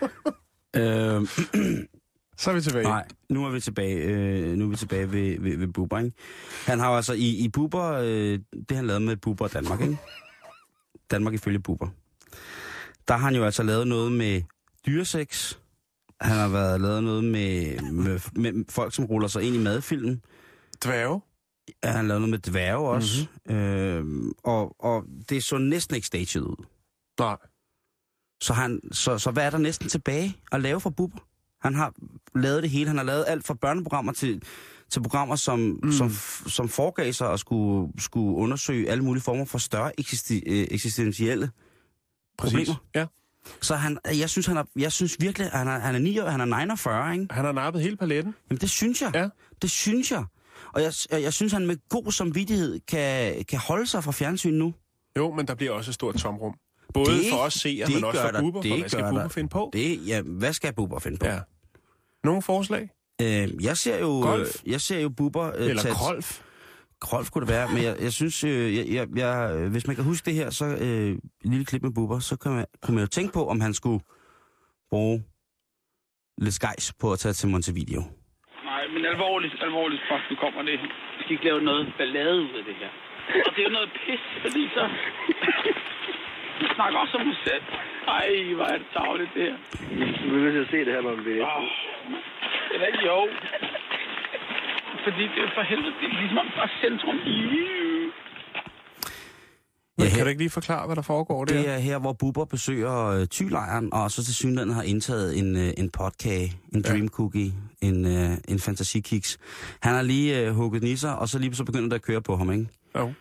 øhm, 0.80 1.28
Så 2.40 2.50
er 2.50 2.54
vi 2.54 2.60
tilbage. 2.60 2.84
nej, 2.84 3.06
nu 3.28 3.44
er 3.44 3.50
vi 3.50 3.60
tilbage, 3.60 3.96
øh, 3.96 4.56
nu 4.56 4.64
er 4.64 4.68
vi 4.68 4.76
tilbage 4.76 5.12
ved, 5.12 5.40
ved, 5.40 5.56
ved 5.56 5.68
Bubber, 5.68 5.98
ikke? 5.98 6.12
Han 6.66 6.78
har 6.78 6.90
jo 6.90 6.96
altså 6.96 7.12
i, 7.12 7.44
i 7.44 7.48
Bubber, 7.48 7.92
øh, 7.92 8.38
det 8.68 8.76
han 8.76 8.86
lavede 8.86 9.04
med 9.04 9.16
Bubber 9.16 9.44
og 9.44 9.52
Danmark, 9.52 9.80
ikke? 9.80 9.98
Danmark 11.10 11.34
ifølge 11.34 11.60
Bubber. 11.60 11.88
Der 13.08 13.16
har 13.16 13.24
han 13.24 13.36
jo 13.36 13.44
altså 13.44 13.62
lavet 13.62 13.86
noget 13.86 14.12
med 14.12 14.42
dyresex. 14.86 15.54
Han 16.20 16.36
har 16.36 16.48
været 16.48 16.80
lavet 16.80 17.04
noget 17.04 17.24
med, 17.24 17.80
med, 17.92 18.20
med 18.34 18.64
folk, 18.68 18.94
som 18.94 19.04
ruller 19.04 19.28
sig 19.28 19.42
ind 19.42 19.56
i 19.56 19.58
madfilm. 19.58 20.20
Dværge. 20.84 21.20
Ja, 21.84 21.90
Han 21.90 22.08
lavet 22.08 22.20
noget 22.20 22.30
med 22.30 22.38
dværge 22.38 22.88
også. 22.88 23.26
Mm-hmm. 23.46 23.56
Øh, 23.56 24.32
og, 24.44 24.84
og 24.84 25.04
det 25.28 25.44
så 25.44 25.58
næsten 25.58 25.94
ikke 25.96 26.06
staged 26.06 26.42
ud. 26.42 26.64
Nej. 27.20 27.36
Så, 28.42 28.52
han, 28.52 28.80
så, 28.92 29.18
så 29.18 29.30
hvad 29.30 29.46
er 29.46 29.50
der 29.50 29.58
næsten 29.58 29.88
tilbage 29.88 30.36
at 30.52 30.60
lave 30.60 30.80
for 30.80 30.90
Bubber? 30.90 31.18
Han 31.62 31.74
har 31.74 31.94
lavet 32.34 32.62
det 32.62 32.70
hele. 32.70 32.86
Han 32.88 32.96
har 32.96 33.04
lavet 33.04 33.24
alt 33.28 33.46
fra 33.46 33.54
børneprogrammer 33.54 34.12
til, 34.12 34.42
til 34.90 35.02
programmer, 35.02 35.36
som, 35.36 35.58
mm. 35.58 35.92
som, 35.92 36.10
som 36.46 36.68
foregav 36.68 37.12
sig 37.12 37.28
og 37.28 37.38
skulle, 37.38 37.92
skulle 37.98 38.36
undersøge 38.36 38.90
alle 38.90 39.04
mulige 39.04 39.22
former 39.22 39.44
for 39.44 39.58
større 39.58 40.00
eksisti, 40.00 40.42
øh, 40.46 40.66
eksistentielle 40.70 41.50
Præcis. 42.38 42.52
problemer. 42.52 42.84
Ja. 42.94 43.06
Så 43.60 43.74
han, 43.74 43.98
jeg, 44.04 44.30
synes, 44.30 44.46
han 44.46 44.56
er, 44.56 44.64
jeg 44.76 44.92
synes 44.92 45.16
virkelig, 45.20 45.46
at 45.52 45.58
han 45.58 45.68
er, 45.68 45.78
han 45.78 45.94
er 45.94 45.98
9 45.98 46.18
år, 46.18 46.26
han 46.26 46.40
er 46.40 46.44
49, 46.44 47.12
ikke? 47.12 47.26
Han 47.30 47.44
har 47.44 47.52
nappet 47.52 47.82
hele 47.82 47.96
paletten. 47.96 48.34
Jamen 48.50 48.60
det 48.60 48.70
synes 48.70 49.02
jeg. 49.02 49.10
Ja. 49.14 49.28
Det 49.62 49.70
synes 49.70 50.12
jeg. 50.12 50.24
Og 50.72 50.82
jeg, 50.82 50.92
jeg, 51.10 51.22
jeg 51.22 51.32
synes, 51.32 51.52
han 51.52 51.66
med 51.66 51.76
god 51.88 52.12
samvittighed 52.12 52.80
kan, 52.88 53.44
kan 53.44 53.58
holde 53.58 53.86
sig 53.86 54.04
fra 54.04 54.12
fjernsyn 54.12 54.54
nu. 54.54 54.74
Jo, 55.16 55.34
men 55.34 55.46
der 55.46 55.54
bliver 55.54 55.72
også 55.72 55.90
et 55.90 55.94
stort 55.94 56.14
tomrum. 56.14 56.54
Både 56.94 57.10
Det- 57.10 57.30
for 57.32 57.36
os 57.38 57.52
seere, 57.54 57.86
det 57.86 57.94
men 57.94 58.04
også 58.04 58.22
for 58.22 58.28
der. 58.30 58.40
Bubber. 58.40 58.60
Det 58.62 58.70
For 58.72 58.78
hvad 58.78 58.88
skal 58.88 59.04
Bubber 59.04 59.28
finde 59.28 59.48
på? 59.48 59.70
Det, 59.72 60.06
ja, 60.06 60.22
hvad 60.22 60.52
skal 60.52 60.74
Bubber 60.74 60.98
finde 60.98 61.18
på? 61.18 61.26
Ja. 61.26 61.38
Nogle 62.24 62.42
forslag? 62.42 62.88
Øh, 63.22 63.48
jeg 63.64 63.76
ser 63.76 63.98
jo, 64.00 64.06
Golf? 64.22 64.48
øh, 64.66 64.72
jeg 64.72 64.80
ser 64.80 65.00
jo 65.00 65.08
Bubber 65.08 65.46
øh, 65.56 65.66
Eller 65.70 65.82
Krolf? 65.94 66.40
Krolf 67.00 67.30
kunne 67.30 67.46
det 67.46 67.52
være, 67.54 67.68
men 67.74 67.82
jeg, 67.82 67.96
jeg 68.00 68.12
synes, 68.12 68.44
øh, 68.44 68.76
jeg, 68.76 68.84
jeg, 68.96 69.06
jeg, 69.16 69.34
øh, 69.56 69.70
hvis 69.70 69.86
man 69.86 69.96
kan 69.96 70.04
huske 70.04 70.24
det 70.26 70.34
her, 70.34 70.50
så 70.50 70.64
øh, 70.66 71.10
et 71.10 71.20
lille 71.44 71.64
klip 71.64 71.82
med 71.82 71.90
Bubber, 71.94 72.18
så 72.18 72.36
kan 72.36 72.52
man, 72.52 72.64
kunne 72.82 72.94
man 72.94 73.04
jo 73.04 73.08
tænke 73.08 73.32
på, 73.32 73.48
om 73.48 73.60
han 73.60 73.74
skulle 73.74 74.00
bruge 74.90 75.24
lidt 76.38 76.54
skejs 76.54 76.92
på 77.00 77.12
at 77.12 77.18
tage 77.18 77.32
til 77.32 77.48
Montevideo. 77.48 78.02
Nej, 78.64 78.82
men 78.94 79.02
alvorligt, 79.14 79.54
alvorligt, 79.62 80.02
fuck, 80.10 80.22
nu 80.30 80.36
kommer 80.44 80.62
det. 80.62 80.76
Vi 81.16 81.20
skal 81.24 81.32
ikke 81.32 81.44
lave 81.44 81.60
noget 81.70 81.92
ballade 81.98 82.36
ud 82.46 82.52
af 82.60 82.64
det 82.68 82.74
her. 82.82 82.90
Og 83.46 83.50
det 83.54 83.60
er 83.62 83.68
jo 83.68 83.74
noget 83.78 83.90
pis, 84.00 84.22
fordi 84.44 84.62
så... 84.76 84.82
Vi 86.60 86.66
snakker 86.78 86.98
også 87.04 87.14
om 87.20 87.26
os 87.32 87.40
selv. 87.48 87.64
Ej, 88.18 88.28
hvor 88.56 88.66
er 88.72 88.78
det 88.82 88.88
tavligt, 88.96 89.30
det 89.36 89.42
her. 89.48 89.56
Vi 90.30 90.34
er 90.38 90.42
nødt 90.44 90.54
til 90.56 90.64
at 90.66 90.70
se 90.74 90.78
det 90.86 90.92
her, 90.96 91.02
når 91.08 91.14
vi 91.18 91.22
vil. 91.30 91.42
Åh, 91.42 91.64
eller 92.72 92.86
ikke, 92.90 93.02
jo. 93.10 93.18
Fordi 95.04 95.22
det 95.34 95.40
er 95.46 95.50
for 95.58 95.64
helvede, 95.72 95.94
det 96.00 96.06
er 96.12 96.16
ligesom 96.22 96.46
bare 96.58 96.70
centrum. 96.82 97.16
Ja, 99.98 100.04
kan 100.04 100.12
her- 100.16 100.24
du 100.24 100.28
ikke 100.28 100.40
lige 100.40 100.50
forklare, 100.50 100.86
hvad 100.86 100.96
der 100.96 101.02
foregår 101.02 101.44
der? 101.44 101.54
Det 101.54 101.68
er 101.68 101.78
her, 101.78 101.98
hvor 101.98 102.12
Bubber 102.12 102.44
besøger 102.44 103.06
øh, 103.06 103.26
tylejren, 103.26 103.92
og 103.94 104.10
så 104.10 104.24
til 104.24 104.34
synligheden 104.34 104.72
har 104.74 104.82
indtaget 104.82 105.38
en, 105.38 105.56
øh, 105.56 105.70
en 105.78 105.90
potkage, 105.90 106.52
en 106.74 106.82
Ja. 106.86 106.90
dream 106.92 107.08
cookie, 107.08 107.52
en, 107.82 108.06
øh, 108.06 108.30
en 108.48 108.58
fantasikiks. 108.60 109.38
Han 109.82 109.94
har 109.94 110.02
lige 110.02 110.40
øh, 110.40 110.52
hugget 110.54 110.82
nisser, 110.82 111.10
og 111.10 111.28
så 111.28 111.38
lige 111.38 111.54
så 111.54 111.64
begynder 111.64 111.88
det 111.88 111.94
at 111.96 112.02
køre 112.02 112.22
på 112.22 112.36
ham, 112.36 112.52
ikke? 112.52 112.66
Jo. 112.98 113.12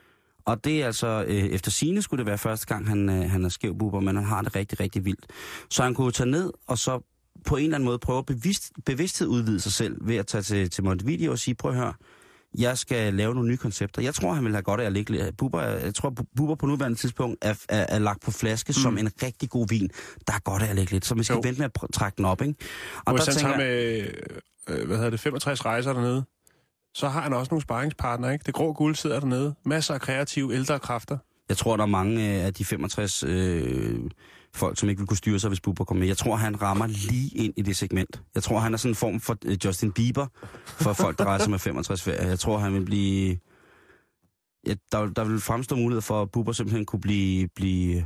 Og 0.50 0.64
det 0.64 0.82
er 0.82 0.86
altså, 0.86 1.26
øh, 1.28 1.36
efter 1.36 1.72
sine 1.72 2.02
skulle 2.02 2.18
det 2.18 2.26
være 2.28 2.38
første 2.38 2.66
gang, 2.66 2.88
han, 2.90 3.10
øh, 3.10 3.32
han 3.32 3.46
er 3.46 3.50
skæv 3.50 3.78
Bubber, 3.78 4.00
men 4.00 4.16
han 4.16 4.26
har 4.26 4.42
det 4.42 4.56
rigtig, 4.56 4.80
rigtig 4.80 5.06
vildt. 5.06 5.26
Så 5.70 5.84
han 5.84 5.94
kunne 5.94 6.12
tage 6.12 6.30
ned, 6.30 6.52
og 6.68 6.78
så 6.78 7.00
på 7.46 7.56
en 7.58 7.64
eller 7.64 7.76
anden 7.76 7.86
måde 7.86 8.00
prøve 8.00 8.20
at 8.20 8.26
bevidst, 8.26 8.72
bevidsthed 8.86 9.28
udvide 9.28 9.60
sig 9.60 9.72
selv, 9.72 9.98
ved 10.08 10.16
at 10.16 10.28
tage 10.28 10.42
til, 10.42 10.70
til 10.70 10.84
Montevideo 10.84 11.32
og 11.32 11.40
sige, 11.40 11.56
prøv 11.56 11.72
at 11.72 11.78
høre, 11.78 11.94
jeg 12.58 12.78
skal 12.78 13.14
lave 13.14 13.34
nogle 13.34 13.50
nye 13.50 13.58
koncepter. 13.58 14.02
Jeg 14.02 14.14
tror, 14.14 14.34
han 14.34 14.44
vil 14.46 14.52
have 14.54 14.64
godt 14.64 14.82
af 14.82 14.86
at 14.86 14.92
ligge 14.94 15.12
lidt. 15.12 15.38
Bubber, 15.38 15.60
er- 15.62 15.86
jeg 15.86 15.96
tror, 15.96 16.14
Bubber 16.38 16.56
på 16.56 16.66
nuværende 16.66 16.98
tidspunkt 16.98 17.38
er, 17.42 17.56
er, 17.70 17.86
er 17.90 18.00
lagt 18.00 18.22
på 18.22 18.32
flaske 18.32 18.70
mm. 18.70 18.74
som 18.74 18.98
en 18.98 19.10
rigtig 19.24 19.50
god 19.50 19.68
vin. 19.70 19.90
Der 20.28 20.34
er 20.34 20.40
godt 20.40 20.64
af 20.64 20.70
at 20.70 20.76
ligge 20.76 20.92
lidt, 20.92 21.06
så 21.06 21.16
man 21.16 21.24
skal 21.24 21.34
Jo. 21.34 21.42
vente 21.44 21.62
med 21.62 21.70
at 21.84 21.90
trække 21.94 22.18
den 22.18 22.26
op, 22.26 22.42
ikke? 22.42 22.56
Og 23.06 23.14
hvis 23.14 23.26
der 23.26 23.34
tænker 23.34 23.58
med, 23.58 24.08
øh, 24.70 24.88
hvad 24.88 24.98
hedder 24.98 25.10
det, 25.10 25.20
65 25.20 25.66
rejser 25.66 25.94
dernede, 25.94 26.24
så 27.00 27.08
har 27.08 27.22
han 27.22 27.34
også 27.34 27.50
nogle 27.52 27.62
sparringspartnere, 27.62 28.34
ikke? 28.34 28.44
Det 28.44 28.54
grå 28.54 28.74
guld 28.74 28.96
sidder 28.96 29.20
dernede. 29.20 29.56
Masser 29.66 29.94
af 29.94 30.02
kreative 30.02 30.54
ældre 30.54 30.80
kræfter. 30.80 31.18
Jeg 31.50 31.58
tror, 31.58 31.78
der 31.78 31.84
er 31.84 31.88
mange 31.88 32.38
øh, 32.38 32.46
af 32.46 32.54
de 32.54 32.66
65 32.66 33.24
øh, 33.24 34.00
folk, 34.54 34.80
som 34.80 34.90
ikke 34.90 35.00
vil 35.00 35.08
kunne 35.08 35.18
styre 35.18 35.40
sig, 35.40 35.48
hvis 35.48 35.62
Bubber 35.62 35.84
kommer 35.84 36.00
med. 36.00 36.08
Jeg 36.08 36.18
tror, 36.18 36.36
han 36.36 36.62
rammer 36.62 36.88
lige 36.88 37.30
ind 37.36 37.54
i 37.58 37.62
det 37.62 37.76
segment. 37.76 38.22
Jeg 38.36 38.44
tror, 38.44 38.60
han 38.60 38.74
er 38.74 38.78
sådan 38.78 38.92
en 38.92 38.96
form 38.96 39.20
for 39.20 39.38
øh, 39.46 39.58
Justin 39.66 39.92
Bieber 39.92 40.28
for 40.66 40.94
folk, 40.94 41.20
der 41.20 41.26
rejser 41.26 41.50
med 41.50 41.60
65 41.60 42.04
ferie. 42.04 42.28
Jeg 42.28 42.40
tror, 42.40 42.58
han 42.58 42.74
vil 42.74 42.86
blive... 42.86 43.38
Ja, 44.68 44.74
der, 44.92 45.06
der 45.06 45.24
vil 45.24 45.40
fremstå 45.40 45.76
mulighed 45.76 46.02
for, 46.02 46.22
at 46.22 46.32
Bubber 46.32 46.52
simpelthen 46.52 46.86
kunne 46.86 47.02
blive, 47.02 47.48
blive, 47.56 48.06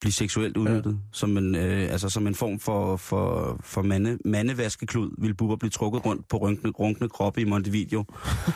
blive 0.00 0.12
seksuelt 0.12 0.56
udnyttet. 0.56 0.90
Ja. 0.92 0.96
Som, 1.12 1.36
en, 1.36 1.54
øh, 1.54 1.92
altså, 1.92 2.08
som 2.08 2.26
en 2.26 2.34
form 2.34 2.58
for, 2.58 2.96
for, 2.96 3.56
for 3.62 3.82
mande, 3.82 4.18
mandevaskeklud 4.24 5.10
vil 5.18 5.34
Bubber 5.34 5.56
blive 5.56 5.70
trukket 5.70 6.06
rundt 6.06 6.28
på 6.28 6.36
runkne, 6.36 6.70
runkne 6.70 7.08
kroppe 7.08 7.40
i 7.40 7.44
Montevideo. 7.44 8.04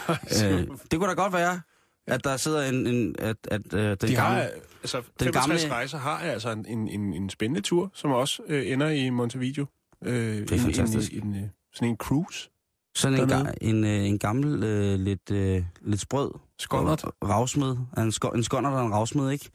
øh, 0.45 0.67
det 0.91 0.99
kunne 0.99 1.09
da 1.09 1.15
godt 1.15 1.33
være, 1.33 1.61
at 2.07 2.25
der 2.25 2.37
sidder 2.37 2.69
en... 2.69 2.87
en 2.87 3.15
at, 3.19 3.37
at, 3.51 3.75
øh, 3.75 3.81
den 4.01 4.09
De 4.09 4.17
har, 4.17 4.29
gamle, 4.29 4.51
altså, 4.83 5.03
den 5.21 5.25
65 5.27 5.63
gamle- 5.65 5.73
rejser 5.75 5.99
har 5.99 6.19
altså 6.19 6.51
en, 6.51 6.67
en, 6.69 6.89
en, 6.89 7.15
en 7.15 7.31
spændende 7.31 7.61
tur, 7.61 7.91
som 7.95 8.11
også 8.11 8.43
øh, 8.49 8.73
ender 8.73 8.89
i 8.89 9.11
Montevideo. 9.11 9.67
Øh, 10.05 10.15
det 10.15 10.51
er 10.51 10.55
en, 10.55 10.61
fantastisk. 10.61 11.13
En, 11.13 11.23
en, 11.27 11.35
øh, 11.35 11.49
sådan 11.75 11.89
en 11.89 11.97
cruise. 11.97 12.51
Sådan 12.97 13.21
en, 13.21 13.31
ga- 13.33 13.53
en, 13.61 13.85
øh, 13.85 13.91
en 14.07 14.19
gammel, 14.19 14.65
øh, 14.65 14.99
lidt, 15.01 15.31
øh, 15.31 15.65
lidt 15.83 16.01
sprød 16.01 16.31
Skåndert. 16.59 17.05
ravsmed. 17.25 17.77
En, 17.99 18.13
sko- 18.13 18.29
en 18.35 18.43
skåndert 18.43 18.73
og 18.73 18.87
en 18.87 18.93
ravsmed, 18.93 19.31
ikke? 19.31 19.51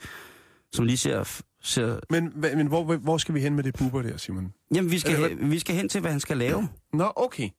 Som 0.73 0.85
lige 0.85 0.97
ser... 0.97 1.41
ser 1.61 1.99
Men, 2.09 2.33
men 2.35 2.67
hvor, 2.67 2.97
hvor 2.97 3.17
skal 3.17 3.35
vi 3.35 3.39
hen 3.39 3.55
med 3.55 3.63
det 3.63 3.75
buber 3.77 4.01
der, 4.01 4.17
Simon? 4.17 4.53
jamen, 4.75 4.91
vi 4.91 4.99
skal, 4.99 5.29
hen, 5.29 5.51
vi 5.51 5.59
skal 5.59 5.75
hen 5.75 5.89
til, 5.89 6.01
hvad 6.01 6.11
han 6.11 6.19
skal 6.19 6.37
lave. 6.37 6.67
Nå, 6.93 7.11
okay. 7.15 7.49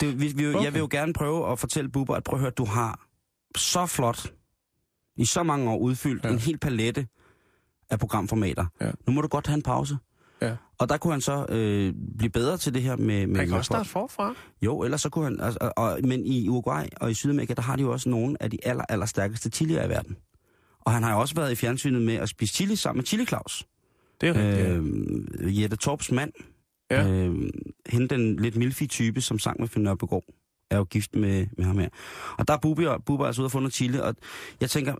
Det, 0.00 0.20
vi, 0.20 0.32
vi, 0.36 0.48
okay. 0.48 0.64
Jeg 0.64 0.72
vil 0.72 0.80
jo 0.80 0.88
gerne 0.90 1.12
prøve 1.12 1.52
at 1.52 1.58
fortælle 1.58 1.90
Bubber, 1.90 2.14
at 2.14 2.24
prøv 2.24 2.36
at 2.36 2.40
høre, 2.40 2.50
du 2.50 2.64
har 2.64 3.06
så 3.56 3.86
flot, 3.86 4.32
i 5.16 5.24
så 5.24 5.42
mange 5.42 5.70
år 5.70 5.78
udfyldt, 5.78 6.24
ja. 6.24 6.30
En 6.30 6.38
hel 6.38 6.58
palette 6.58 7.06
af 7.90 7.98
programformater. 7.98 8.66
Ja. 8.80 8.90
Nu 9.06 9.12
må 9.12 9.20
du 9.20 9.28
godt 9.28 9.46
have 9.46 9.54
en 9.54 9.62
pause. 9.62 9.96
Ja. 10.42 10.56
Og 10.78 10.88
der 10.88 10.96
kunne 10.96 11.12
han 11.12 11.20
så 11.20 11.46
øh, 11.48 11.94
blive 12.18 12.30
bedre 12.30 12.56
til 12.56 12.74
det 12.74 12.82
her 12.82 12.96
med... 12.96 13.26
med 13.26 13.36
Han 13.36 13.48
kan 13.48 13.56
også 13.56 13.68
starte 13.68 13.88
forfra. 13.88 14.34
Jo, 14.62 14.82
ellers 14.82 15.00
så 15.00 15.08
kunne 15.08 15.24
han... 15.24 15.40
Altså, 15.40 15.58
og, 15.60 15.72
og, 15.76 15.98
men 16.04 16.26
i 16.26 16.48
Uruguay 16.48 16.84
og 16.96 17.10
i 17.10 17.14
Sydamerika, 17.14 17.54
der 17.54 17.62
har 17.62 17.76
de 17.76 17.82
jo 17.82 17.92
også 17.92 18.08
nogle 18.08 18.42
af 18.42 18.50
de 18.50 18.58
aller, 18.62 18.84
aller 18.88 19.06
stærkeste 19.06 19.50
chilier 19.50 19.84
i 19.84 19.88
verden. 19.88 20.16
Og 20.86 20.92
han 20.92 21.02
har 21.02 21.12
jo 21.12 21.20
også 21.20 21.34
været 21.34 21.52
i 21.52 21.54
fjernsynet 21.54 22.02
med 22.02 22.14
at 22.14 22.28
spise 22.28 22.54
chili 22.54 22.76
sammen 22.76 22.98
med 22.98 23.04
Chili 23.06 23.26
Claus. 23.26 23.66
Det 24.20 24.28
er 24.28 24.34
rigtigt. 24.34 25.40
Øh, 25.40 25.62
Jette 25.62 25.76
Torps 25.76 26.12
mand. 26.12 26.32
Ja. 26.90 27.08
Øh, 27.08 27.50
hende 27.86 28.08
den 28.08 28.36
lidt 28.36 28.56
milfi 28.56 28.86
type, 28.86 29.20
som 29.20 29.38
sang 29.38 29.60
med 29.60 29.68
Finn 29.68 29.84
Nørbegaard, 29.84 30.24
er 30.70 30.76
jo 30.76 30.84
gift 30.84 31.16
med, 31.16 31.46
med 31.56 31.64
ham 31.64 31.78
her. 31.78 31.88
Og 32.38 32.48
der 32.48 32.54
er 32.54 32.58
Bubber, 32.58 32.98
Bubber 32.98 33.26
altså 33.26 33.42
ude 33.42 33.46
og 33.46 33.52
fundet 33.52 33.74
chili, 33.74 33.98
og 33.98 34.14
jeg 34.60 34.70
tænker, 34.70 34.94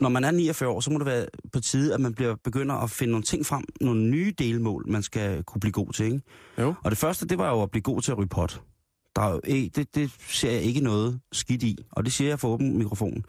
når 0.00 0.08
man 0.08 0.24
er 0.24 0.30
49 0.30 0.68
år, 0.68 0.80
så 0.80 0.90
må 0.90 0.98
det 0.98 1.06
være 1.06 1.26
på 1.52 1.60
tide, 1.60 1.94
at 1.94 2.00
man 2.00 2.14
bliver 2.14 2.36
begynder 2.44 2.74
at 2.74 2.90
finde 2.90 3.10
nogle 3.10 3.24
ting 3.24 3.46
frem, 3.46 3.64
nogle 3.80 4.00
nye 4.00 4.34
delmål, 4.38 4.84
man 4.88 5.02
skal 5.02 5.44
kunne 5.44 5.60
blive 5.60 5.72
god 5.72 5.92
til, 5.92 6.06
ikke? 6.06 6.20
Jo. 6.58 6.74
Og 6.84 6.90
det 6.90 6.98
første, 6.98 7.28
det 7.28 7.38
var 7.38 7.50
jo 7.50 7.62
at 7.62 7.70
blive 7.70 7.82
god 7.82 8.02
til 8.02 8.12
at 8.12 8.18
ryge 8.18 8.28
pot. 8.28 8.62
Der 9.16 9.22
er 9.22 9.30
jo 9.32 9.40
ikke, 9.44 9.68
det, 9.76 9.94
det 9.94 10.10
ser 10.28 10.50
jeg 10.50 10.62
ikke 10.62 10.80
noget 10.80 11.20
skidt 11.32 11.62
i, 11.62 11.78
og 11.90 12.04
det 12.04 12.12
siger 12.12 12.28
jeg 12.28 12.40
for 12.40 12.48
åben 12.48 12.78
mikrofon. 12.78 13.24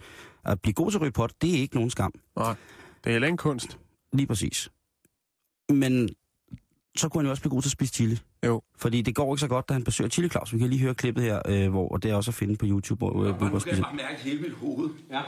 At 0.46 0.62
blive 0.62 0.74
god 0.74 0.92
til 0.92 0.98
at 0.98 1.02
ryge 1.02 1.12
pot, 1.12 1.32
det 1.42 1.50
er 1.50 1.60
ikke 1.62 1.76
nogen 1.76 1.90
skam. 1.90 2.14
Nej, 2.36 2.56
det 3.04 3.10
er 3.10 3.12
heller 3.12 3.28
ikke 3.28 3.38
kunst. 3.38 3.78
Lige 4.14 4.28
præcis. 4.28 4.70
Men 5.70 6.10
så 6.98 7.10
kunne 7.10 7.22
han 7.22 7.26
jo 7.26 7.30
også 7.32 7.42
blive 7.42 7.50
god 7.52 7.62
til 7.62 7.68
at 7.70 7.72
spise 7.72 7.94
chili. 7.94 8.20
Jo. 8.46 8.62
Fordi 8.78 9.02
det 9.02 9.16
går 9.16 9.36
ikke 9.36 9.40
så 9.42 9.48
godt, 9.48 9.70
da 9.70 9.74
han 9.74 9.84
besøger 9.84 10.10
Chili 10.10 10.30
Claus. 10.30 10.54
Vi 10.54 10.60
kan 10.60 10.70
lige 10.70 10.80
høre 10.80 10.96
klippet 10.96 11.24
her, 11.24 11.42
øh, 11.46 11.70
hvor 11.70 11.88
og 11.90 12.04
det 12.04 12.12
er 12.12 12.16
også 12.16 12.32
at 12.32 12.36
finde 12.36 12.56
på 12.58 12.66
YouTube, 12.66 12.98
hvor 12.98 13.24
øh, 13.24 13.40
Bubber 13.40 13.60
spiser. 13.60 13.84
bare 13.84 13.96
mærke 13.96 14.22
hele 14.22 14.42
mit 14.42 14.54
hoved. 14.54 14.90
Ja. 15.12 15.22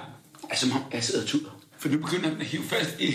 Altså, 0.49 0.69
som 0.69 0.77
om 0.77 0.83
jeg 0.93 1.03
sidder 1.03 1.21
og 1.21 1.27
tuder. 1.27 1.59
For 1.77 1.89
nu 1.89 1.97
begynder 1.97 2.29
den 2.29 2.39
at 2.41 2.45
hive 2.45 2.63
fast 2.63 2.99
i... 2.99 3.05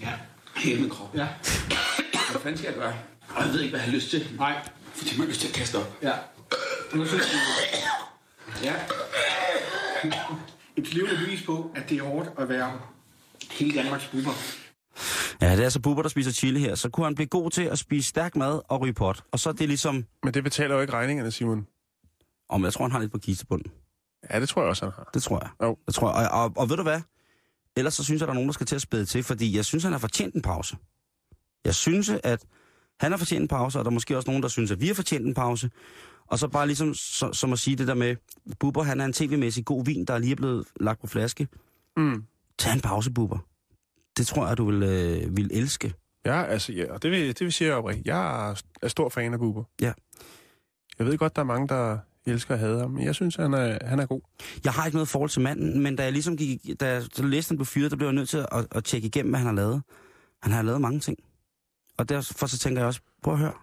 Ja, 0.00 0.12
hele 0.56 0.80
min 0.80 0.90
krop. 0.90 1.14
Ja. 1.14 1.28
Hvad 2.30 2.40
fanden 2.42 2.58
skal 2.58 2.68
jeg 2.68 2.78
gøre? 2.78 2.94
Og 3.36 3.44
jeg 3.44 3.52
ved 3.52 3.60
ikke, 3.60 3.70
hvad 3.70 3.80
jeg 3.80 3.90
har 3.90 3.94
lyst 3.96 4.10
til. 4.10 4.28
Nej. 4.38 4.68
Fordi 4.94 5.10
man 5.18 5.20
har 5.20 5.28
lyst 5.28 5.40
til 5.40 5.48
at 5.48 5.54
kaste 5.54 5.76
op. 5.78 5.98
Ja. 6.02 6.12
Nu 6.94 7.06
synes 7.06 7.22
jeg... 7.32 7.40
Ja. 8.64 8.74
Et 10.76 10.94
levende 10.94 11.16
bevis 11.16 11.42
på, 11.46 11.72
at 11.74 11.88
det 11.88 11.98
er 11.98 12.02
hårdt 12.02 12.30
at 12.38 12.48
være 12.48 12.80
hele 13.50 13.82
Danmarks 13.82 14.06
buber. 14.06 14.32
Ja, 15.40 15.52
det 15.52 15.58
er 15.58 15.64
altså 15.64 15.80
Bubber, 15.80 16.02
der 16.02 16.08
spiser 16.08 16.32
chili 16.32 16.60
her. 16.60 16.74
Så 16.74 16.88
kunne 16.88 17.06
han 17.06 17.14
blive 17.14 17.26
god 17.26 17.50
til 17.50 17.62
at 17.62 17.78
spise 17.78 18.08
stærk 18.08 18.36
mad 18.36 18.60
og 18.68 18.80
ryge 18.80 18.92
pot. 18.92 19.24
Og 19.32 19.38
så 19.38 19.48
er 19.48 19.52
det 19.52 19.68
ligesom... 19.68 20.04
Men 20.24 20.34
det 20.34 20.44
betaler 20.44 20.74
jo 20.74 20.80
ikke 20.80 20.92
regningerne, 20.92 21.30
Simon. 21.30 21.66
Om 22.48 22.64
jeg 22.64 22.72
tror, 22.72 22.84
han 22.84 22.92
har 22.92 22.98
lidt 22.98 23.12
på 23.12 23.18
kistebunden. 23.18 23.72
Ja, 24.30 24.40
det 24.40 24.48
tror 24.48 24.62
jeg 24.62 24.68
også, 24.68 24.84
han 24.84 24.92
har. 24.96 25.10
Det 25.14 25.22
tror 25.22 25.38
jeg. 25.42 25.66
Jo. 25.68 25.76
Det 25.86 25.94
tror 25.94 26.20
jeg. 26.20 26.30
Og, 26.30 26.44
og, 26.44 26.52
og 26.56 26.70
ved 26.70 26.76
du 26.76 26.82
hvad? 26.82 27.00
Ellers 27.76 27.94
så 27.94 28.04
synes 28.04 28.20
jeg, 28.20 28.26
der 28.26 28.32
er 28.32 28.34
nogen, 28.34 28.48
der 28.48 28.52
skal 28.52 28.66
til 28.66 28.74
at 28.74 28.82
spæde 28.82 29.04
til, 29.04 29.22
fordi 29.22 29.56
jeg 29.56 29.64
synes, 29.64 29.84
han 29.84 29.92
har 29.92 29.98
fortjent 29.98 30.34
en 30.34 30.42
pause. 30.42 30.76
Jeg 31.64 31.74
synes, 31.74 32.10
at 32.24 32.44
han 33.00 33.12
har 33.12 33.18
fortjent 33.18 33.42
en 33.42 33.48
pause, 33.48 33.78
og 33.78 33.84
der 33.84 33.90
er 33.90 33.94
måske 33.94 34.16
også 34.16 34.30
nogen, 34.30 34.42
der 34.42 34.48
synes, 34.48 34.70
at 34.70 34.80
vi 34.80 34.86
har 34.86 34.94
fortjent 34.94 35.26
en 35.26 35.34
pause. 35.34 35.70
Og 36.28 36.38
så 36.38 36.48
bare 36.48 36.66
ligesom, 36.66 36.94
så, 36.94 37.32
som 37.32 37.52
at 37.52 37.58
sige 37.58 37.76
det 37.76 37.88
der 37.88 37.94
med, 37.94 38.16
Bubber, 38.60 38.82
han 38.82 39.00
er 39.00 39.04
en 39.04 39.12
tv-mæssig 39.12 39.64
god 39.64 39.84
vin, 39.84 40.04
der 40.04 40.14
er 40.14 40.18
lige 40.18 40.36
blevet 40.36 40.66
lagt 40.80 41.00
på 41.00 41.06
flaske. 41.06 41.48
Mm. 41.96 42.24
Tag 42.58 42.72
en 42.74 42.80
pause, 42.80 43.10
Bubber. 43.10 43.38
Det 44.16 44.26
tror 44.26 44.48
jeg, 44.48 44.58
du 44.58 44.70
vil, 44.70 44.82
øh, 44.82 45.36
vil 45.36 45.50
elske. 45.52 45.94
Ja, 46.24 46.42
altså, 46.42 46.72
ja, 46.72 46.92
og 46.92 47.02
det 47.02 47.10
vil, 47.10 47.28
det 47.28 47.40
vil 47.40 47.52
sige 47.52 47.74
oprigtigt. 47.74 48.06
Jeg 48.06 48.50
er, 48.82 48.88
stor 48.88 49.08
fan 49.08 49.32
af 49.32 49.38
Bubber. 49.38 49.64
Ja. 49.80 49.92
Jeg 50.98 51.06
ved 51.06 51.18
godt, 51.18 51.36
der 51.36 51.42
er 51.42 51.46
mange, 51.46 51.68
der 51.68 51.98
elsker 52.26 52.54
at 52.54 52.60
have 52.60 52.80
ham, 52.80 52.90
men 52.90 53.04
jeg 53.04 53.14
synes, 53.14 53.36
han 53.36 53.54
er, 53.54 53.86
han 53.86 53.98
er 53.98 54.06
god. 54.06 54.20
Jeg 54.64 54.72
har 54.72 54.86
ikke 54.86 54.96
noget 54.96 55.08
forhold 55.08 55.30
til 55.30 55.42
manden, 55.42 55.82
men 55.82 55.96
da 55.96 56.02
jeg 56.02 56.12
ligesom 56.12 56.36
gik, 56.36 56.80
da 56.80 56.92
jeg 56.92 57.02
læste, 57.18 57.50
han 57.50 57.56
blev 57.56 57.66
fyret, 57.66 57.90
der 57.90 57.96
blev 57.96 58.08
jeg 58.08 58.14
nødt 58.14 58.28
til 58.28 58.46
at, 58.52 58.66
at 58.70 58.84
tjekke 58.84 59.06
igennem, 59.06 59.30
hvad 59.32 59.38
han 59.38 59.46
har 59.46 59.54
lavet. 59.54 59.82
Han 60.42 60.52
har 60.52 60.62
lavet 60.62 60.80
mange 60.80 61.00
ting. 61.00 61.18
Og 61.98 62.08
derfor 62.08 62.46
så 62.46 62.58
tænker 62.58 62.80
jeg 62.80 62.86
også, 62.86 63.00
prøv 63.22 63.34
at 63.34 63.40
høre. 63.40 63.54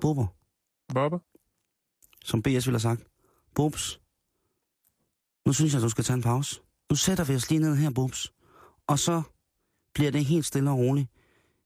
Bubber, 0.00 0.26
Bubber? 0.94 1.18
Som 2.24 2.42
BS 2.42 2.46
ville 2.46 2.70
have 2.70 2.80
sagt. 2.80 3.06
Bubs, 3.54 4.00
nu 5.46 5.52
synes 5.52 5.74
jeg, 5.74 5.82
du 5.82 5.88
skal 5.88 6.04
tage 6.04 6.14
en 6.14 6.22
pause. 6.22 6.60
Nu 6.90 6.96
sætter 6.96 7.24
vi 7.24 7.34
os 7.34 7.50
lige 7.50 7.60
ned 7.60 7.76
her, 7.76 7.90
Bubs. 7.90 8.32
Og 8.86 8.98
så 8.98 9.22
bliver 9.94 10.10
det 10.10 10.24
helt 10.24 10.46
stille 10.46 10.70
og 10.70 10.78
roligt. 10.78 11.08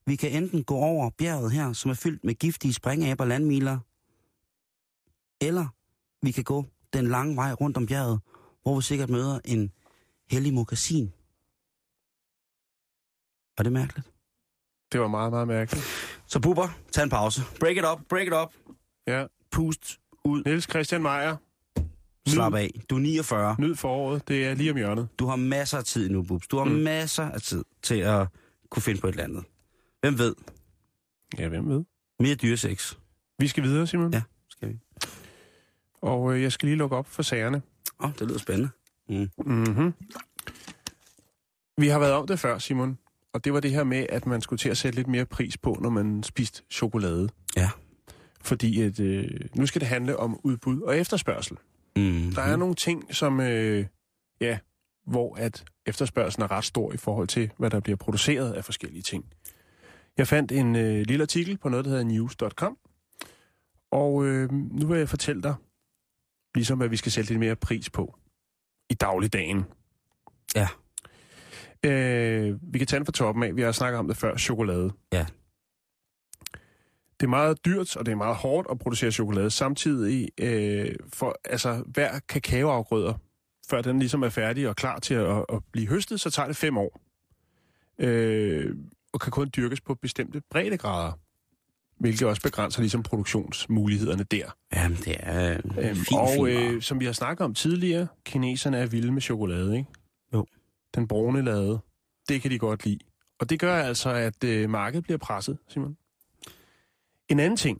Vi 0.05 0.15
kan 0.15 0.43
enten 0.43 0.63
gå 0.63 0.75
over 0.75 1.09
bjerget 1.09 1.51
her, 1.51 1.73
som 1.73 1.91
er 1.91 1.95
fyldt 1.95 2.23
med 2.23 2.35
giftige 2.35 2.73
springaber 2.73 3.25
landmiler, 3.25 3.79
eller 5.41 5.67
vi 6.25 6.31
kan 6.31 6.43
gå 6.43 6.65
den 6.93 7.07
lange 7.07 7.35
vej 7.35 7.51
rundt 7.53 7.77
om 7.77 7.85
bjerget, 7.85 8.19
hvor 8.61 8.75
vi 8.75 8.81
sikkert 8.81 9.09
møder 9.09 9.39
en 9.45 9.71
hellig 10.29 10.53
mokassin. 10.53 11.13
Var 13.57 13.63
det 13.63 13.71
mærkeligt? 13.71 14.11
Det 14.91 15.01
var 15.01 15.07
meget, 15.07 15.31
meget 15.31 15.47
mærkeligt. 15.47 15.85
Så 16.27 16.39
Bubber, 16.39 16.67
tag 16.91 17.03
en 17.03 17.09
pause. 17.09 17.41
Break 17.59 17.77
it 17.77 17.83
up, 17.91 17.99
break 18.09 18.27
it 18.27 18.33
up. 18.33 18.53
Ja. 19.07 19.25
Pust 19.51 19.99
ud. 20.25 20.43
Niels 20.45 20.63
Christian 20.63 21.01
Meier, 21.01 21.35
Slap 22.27 22.53
af. 22.53 22.81
Du 22.89 22.95
er 22.95 22.99
49. 22.99 23.55
nyd 23.59 23.75
foråret. 23.75 24.27
Det 24.27 24.45
er 24.45 24.53
lige 24.53 24.71
om 24.71 24.77
hjørnet. 24.77 25.07
Du 25.19 25.25
har 25.25 25.35
masser 25.35 25.77
af 25.77 25.83
tid 25.83 26.09
nu, 26.09 26.23
Bubs. 26.23 26.47
Du 26.47 26.57
har 26.57 26.65
mm. 26.65 26.71
masser 26.71 27.23
af 27.23 27.41
tid 27.41 27.63
til 27.83 27.95
at 27.95 28.27
kunne 28.69 28.83
finde 28.83 29.01
på 29.01 29.07
et 29.07 29.11
eller 29.11 29.23
andet. 29.23 29.43
Hvem 30.01 30.17
ved? 30.17 30.35
Ja, 31.37 31.47
hvem 31.47 31.69
ved? 31.69 31.83
Mere 32.19 32.35
dyresex. 32.35 32.93
Vi 33.39 33.47
skal 33.47 33.63
videre, 33.63 33.87
Simon. 33.87 34.13
Ja, 34.13 34.21
skal 34.49 34.69
vi. 34.69 34.79
Og 36.01 36.33
øh, 36.33 36.41
jeg 36.41 36.51
skal 36.51 36.67
lige 36.67 36.77
lukke 36.77 36.95
op 36.95 37.07
for 37.07 37.23
sagerne. 37.23 37.61
Åh, 37.99 38.09
oh, 38.09 38.13
det 38.19 38.27
lyder 38.27 38.39
spændende. 38.39 38.69
Mm. 39.09 39.29
Mm-hmm. 39.37 39.93
Vi 41.77 41.87
har 41.87 41.99
været 41.99 42.13
om 42.13 42.27
det 42.27 42.39
før, 42.39 42.57
Simon. 42.57 42.97
Og 43.33 43.45
det 43.45 43.53
var 43.53 43.59
det 43.59 43.71
her 43.71 43.83
med, 43.83 44.05
at 44.09 44.25
man 44.25 44.41
skulle 44.41 44.57
til 44.57 44.69
at 44.69 44.77
sætte 44.77 44.95
lidt 44.95 45.07
mere 45.07 45.25
pris 45.25 45.57
på, 45.57 45.77
når 45.81 45.89
man 45.89 46.23
spiste 46.23 46.63
chokolade. 46.71 47.29
Ja. 47.57 47.69
Fordi 48.45 48.81
at, 48.81 48.99
øh, 48.99 49.29
nu 49.55 49.65
skal 49.65 49.81
det 49.81 49.87
handle 49.87 50.17
om 50.17 50.39
udbud 50.43 50.81
og 50.81 50.97
efterspørgsel. 50.97 51.57
Mm. 51.95 52.31
Der 52.35 52.41
er 52.41 52.55
nogle 52.55 52.75
ting, 52.75 53.15
som, 53.15 53.39
øh, 53.39 53.85
ja, 54.41 54.57
hvor 55.07 55.35
at 55.35 55.65
efterspørgselen 55.85 56.43
er 56.43 56.51
ret 56.51 56.63
stor 56.63 56.93
i 56.93 56.97
forhold 56.97 57.27
til, 57.27 57.51
hvad 57.57 57.69
der 57.69 57.79
bliver 57.79 57.95
produceret 57.97 58.53
af 58.53 58.65
forskellige 58.65 59.01
ting. 59.01 59.25
Jeg 60.17 60.27
fandt 60.27 60.51
en 60.51 60.75
øh, 60.75 61.05
lille 61.07 61.21
artikel 61.21 61.57
på 61.57 61.69
noget, 61.69 61.85
der 61.85 61.91
hedder 61.91 62.03
news.com, 62.03 62.77
og 63.91 64.25
øh, 64.25 64.51
nu 64.51 64.87
vil 64.87 64.97
jeg 64.97 65.09
fortælle 65.09 65.43
dig, 65.43 65.55
ligesom 66.55 66.77
hvad 66.77 66.87
vi 66.87 66.97
skal 66.97 67.11
sætte 67.11 67.29
lidt 67.29 67.39
mere 67.39 67.55
pris 67.55 67.89
på 67.89 68.15
i 68.89 68.93
dagligdagen. 68.93 69.63
Ja. 70.55 70.67
Øh, 71.83 72.57
vi 72.73 72.77
kan 72.77 72.87
tage 72.87 72.99
den 72.99 73.05
fra 73.05 73.11
toppen 73.11 73.43
af. 73.43 73.55
Vi 73.55 73.61
har 73.61 73.71
snakket 73.71 73.99
om 73.99 74.07
det 74.07 74.17
før. 74.17 74.37
Chokolade. 74.37 74.91
Ja. 75.13 75.25
Det 77.25 77.29
er 77.29 77.37
meget 77.37 77.65
dyrt, 77.65 77.95
og 77.95 78.05
det 78.05 78.11
er 78.11 78.15
meget 78.15 78.35
hårdt 78.35 78.67
at 78.71 78.79
producere 78.79 79.11
chokolade. 79.11 79.51
Samtidig, 79.51 80.29
øh, 80.37 80.95
for 81.13 81.39
altså, 81.45 81.83
hver 81.87 82.19
kakaoafgrøder, 82.29 83.13
før 83.69 83.81
den 83.81 83.99
ligesom 83.99 84.23
er 84.23 84.29
færdig 84.29 84.69
og 84.69 84.75
klar 84.75 84.99
til 84.99 85.13
at, 85.13 85.45
at 85.53 85.63
blive 85.71 85.87
høstet, 85.87 86.19
så 86.19 86.29
tager 86.29 86.47
det 86.47 86.55
fem 86.55 86.77
år. 86.77 87.01
Øh, 87.99 88.75
og 89.13 89.19
kan 89.19 89.31
kun 89.31 89.49
dyrkes 89.55 89.81
på 89.81 89.95
bestemte 89.95 90.41
breddegrader. 90.49 91.11
Hvilket 91.99 92.27
også 92.27 92.41
begrænser 92.41 92.81
ligesom 92.81 93.03
produktionsmulighederne 93.03 94.23
der. 94.23 94.55
Jamen, 94.75 94.97
det 94.97 95.15
er 95.19 95.51
øh, 95.51 95.59
Øhm, 95.89 95.95
fin, 95.95 96.17
og 96.17 96.29
fin 96.35 96.47
øh, 96.47 96.81
som 96.81 96.99
vi 96.99 97.05
har 97.05 97.13
snakket 97.13 97.45
om 97.45 97.53
tidligere, 97.53 98.07
kineserne 98.25 98.77
er 98.77 98.85
vilde 98.85 99.11
med 99.11 99.21
chokolade, 99.21 99.77
ikke? 99.77 99.89
Jo. 100.33 100.45
Den 100.95 101.07
brune 101.07 101.41
lade, 101.41 101.79
det 102.29 102.41
kan 102.41 102.51
de 102.51 102.59
godt 102.59 102.85
lide. 102.85 102.99
Og 103.39 103.49
det 103.49 103.59
gør 103.59 103.77
altså, 103.77 104.09
at 104.09 104.43
øh, 104.43 104.69
markedet 104.69 105.03
bliver 105.03 105.17
presset, 105.17 105.57
Simon. 105.67 105.97
En 107.29 107.39
anden 107.39 107.57
ting, 107.57 107.79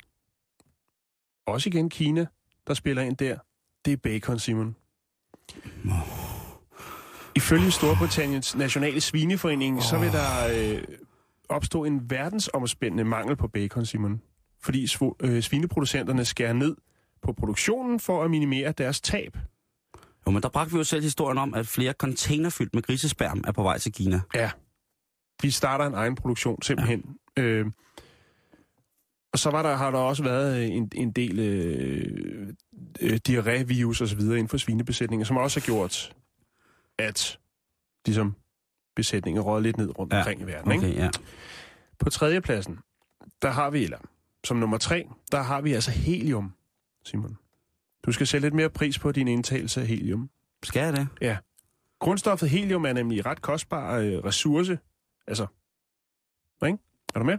også 1.46 1.70
igen 1.70 1.90
Kina, 1.90 2.26
der 2.68 2.74
spiller 2.74 3.02
ind 3.02 3.18
der, 3.18 3.38
det 3.86 3.94
er 3.94 3.98
bacon, 3.98 4.40
Simon. 4.40 4.76
Ifølge 7.36 7.72
Storbritanniens 7.72 8.56
nationale 8.56 9.02
svineforening, 9.02 9.84
så 9.84 9.98
vil 9.98 10.12
der 10.12 10.48
øh, 10.54 10.84
opstå 11.50 11.84
en 11.84 12.10
verdensomspændende 12.10 13.04
mangel 13.04 13.36
på 13.36 13.48
bacon, 13.48 13.86
Simon. 13.86 14.22
Fordi 14.62 14.88
øh, 15.20 15.44
svineproducenterne 15.44 16.26
skærer 16.26 16.54
ned 16.54 16.76
på 17.22 17.34
produktionen 17.34 18.00
for 18.00 18.24
at 18.24 18.32
minimere 18.32 18.72
deres 18.72 19.02
tab. 19.02 19.38
Jo, 20.28 20.32
men 20.32 20.44
der 20.44 20.50
bragte 20.50 20.72
vi 20.72 20.78
jo 20.78 20.84
selv 20.84 21.04
historien 21.04 21.38
om, 21.38 21.54
at 21.54 21.68
flere 21.68 21.94
container 21.94 22.50
fyldt 22.50 22.74
med 22.74 22.84
grisesperm 22.84 23.44
er 23.48 23.52
på 23.52 23.64
vej 23.64 23.78
til 23.78 23.94
Kina. 23.94 24.22
Ja. 24.36 24.52
De 25.42 25.52
starter 25.52 25.86
en 25.86 25.94
egen 25.94 26.16
produktion, 26.16 26.62
simpelthen. 26.62 27.18
Ja. 27.38 27.42
Øh, 27.42 27.66
og 29.36 29.40
så 29.40 29.50
var 29.50 29.64
der, 29.64 29.76
har 29.76 29.92
der 29.92 29.98
også 29.98 30.24
været 30.24 30.58
øh, 30.64 30.76
en, 30.76 30.92
en 30.96 31.12
del 31.12 31.40
øh, 31.40 32.54
øh, 33.02 33.20
diarrévirus 33.30 34.02
og 34.02 34.08
så 34.08 34.16
videre 34.16 34.38
inden 34.38 34.50
for 34.50 34.58
svinebesætninger, 34.58 35.26
som 35.26 35.38
også 35.38 35.60
har 35.60 35.66
gjort, 35.66 36.16
at 36.98 37.40
ligesom, 38.06 38.36
besætningen 38.96 39.44
røget 39.44 39.64
lidt 39.64 39.78
ned 39.78 40.00
rundt 40.00 40.14
Ja. 40.14 40.18
ja. 40.18 40.22
omkring 40.24 40.42
i 40.42 40.44
verden. 40.44 40.72
Ikke? 40.72 40.86
Okay, 40.86 40.96
ja. 40.96 41.10
På 42.00 42.10
tredjepladsen, 42.10 42.80
der 43.42 43.50
har 43.52 43.70
vi, 43.70 43.84
eller 43.84 43.98
som 44.44 44.58
nummer 44.58 44.78
tre, 44.78 45.08
der 45.32 45.42
har 45.42 45.62
vi 45.62 45.74
altså 45.74 45.92
helium, 45.92 46.54
Simon. 47.06 47.38
Du 48.06 48.12
skal 48.12 48.28
sætte 48.28 48.46
lidt 48.46 48.54
mere 48.54 48.70
pris 48.70 49.00
på 49.00 49.12
din 49.12 49.28
indtagelse 49.28 49.82
af 49.82 49.88
helium. 49.88 50.30
Skal 50.64 50.80
jeg 50.80 50.94
det? 50.94 51.08
Grundstoffet 52.00 52.50
helium 52.50 52.86
er 52.86 52.94
nemlig 52.94 53.20
en 53.20 53.26
ret 53.26 53.42
kostbar 53.42 53.98
øh, 53.98 54.14
ressource. 54.14 54.78
Altså, 55.28 55.48
ikke? 56.66 56.78
Er 57.16 57.20
du 57.20 57.26
med? 57.26 57.38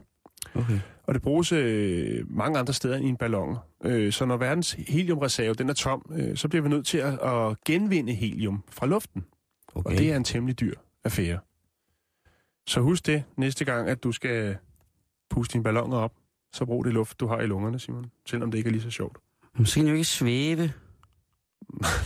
Okay. 0.55 0.81
Og 1.07 1.15
det 1.15 1.23
bruges 1.23 1.53
øh, 1.53 2.31
mange 2.31 2.59
andre 2.59 2.73
steder 2.73 2.97
end 2.97 3.07
i 3.07 3.09
en 3.09 3.17
ballon. 3.17 3.57
Øh, 3.85 4.13
så 4.13 4.25
når 4.25 4.37
verdens 4.37 4.73
heliumreserve 4.73 5.55
den 5.55 5.69
er 5.69 5.75
tom, 5.75 6.13
øh, 6.13 6.37
så 6.37 6.49
bliver 6.49 6.63
vi 6.63 6.69
nødt 6.69 6.87
til 6.87 6.99
at, 6.99 7.19
at 7.23 7.65
genvinde 7.65 8.15
helium 8.15 8.65
fra 8.71 8.87
luften. 8.87 9.25
okay. 9.75 9.91
Og 9.91 9.99
det 9.99 10.13
er 10.13 10.17
en 10.17 10.25
temmelig 10.25 10.61
dyr 10.61 10.75
affære. 11.05 11.39
Så 12.67 12.81
husk 12.81 13.07
det 13.07 13.25
næste 13.37 13.65
gang, 13.65 13.89
at 13.89 14.03
du 14.03 14.13
skal 14.13 14.57
puste 15.31 15.53
dine 15.53 15.65
balloner 15.65 15.97
op, 15.97 16.13
så 16.53 16.65
brug 16.65 16.85
det 16.85 16.93
luft, 16.93 17.21
du 17.21 17.27
har 17.27 17.41
i 17.41 17.47
lungerne, 17.47 17.79
Simon. 17.79 18.11
Selvom 18.27 18.51
det 18.51 18.59
ikke 18.59 18.69
er 18.69 18.73
lige 18.73 18.83
så 18.83 18.91
sjovt. 18.91 19.19
Men 19.55 19.67
den 19.75 19.87
jo 19.87 19.93
ikke 19.93 20.05
svæve. 20.05 20.63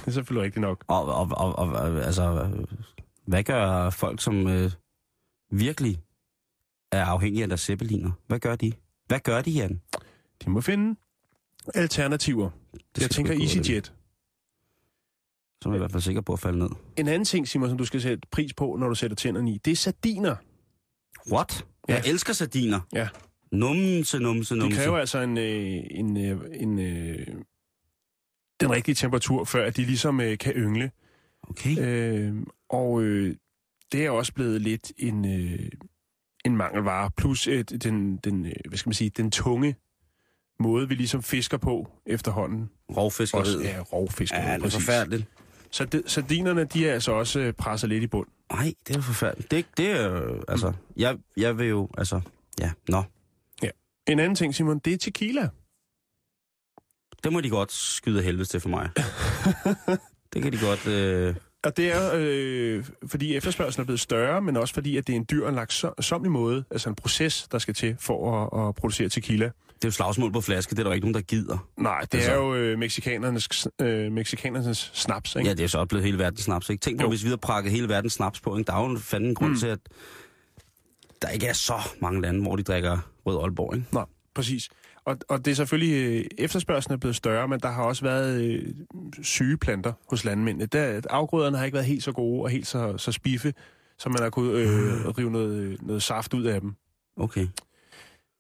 Det 0.01 0.07
er 0.07 0.11
selvfølgelig 0.11 0.45
rigtigt 0.45 0.61
nok. 0.61 0.85
Og, 0.89 1.05
og, 1.05 1.29
og, 1.31 1.57
og 1.57 2.05
altså, 2.05 2.51
hvad 3.25 3.43
gør 3.43 3.91
folk, 3.91 4.21
som 4.21 4.47
øh, 4.47 4.71
virkelig 5.51 6.03
er 6.93 7.05
afhængige 7.05 7.43
af 7.43 7.49
deres 7.49 7.61
zeppeliner? 7.61 8.11
Hvad 8.27 8.39
gør 8.39 8.57
de? 8.57 8.73
Hvad 9.11 9.21
gør 9.21 9.43
de, 9.43 9.51
Jan? 9.51 9.81
De 10.45 10.51
må 10.51 10.61
finde 10.61 11.01
alternativer. 11.75 12.51
Det 12.95 13.03
Jeg 13.03 13.11
tænker 13.11 13.33
det. 13.35 13.43
EasyJet. 13.43 13.93
Så 15.63 15.69
er 15.69 15.73
jeg 15.73 15.77
i 15.77 15.79
hvert 15.79 15.93
fald 15.93 16.03
sikker 16.03 16.21
på 16.21 16.33
at 16.33 16.39
falde 16.41 16.59
ned. 16.59 16.69
En 16.97 17.09
anden 17.09 17.25
ting, 17.25 17.49
Simon, 17.49 17.69
som 17.69 17.79
du 17.79 17.85
skal 17.85 18.01
sætte 18.01 18.29
pris 18.31 18.55
på, 18.55 18.77
når 18.81 18.89
du 18.89 18.95
sætter 18.95 19.15
tænderne 19.15 19.51
i, 19.53 19.59
det 19.65 19.71
er 19.71 19.77
sardiner. 19.77 20.37
What? 21.33 21.67
Ja. 21.89 21.95
Jeg 21.95 22.03
elsker 22.07 22.33
sardiner. 22.33 22.81
Ja. 22.93 23.09
Numse, 23.53 24.19
numse, 24.19 24.55
Det 24.55 24.63
numse. 24.63 24.77
kræver 24.77 24.99
altså 24.99 25.19
en, 25.19 25.39
øh, 25.39 25.83
en, 25.91 26.17
øh, 26.17 26.41
en, 26.55 26.79
øh, 26.79 27.27
den 28.61 28.71
rigtige 28.71 28.95
temperatur, 28.95 29.45
før 29.45 29.67
at 29.67 29.77
de 29.77 29.83
ligesom 29.85 30.21
øh, 30.21 30.39
kan 30.39 30.53
yngle. 30.57 30.91
Okay. 31.43 31.79
Øh, 31.79 32.35
og 32.69 33.03
øh, 33.03 33.37
det 33.93 34.07
er 34.07 34.11
også 34.11 34.33
blevet 34.35 34.61
lidt 34.61 34.93
en, 34.99 35.25
øh, 35.25 35.71
en 36.45 36.57
mangelvare. 36.57 37.11
Plus 37.17 37.47
øh, 37.47 37.65
den, 37.65 38.17
den, 38.17 38.47
øh, 38.47 38.53
hvad 38.69 38.79
skal 38.79 38.89
man 38.89 38.95
sige, 38.95 39.11
den 39.11 39.31
tunge 39.31 39.77
måde, 40.61 40.89
vi 40.89 40.95
ligesom 40.95 41.23
fisker 41.23 41.57
på 41.57 41.89
efterhånden. 42.07 42.71
Rovfiskeriet. 42.97 43.65
ja, 43.65 43.81
rovfiskeriet. 43.93 44.47
Ja, 44.47 44.57
det 44.57 44.65
er 44.65 44.71
forfærdeligt. 44.71 45.27
Så 45.71 45.85
de, 45.85 46.03
sardinerne, 46.07 46.65
de 46.65 46.89
er 46.89 46.95
altså 46.95 47.13
også 47.13 47.41
øh, 47.41 47.53
presset 47.53 47.89
lidt 47.89 48.03
i 48.03 48.07
bund. 48.07 48.29
Nej, 48.53 48.75
det 48.89 48.97
er 48.97 49.01
forfærdeligt. 49.01 49.51
Det, 49.51 49.67
det 49.77 49.91
er 49.91 50.35
altså, 50.49 50.73
jeg, 50.97 51.19
jeg 51.37 51.59
vil 51.59 51.69
jo, 51.69 51.89
altså, 51.99 52.21
ja, 52.61 52.71
nå. 52.89 53.05
En 54.11 54.19
anden 54.19 54.35
ting, 54.35 54.55
Simon, 54.55 54.79
det 54.79 54.93
er 54.93 54.99
tequila. 54.99 55.49
Det 57.25 57.33
må 57.33 57.41
de 57.41 57.51
godt 57.51 57.73
skyde 57.73 58.23
helvede 58.23 58.45
til 58.45 58.61
for 58.61 58.69
mig. 58.69 58.91
det 60.33 60.43
kan 60.43 60.53
de 60.53 60.59
godt... 60.59 60.87
Øh... 60.87 61.35
Og 61.65 61.77
det 61.77 61.93
er, 61.93 62.11
øh, 62.15 62.85
fordi 63.07 63.37
efterspørgselen 63.37 63.83
er 63.83 63.87
blevet 63.87 64.01
større, 64.01 64.43
men 64.43 64.57
også 64.57 64.75
fordi, 64.75 64.97
at 64.97 65.07
det 65.07 65.13
er 65.13 65.17
en 65.17 65.27
dyr 65.31 65.47
og 65.47 65.53
langsomlig 65.53 66.33
måde, 66.33 66.65
altså 66.71 66.89
en 66.89 66.95
proces, 66.95 67.49
der 67.53 67.59
skal 67.59 67.75
til 67.75 67.97
for 67.99 68.43
at, 68.63 68.69
at 68.69 68.75
producere 68.75 69.09
tequila. 69.09 69.45
Det 69.45 69.85
er 69.85 69.89
jo 69.89 69.91
slagsmål 69.93 70.33
på 70.33 70.41
flaske, 70.41 70.71
det 70.71 70.79
er 70.79 70.83
der 70.83 70.91
jo 70.91 70.95
ikke 70.95 71.05
nogen, 71.07 71.15
der 71.15 71.21
gider. 71.21 71.69
Nej, 71.77 72.01
det 72.01 72.15
Altså- 72.15 72.31
er 72.31 72.35
jo 72.37 72.55
øh, 72.55 72.79
mexikanernes, 72.79 73.67
øh, 73.81 74.13
mexikanernes 74.13 74.91
snaps, 74.95 75.37
ikke? 75.37 75.49
Ja, 75.49 75.55
det 75.55 75.65
er 75.65 75.69
så 75.69 75.85
blevet 75.85 76.05
hele 76.05 76.19
verdens 76.19 76.41
snaps, 76.41 76.71
ikke? 76.71 76.81
Tænk 76.81 76.99
på, 76.99 77.03
Jo. 77.03 77.09
hvis 77.09 77.23
vi 77.23 77.29
havde 77.29 77.39
prakket 77.39 77.73
hele 77.73 77.89
verdens 77.89 78.13
snaps 78.13 78.41
på, 78.41 78.57
ikke? 78.57 78.67
Der 78.67 78.75
er 78.77 78.91
jo 78.91 78.99
fanden 78.99 79.29
en 79.29 79.35
grund 79.35 79.51
mm. 79.51 79.59
til, 79.59 79.67
at 79.67 79.79
der 81.23 81.29
ikke 81.29 81.47
er 81.47 81.53
så 81.53 81.75
mange 82.01 82.21
lande, 82.23 82.43
hvor 82.43 82.57
de 82.57 82.63
drikker 82.63 82.99
rød 83.27 83.43
Aalborg, 83.43 83.75
ikke? 83.77 83.87
Nå, 83.93 84.05
præcis. 84.35 84.69
Og, 85.11 85.17
og 85.29 85.45
det 85.45 85.51
er 85.51 85.55
selvfølgelig, 85.55 85.95
øh, 85.95 86.25
efterspørgselen 86.39 86.95
er 86.95 86.99
blevet 86.99 87.17
større, 87.17 87.49
men 87.49 87.61
der 87.61 87.69
har 87.69 87.83
også 87.83 88.03
været 88.03 88.43
øh, 88.43 88.75
syge 89.23 89.57
planter 89.57 89.93
hos 90.11 90.25
landmændene. 90.25 90.67
Der, 90.67 91.01
afgrøderne 91.11 91.57
har 91.57 91.65
ikke 91.65 91.75
været 91.75 91.87
helt 91.87 92.03
så 92.03 92.13
gode 92.13 92.43
og 92.43 92.51
helt 92.51 92.67
så, 92.67 92.99
så 92.99 93.13
spiffe, 93.13 93.55
så 93.99 94.09
man 94.09 94.23
har 94.23 94.31
kunnet 94.31 94.53
øh, 94.55 95.09
rive 95.09 95.31
noget, 95.31 95.83
noget 95.83 96.03
saft 96.03 96.35
ud 96.35 96.45
af 96.45 96.61
dem. 96.61 96.75
Okay. 97.17 97.47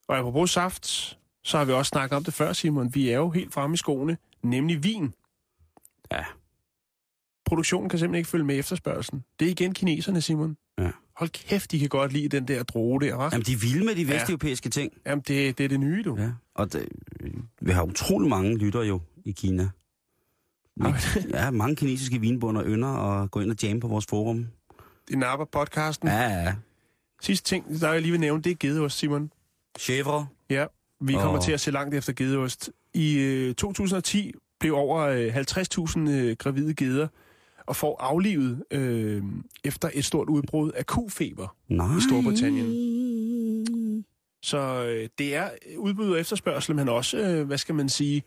Og 0.09 0.19
apropos 0.19 0.51
saft, 0.51 1.19
så 1.45 1.59
har 1.59 1.65
vi 1.65 1.73
også 1.73 1.89
snakket 1.89 2.17
om 2.17 2.25
det 2.25 2.35
før, 2.35 2.53
Simon. 2.53 2.95
Vi 2.95 3.09
er 3.09 3.17
jo 3.17 3.31
helt 3.31 3.55
fremme 3.55 3.75
i 3.75 3.77
skoene, 3.77 4.17
nemlig 4.43 4.85
vin. 4.85 5.15
Ja. 6.13 6.25
Produktionen 7.47 7.89
kan 7.89 7.99
simpelthen 7.99 8.19
ikke 8.19 8.31
følge 8.31 8.45
med 8.45 8.59
efterspørgselen. 8.59 9.25
Det 9.41 9.47
er 9.47 9.51
igen 9.51 9.75
kineserne, 9.75 10.21
Simon. 10.21 10.57
Ja. 10.79 10.91
Hold 11.21 11.31
kæft, 11.31 11.73
de 11.73 11.79
kan 11.79 11.89
godt 11.89 12.13
lide 12.13 12.29
den 12.29 12.49
der 12.49 12.63
droge 12.63 13.01
der, 13.01 13.17
hva'? 13.17 13.33
Jamen, 13.33 13.45
de 13.47 13.53
er 13.53 13.57
vilde 13.57 13.85
med 13.85 13.95
de 13.95 14.09
vesteuropæiske 14.09 14.69
ting. 14.69 14.93
Jamen, 15.07 15.25
det, 15.29 15.59
det 15.59 15.65
er 15.65 15.69
det 15.69 15.81
nye, 15.81 16.03
du. 16.03 16.17
Ja. 16.19 16.31
Og 16.55 16.73
det, 16.73 16.89
vi 17.61 17.71
har 17.71 17.83
utrolig 17.83 18.29
mange 18.29 18.59
lytter 18.59 18.83
jo 18.83 19.01
i 19.25 19.33
Kina. 19.33 19.69
Har 20.81 21.19
Ja, 21.31 21.51
mange 21.51 21.77
kinesiske 21.77 22.21
vinbunder 22.21 22.63
ynder 22.67 22.89
at 22.89 23.31
gå 23.31 23.41
ind 23.41 23.51
og 23.51 23.57
jamme 23.63 23.81
på 23.81 23.89
vores 23.89 24.07
forum. 24.07 24.47
Det 25.09 25.19
napper 25.19 25.45
podcasten. 25.53 26.09
Ja, 26.09 26.23
ja. 26.23 26.55
Sidste 27.23 27.49
ting, 27.49 27.81
der 27.81 27.93
jeg 27.93 28.03
lige 28.03 28.11
vil 28.13 28.21
nævne, 28.21 28.43
det 28.43 28.51
er 28.51 28.57
gedeost, 28.61 28.99
Simon. 28.99 29.33
Chèvre. 29.79 30.25
Ja, 30.51 30.67
vi 31.01 31.13
kommer 31.13 31.39
Åh. 31.39 31.45
til 31.45 31.53
at 31.53 31.61
se 31.61 31.71
langt 31.71 31.95
efter 31.95 32.13
gedeost. 32.13 32.71
I 32.95 33.19
øh, 33.19 33.55
2010 33.55 34.33
blev 34.61 34.75
over 34.75 34.99
øh, 35.01 35.37
50.000 35.37 36.11
øh, 36.11 36.37
gravide 36.37 36.75
geder 36.75 37.09
og 37.71 37.77
får 37.77 37.97
aflivet 38.01 38.63
øh, 38.71 39.23
efter 39.65 39.91
et 39.95 40.05
stort 40.05 40.29
udbrud 40.29 40.71
af 40.71 40.87
kufeber. 40.87 41.57
Nej. 41.69 41.97
I 41.97 42.01
Storbritannien. 42.01 44.05
Så 44.43 44.85
øh, 44.85 45.09
det 45.19 45.35
er 45.37 45.51
udbud 45.79 46.11
og 46.13 46.21
efterspørgsel, 46.21 46.77
men 46.77 46.89
også, 46.89 47.19
øh, 47.19 47.47
hvad 47.47 47.59
skal 47.59 47.75
man 47.75 47.89
sige, 47.89 48.23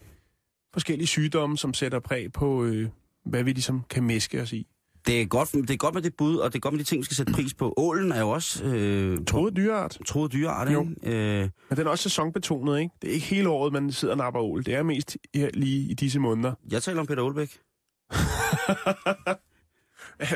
forskellige 0.74 1.08
sygdomme, 1.08 1.58
som 1.58 1.74
sætter 1.74 2.00
præg 2.00 2.32
på, 2.34 2.64
øh, 2.64 2.90
hvad 3.26 3.44
vi 3.44 3.52
ligesom 3.52 3.82
kan 3.90 4.04
mæske 4.04 4.42
os 4.42 4.54
i. 4.54 4.68
Det 5.08 5.22
er, 5.22 5.26
godt, 5.26 5.52
det 5.52 5.70
er 5.70 5.78
godt 5.78 5.94
med 5.94 6.02
det 6.02 6.16
bud, 6.16 6.36
og 6.38 6.52
det 6.54 6.56
er 6.56 6.60
godt 6.60 6.74
med 6.74 6.80
de 6.80 6.84
ting, 6.84 7.00
vi 7.00 7.06
skal 7.06 7.18
sætte 7.18 7.34
pris 7.34 7.54
på. 7.54 7.74
Ålen 7.78 8.12
er 8.12 8.20
jo 8.20 8.30
også... 8.30 8.64
Øh, 8.66 9.26
Troet 9.26 9.56
dyreart, 9.56 9.98
troet 10.06 10.34
dyreart, 10.34 10.74
Jo. 10.74 10.88
ikke? 11.04 11.42
Øh, 11.42 11.50
men 11.70 11.78
den 11.78 11.88
er 11.88 11.92
også 11.92 12.04
sæsonbetonet, 12.04 12.80
ikke? 12.80 12.92
Det 13.02 13.10
er 13.10 13.14
ikke 13.14 13.26
hele 13.26 13.50
året, 13.50 13.74
man 13.74 13.92
sidder 13.92 14.14
og 14.14 14.18
napper 14.18 14.42
ål. 14.42 14.66
Det 14.66 14.74
er 14.74 14.84
mest 14.84 15.18
her, 15.36 15.50
lige 15.54 15.92
i 15.92 15.94
disse 15.94 16.20
måneder. 16.20 16.54
jeg 16.72 16.84
taler 16.84 17.00
om 17.00 17.06
Peter 17.08 17.24
Olbæk. 17.24 17.58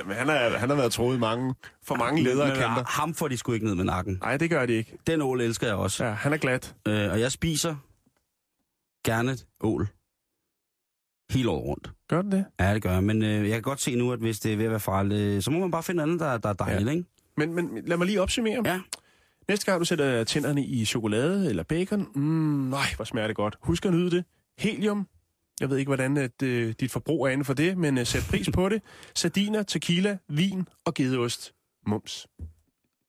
Men 0.05 0.15
han, 0.15 0.30
er, 0.30 0.57
han 0.57 0.69
har 0.69 0.75
været 0.75 0.91
troet 0.91 1.19
mange, 1.19 1.55
for 1.84 1.95
mange 1.95 2.23
ledere 2.23 2.47
kanter. 2.55 2.84
ham 2.88 3.13
får 3.13 3.28
de 3.28 3.38
sgu 3.38 3.51
ikke 3.53 3.65
ned 3.65 3.75
med 3.75 3.84
nakken. 3.84 4.17
Nej, 4.21 4.38
det 4.38 4.49
gør 4.49 4.65
de 4.65 4.73
ikke. 4.73 4.97
Den 5.07 5.21
ål 5.21 5.41
elsker 5.41 5.67
jeg 5.67 5.75
også. 5.75 6.05
Ja, 6.05 6.11
han 6.11 6.34
er 6.34 6.38
glat. 6.38 6.75
Øh, 6.88 7.11
og 7.11 7.19
jeg 7.19 7.32
spiser 7.32 7.75
gerne 9.05 9.38
ål. 9.61 9.88
Hele 11.32 11.49
året 11.49 11.65
rundt. 11.65 11.91
Gør 12.09 12.21
den 12.21 12.32
det? 12.32 12.45
Ja, 12.59 12.73
det 12.73 12.82
gør 12.82 12.91
jeg. 12.91 13.03
Men 13.03 13.23
øh, 13.23 13.43
jeg 13.43 13.51
kan 13.51 13.61
godt 13.61 13.82
se 13.82 13.95
nu, 13.95 14.11
at 14.11 14.19
hvis 14.19 14.39
det 14.39 14.53
er 14.53 14.57
ved 14.57 14.65
at 14.65 14.71
være 14.71 14.80
farligt, 14.80 15.21
øh, 15.21 15.41
så 15.41 15.51
må 15.51 15.59
man 15.59 15.71
bare 15.71 15.84
finde 15.84 16.03
andet, 16.03 16.19
der, 16.19 16.38
der 16.38 16.49
er 16.49 16.53
dejligt, 16.53 16.88
ja. 16.88 16.91
ikke? 16.91 17.05
Men, 17.38 17.53
men 17.53 17.82
lad 17.86 17.97
mig 17.97 18.07
lige 18.07 18.21
opsummere. 18.21 18.61
Ja. 18.65 18.80
Næste 19.47 19.65
gang 19.65 19.80
du 19.80 19.86
sætter 19.86 20.23
tænderne 20.23 20.65
i 20.65 20.86
chokolade 20.86 21.49
eller 21.49 21.63
bacon, 21.63 22.07
mm, 22.15 22.69
nej, 22.69 22.86
hvor 22.95 23.05
smager 23.05 23.28
det 23.28 23.36
godt. 23.36 23.57
Husk 23.61 23.86
at 23.86 23.93
nyde 23.93 24.11
det. 24.11 24.25
Helium. 24.59 25.07
Jeg 25.60 25.70
ved 25.70 25.78
ikke, 25.78 25.89
hvordan 25.89 26.18
at, 26.18 26.43
øh, 26.43 26.74
dit 26.80 26.91
forbrug 26.91 27.28
er 27.28 27.30
inden 27.30 27.45
for 27.45 27.53
det, 27.53 27.78
men 27.78 27.97
øh, 27.97 28.05
sæt 28.05 28.24
pris 28.30 28.49
på 28.53 28.70
det. 28.70 28.82
Sardiner, 29.16 29.64
tequila, 29.64 30.18
vin 30.30 30.68
og 30.86 30.93
gedeost. 30.93 31.53
Mums. 31.88 32.28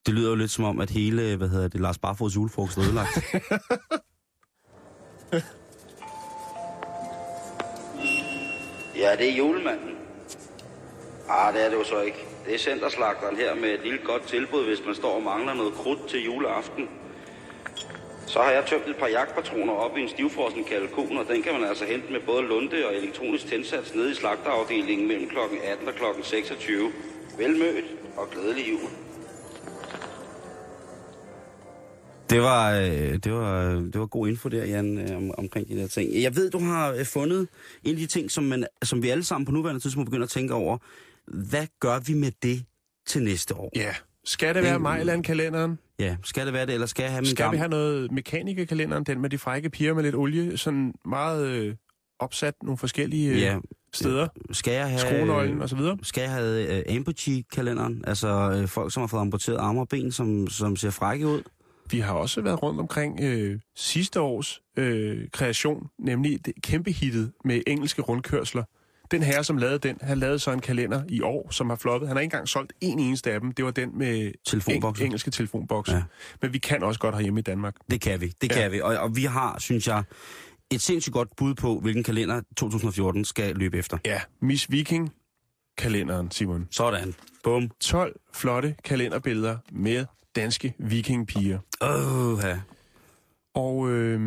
Det 0.07 0.15
lyder 0.15 0.29
jo 0.29 0.35
lidt 0.35 0.51
som 0.51 0.65
om, 0.65 0.81
at 0.81 0.91
hele, 0.91 1.37
hvad 1.37 1.49
hedder 1.49 1.69
det, 1.69 1.81
Lars 1.81 1.99
Barfods 1.99 2.37
julefrokost 2.37 2.79
er 2.79 2.83
ødelagt. 2.83 3.19
Ja, 8.99 9.17
det 9.17 9.29
er 9.33 9.37
julemanden. 9.37 9.95
Ah, 11.29 11.55
det 11.55 11.65
er 11.65 11.69
det 11.71 11.77
jo 11.77 11.85
så 11.85 12.01
ikke. 12.01 12.27
Det 12.47 12.55
er 12.55 12.59
centerslagteren 12.59 13.37
her 13.37 13.55
med 13.55 13.69
et 13.69 13.81
lille 13.85 13.99
godt 14.05 14.23
tilbud, 14.23 14.65
hvis 14.65 14.87
man 14.87 14.95
står 14.95 15.15
og 15.15 15.23
mangler 15.23 15.55
noget 15.55 15.75
krudt 15.75 16.09
til 16.09 16.25
juleaften. 16.25 16.89
Så 18.29 18.39
har 18.39 18.51
jeg 18.51 18.65
tømt 18.67 18.89
et 18.89 18.97
par 18.97 19.07
jagtpatroner 19.07 19.73
op 19.73 19.97
i 19.97 20.01
en 20.01 20.09
stivfrossen 20.09 20.65
kalkun, 20.65 21.17
og 21.17 21.27
den 21.29 21.43
kan 21.43 21.53
man 21.53 21.65
altså 21.65 21.85
hente 21.85 22.13
med 22.13 22.21
både 22.27 22.43
lunde 22.43 22.87
og 22.87 22.95
elektronisk 22.95 23.47
tændsats 23.47 23.95
nede 23.95 24.11
i 24.11 24.15
slagterafdelingen 24.15 25.09
mellem 25.09 25.29
kl. 25.29 25.39
18 25.65 25.89
og 25.89 25.95
kl. 25.95 26.05
26. 26.23 26.93
Velmødt 27.39 27.85
og 28.17 28.31
glædelig 28.31 28.69
jul. 28.71 28.91
Det 32.31 32.41
var, 32.41 32.73
øh, 32.73 33.19
det 33.25 33.33
var, 33.33 33.71
det 33.93 34.01
var 34.01 34.07
god 34.07 34.29
info 34.29 34.49
der, 34.49 34.65
Jan, 34.65 34.99
øh, 34.99 35.17
om, 35.17 35.31
omkring 35.39 35.69
de 35.69 35.77
der 35.77 35.87
ting. 35.87 36.23
Jeg 36.23 36.37
ved, 36.37 36.51
du 36.51 36.59
har 36.59 36.93
øh, 36.93 37.05
fundet 37.05 37.49
en 37.85 37.91
af 37.91 37.97
de 37.97 38.07
ting, 38.07 38.31
som, 38.31 38.45
man, 38.45 38.67
som 38.83 39.03
vi 39.03 39.09
alle 39.09 39.25
sammen 39.25 39.47
på 39.47 39.53
nuværende 39.53 39.81
tidspunkt 39.81 40.11
begynder 40.11 40.25
at 40.25 40.31
tænke 40.31 40.55
over. 40.55 40.79
Hvad 41.27 41.67
gør 41.81 41.99
vi 42.07 42.15
med 42.15 42.33
det 42.43 42.65
til 43.07 43.23
næste 43.23 43.55
år? 43.55 43.71
Ja. 43.77 43.95
Skal 44.29 44.55
det 44.55 44.63
være 44.63 44.73
Det- 44.75 44.81
Mejland-kalenderen? 44.83 45.79
Ja, 45.99 46.17
skal 46.25 46.47
det 46.47 46.53
være 46.55 46.67
det, 46.67 46.75
eller 46.75 46.87
skal 46.87 47.03
jeg 47.03 47.13
have 47.13 47.21
min 47.21 47.27
Skal 47.31 47.37
vi 47.45 47.47
gamle... 47.47 47.59
have 47.59 47.69
noget 47.69 48.13
mekanikerkalenderen, 48.13 49.05
den 49.05 49.21
med 49.21 49.31
de 49.31 49.39
frække 49.39 49.71
piger 49.71 49.95
med 49.95 50.03
lidt 50.03 50.15
olie, 50.15 50.57
sådan 50.59 50.95
meget 51.05 51.47
øh, 51.47 51.75
opsat 52.19 52.55
nogle 52.63 52.79
forskellige 52.79 53.31
øh, 53.31 53.41
Ja, 53.41 53.59
steder, 53.93 54.29
skal 54.53 54.73
jeg 54.73 54.89
have... 54.89 54.99
skruenøglen 55.01 55.63
og 55.63 55.69
så 55.69 55.77
videre? 55.77 55.99
Skal 56.03 56.21
jeg 56.21 56.31
have 56.31 56.83
uh, 56.89 56.97
amputee-kalenderen? 56.97 58.05
Altså 58.07 58.59
øh, 58.63 58.69
folk, 58.69 58.93
som 58.93 59.01
har 59.01 59.07
fået 59.07 59.21
amputeret 59.21 59.57
arme 59.57 59.81
og 59.81 59.89
ben, 59.89 60.13
som, 60.13 60.49
som 60.49 60.77
ser 60.77 60.91
frække 60.91 61.27
ud? 61.27 61.43
Vi 61.91 61.99
har 62.01 62.13
også 62.15 62.41
været 62.41 62.63
rundt 62.63 62.81
omkring 62.81 63.21
øh, 63.23 63.61
sidste 63.77 64.21
års 64.21 64.61
øh, 64.77 65.29
kreation, 65.33 65.87
nemlig 65.99 66.47
det 66.47 66.53
kæmpe 66.63 66.91
hittet 66.93 67.33
med 67.45 67.61
engelske 67.67 68.03
rundkørsler. 68.03 68.63
Den 69.11 69.23
herre, 69.23 69.45
som 69.45 69.57
lavede 69.57 69.79
den, 69.79 69.99
han 70.01 70.19
lavede 70.19 70.39
så 70.39 70.51
en 70.53 70.61
kalender 70.61 71.03
i 71.09 71.21
år, 71.21 71.51
som 71.51 71.69
har 71.71 71.77
floppet. 71.77 72.09
Han 72.09 72.17
har 72.17 72.21
ikke 72.21 72.35
engang 72.35 72.49
solgt 72.49 72.73
en 72.81 72.99
eneste 72.99 73.33
af 73.33 73.41
dem. 73.41 73.53
Det 73.53 73.65
var 73.65 73.71
den 73.71 73.99
med 73.99 74.33
Telefonbokser. 74.47 75.03
eng- 75.03 75.07
engelske 75.07 75.31
telefonbokser. 75.31 75.97
Ja. 75.97 76.03
Men 76.43 76.53
vi 76.53 76.59
kan 76.59 76.83
også 76.83 77.01
godt 77.01 77.15
herhjemme 77.15 77.41
i 77.41 77.43
Danmark. 77.43 77.75
Det 77.91 78.01
kan 78.01 78.21
vi, 78.21 78.33
det 78.41 78.51
Ja. 78.51 78.61
kan 78.61 78.73
vi. 78.73 78.81
Og, 78.81 78.97
og 78.97 79.17
vi 79.17 79.25
har, 79.25 79.59
synes 79.59 79.89
jeg, 79.89 80.03
et 80.71 80.81
sindssygt 80.81 81.13
godt 81.13 81.37
bud 81.37 81.55
på, 81.55 81.81
hvilken 81.81 82.03
kalender 82.05 82.41
2014 82.57 83.25
skal 83.25 83.57
løbe 83.57 83.79
efter. 83.79 83.99
Ja, 84.05 84.21
Miss 84.41 84.71
Viking 84.71 85.13
kalenderen, 85.79 86.31
Simon. 86.31 86.69
Sådan. 86.71 87.15
Bum. 87.45 87.71
12 87.81 88.21
flotte 88.35 88.75
kalenderbilleder 88.85 89.57
med 89.73 90.07
danske 90.37 90.75
vikingpiger. 90.79 91.59
Åh, 91.81 92.39
ja. 92.43 92.59
Og 93.55 93.91
øh, 93.91 94.21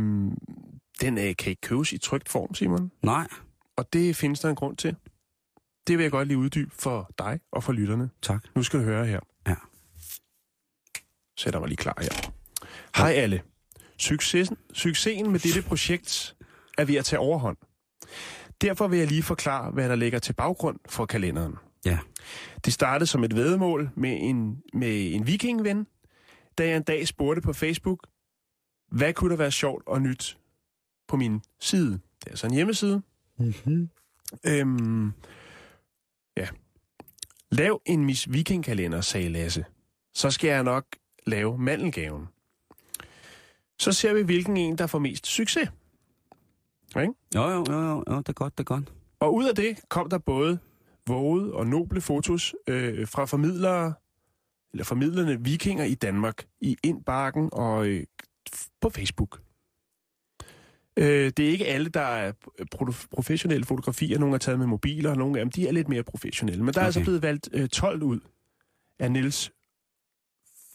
den 1.01 1.17
øh, 1.17 1.35
kan 1.35 1.49
ikke 1.49 1.61
købes 1.61 1.93
i 1.93 1.97
trygt 1.97 2.29
form, 2.29 2.55
Simon. 2.55 2.91
Nej, 3.03 3.27
Og 3.77 3.93
det 3.93 4.15
findes 4.15 4.39
der 4.39 4.49
en 4.49 4.55
grund 4.55 4.77
til. 4.77 4.95
Det 5.87 5.97
vil 5.97 6.03
jeg 6.03 6.11
godt 6.11 6.27
lige 6.27 6.37
uddybe 6.37 6.71
for 6.79 7.11
dig 7.17 7.39
og 7.51 7.63
for 7.63 7.73
lytterne. 7.73 8.09
tak. 8.21 8.45
Nu 8.55 8.63
skal 8.63 8.79
du 8.79 8.83
høre 8.85 9.05
her. 9.05 9.19
Ja. 9.47 9.55
Sætter 11.37 11.59
mig 11.59 11.67
lige 11.69 11.77
klar 11.77 11.97
her. 12.01 12.31
Hej 12.97 13.11
alle. 13.13 13.41
Succesen, 13.97 14.57
succesen 14.73 15.31
med 15.31 15.39
dette 15.39 15.61
projekt 15.61 16.35
er 16.77 16.85
ved 16.85 16.95
at 16.95 17.05
tage 17.05 17.19
overhånd. 17.19 17.57
Derfor 18.61 18.87
vil 18.87 18.99
jeg 18.99 19.07
lige 19.07 19.23
forklare, 19.23 19.71
hvad 19.71 19.89
der 19.89 19.95
ligger 19.95 20.19
til 20.19 20.33
baggrund 20.33 20.79
for 20.89 21.05
kalenderen. 21.05 21.55
Ja. 21.85 21.99
Det 22.65 22.73
startede 22.73 23.07
som 23.07 23.23
et 23.23 23.35
vedmål 23.35 23.89
med 23.95 24.17
en, 24.21 24.63
med 24.73 25.13
en 25.13 25.27
vikingven, 25.27 25.87
da 26.57 26.67
jeg 26.67 26.77
en 26.77 26.83
dag 26.83 27.07
spurgte 27.07 27.41
på 27.41 27.53
Facebook, 27.53 28.07
hvad 28.91 29.13
kunne 29.13 29.31
der 29.31 29.37
være 29.37 29.51
sjovt 29.51 29.83
og 29.87 30.01
nyt 30.01 30.37
på 31.07 31.15
min 31.15 31.41
side? 31.59 31.91
Det 31.91 32.25
er 32.25 32.29
altså 32.29 32.47
en 32.47 32.53
hjemmeside. 32.53 33.01
Mm-hmm. 33.41 33.89
Øhm, 34.45 35.13
ja. 36.37 36.47
Lav 37.51 37.81
en 37.85 38.05
Miss 38.05 38.33
Viking-kalender, 38.33 39.01
sagde 39.01 39.29
Lasse. 39.29 39.65
Så 40.13 40.31
skal 40.31 40.47
jeg 40.47 40.63
nok 40.63 40.85
lave 41.25 41.57
mandelgaven. 41.57 42.27
Så 43.79 43.91
ser 43.91 44.13
vi, 44.13 44.21
hvilken 44.21 44.57
en, 44.57 44.77
der 44.77 44.87
får 44.87 44.99
mest 44.99 45.27
succes. 45.27 45.69
Ikke? 47.01 47.13
Jo, 47.35 47.49
jo, 47.49 47.65
jo, 47.69 47.81
jo, 47.81 48.03
jo, 48.09 48.17
det 48.17 48.29
er 48.29 48.33
godt, 48.33 48.57
det 48.57 48.63
er 48.63 48.75
godt. 48.75 48.93
Og 49.19 49.35
ud 49.35 49.45
af 49.45 49.55
det 49.55 49.79
kom 49.89 50.09
der 50.09 50.17
både 50.17 50.59
vågede 51.07 51.53
og 51.53 51.67
noble 51.67 52.01
fotos 52.01 52.55
øh, 52.67 53.07
fra 53.07 53.25
formidlere, 53.25 53.93
eller 54.73 54.83
formidlende 54.83 55.43
vikinger 55.43 55.83
i 55.83 55.95
Danmark, 55.95 56.45
i 56.61 56.77
Indbakken 56.83 57.49
og 57.53 57.87
øh, 57.87 58.03
på 58.81 58.89
Facebook. 58.89 59.39
Øh, 60.97 61.31
det 61.37 61.39
er 61.39 61.49
ikke 61.49 61.65
alle, 61.67 61.89
der 61.89 62.01
er 62.01 62.31
pro- 62.75 63.07
professionelle 63.11 63.65
fotografier. 63.65 64.19
Nogle 64.19 64.35
er 64.35 64.39
taget 64.39 64.59
med 64.59 64.67
mobiler, 64.67 65.09
og 65.09 65.17
nogle 65.17 65.39
af 65.39 65.45
dem 65.45 65.51
de 65.51 65.67
er 65.67 65.71
lidt 65.71 65.89
mere 65.89 66.03
professionelle. 66.03 66.63
Men 66.63 66.73
der 66.73 66.81
er 66.81 66.85
altså 66.85 66.99
Okay. 66.99 67.05
blevet 67.05 67.21
valgt 67.21 67.49
øh, 67.53 67.69
12 67.69 68.03
ud 68.03 68.19
af 68.99 69.11
Niels 69.11 69.51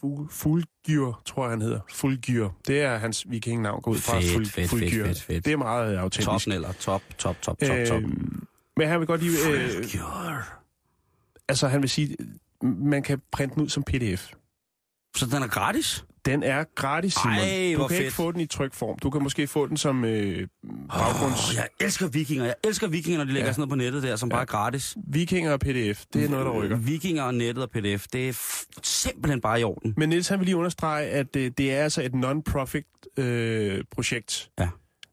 Ful- 0.03 0.27
Fulgyr, 0.31 1.11
tror 1.25 1.43
jeg 1.43 1.49
han 1.49 1.61
hedder. 1.61 1.79
Fulgyr. 1.91 2.49
Det 2.67 2.81
er 2.81 2.97
hans 2.97 3.25
vikingnavn, 3.29 3.81
går 3.81 3.91
ud 3.91 3.97
fra. 3.97 4.19
Fedt, 4.19 4.25
Ful- 4.31 4.37
fedt, 4.37 4.49
fedt, 4.49 4.69
Fulgyr. 4.69 5.05
fedt, 5.05 5.21
fedt. 5.21 5.45
Det 5.45 5.53
er 5.53 5.57
meget 5.57 5.89
øh, 5.91 5.95
Top, 5.95 6.03
autentisk. 6.03 6.47
Neller. 6.47 6.71
Top, 6.71 7.01
top, 7.17 7.41
top, 7.41 7.59
top, 7.59 7.77
top. 7.87 8.01
Øhm, 8.03 8.47
men 8.77 8.87
han 8.87 8.99
vil 8.99 9.07
godt 9.07 9.21
lige... 9.23 9.37
Øh, 9.51 10.43
altså, 11.47 11.67
han 11.67 11.81
vil 11.81 11.89
sige, 11.89 12.17
man 12.63 13.03
kan 13.03 13.21
printe 13.31 13.55
den 13.55 13.63
ud 13.63 13.69
som 13.69 13.83
pdf. 13.83 14.31
Så 15.15 15.25
den 15.25 15.43
er 15.43 15.47
gratis? 15.47 16.05
Den 16.31 16.43
er 16.43 16.63
gratis, 16.75 17.13
Simon. 17.13 17.33
Ej, 17.37 17.73
du 17.77 17.87
kan 17.87 17.95
ikke 17.97 18.03
fedt. 18.05 18.13
få 18.13 18.31
den 18.31 18.41
i 18.41 18.45
trykform. 18.45 18.99
Du 18.99 19.09
kan 19.09 19.23
måske 19.23 19.47
få 19.47 19.67
den 19.67 19.77
som 19.77 20.05
øh, 20.05 20.47
baggrunds... 20.89 21.49
Oh, 21.49 21.55
jeg 21.55 21.67
elsker 21.79 22.07
vikinger. 22.07 22.45
Jeg 22.45 22.55
elsker 22.63 22.87
vikinger, 22.87 23.17
når 23.17 23.25
de 23.25 23.31
lægger 23.33 23.47
Ja. 23.47 23.53
sådan 23.53 23.61
noget 23.61 23.69
på 23.69 23.75
nettet 23.75 24.03
der, 24.03 24.15
som 24.15 24.29
Ja. 24.29 24.35
bare 24.35 24.41
er 24.41 24.45
gratis. 24.45 24.97
Vikinger 25.07 25.51
og 25.51 25.59
pdf, 25.59 26.03
det 26.13 26.23
er 26.25 26.29
noget, 26.29 26.45
der 26.45 26.51
rykker. 26.51 26.77
Vikinger 26.77 27.23
og 27.23 27.33
nettet 27.35 27.63
og 27.63 27.69
pdf, 27.71 28.05
det 28.13 28.29
er 28.29 28.33
simpelthen 28.83 29.41
bare 29.41 29.59
i 29.59 29.63
orden. 29.63 29.93
Men 29.97 30.09
Niels, 30.09 30.27
han 30.27 30.39
vil 30.39 30.45
lige 30.45 30.57
understrege, 30.57 31.07
at 31.07 31.35
øh, 31.35 31.51
det 31.57 31.73
er 31.73 31.83
altså 31.83 32.01
et 32.01 32.11
non-profit 32.15 32.85
øh, 33.17 33.83
projekt. 33.91 34.49
Ja. 34.59 34.69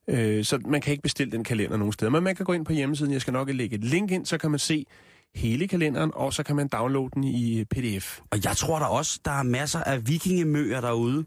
Øh, 0.08 0.44
så 0.44 0.58
man 0.66 0.80
kan 0.80 0.90
ikke 0.90 1.02
bestille 1.02 1.32
den 1.32 1.44
kalender 1.44 1.76
nogen 1.76 1.92
steder. 1.92 2.10
Men 2.10 2.22
man 2.24 2.36
kan 2.36 2.46
gå 2.46 2.52
ind 2.52 2.64
på 2.64 2.72
hjemmesiden. 2.72 3.12
Jeg 3.12 3.20
skal 3.20 3.32
nok 3.32 3.50
lægge 3.52 3.76
et 3.76 3.84
link 3.84 4.10
ind, 4.10 4.26
så 4.26 4.38
kan 4.38 4.50
man 4.50 4.58
se 4.58 4.86
hele 5.35 5.68
kalenderen, 5.68 6.11
og 6.14 6.32
så 6.32 6.43
kan 6.43 6.57
man 6.57 6.68
downloade 6.68 7.11
den 7.14 7.24
i 7.24 7.61
øh, 7.61 7.66
pdf. 7.66 8.20
Og 8.30 8.45
jeg 8.45 8.57
tror 8.57 8.78
der 8.78 8.87
også, 8.87 9.20
der 9.24 9.30
er 9.30 9.43
masser 9.43 9.80
af 9.80 10.09
vikingemøer 10.09 10.80
derude, 10.80 11.24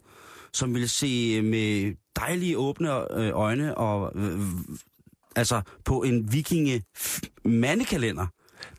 som 0.53 0.75
vil 0.75 0.89
se 0.89 1.35
øh, 1.37 1.43
med 1.43 1.95
dejlige 2.15 2.57
åbne 2.57 3.19
øh, 3.19 3.31
øjne 3.33 3.77
og 3.77 4.11
øh, 4.15 4.39
altså 5.35 5.61
på 5.85 6.03
en 6.03 6.33
vikinge 6.33 6.83
mandekalender. 7.45 8.27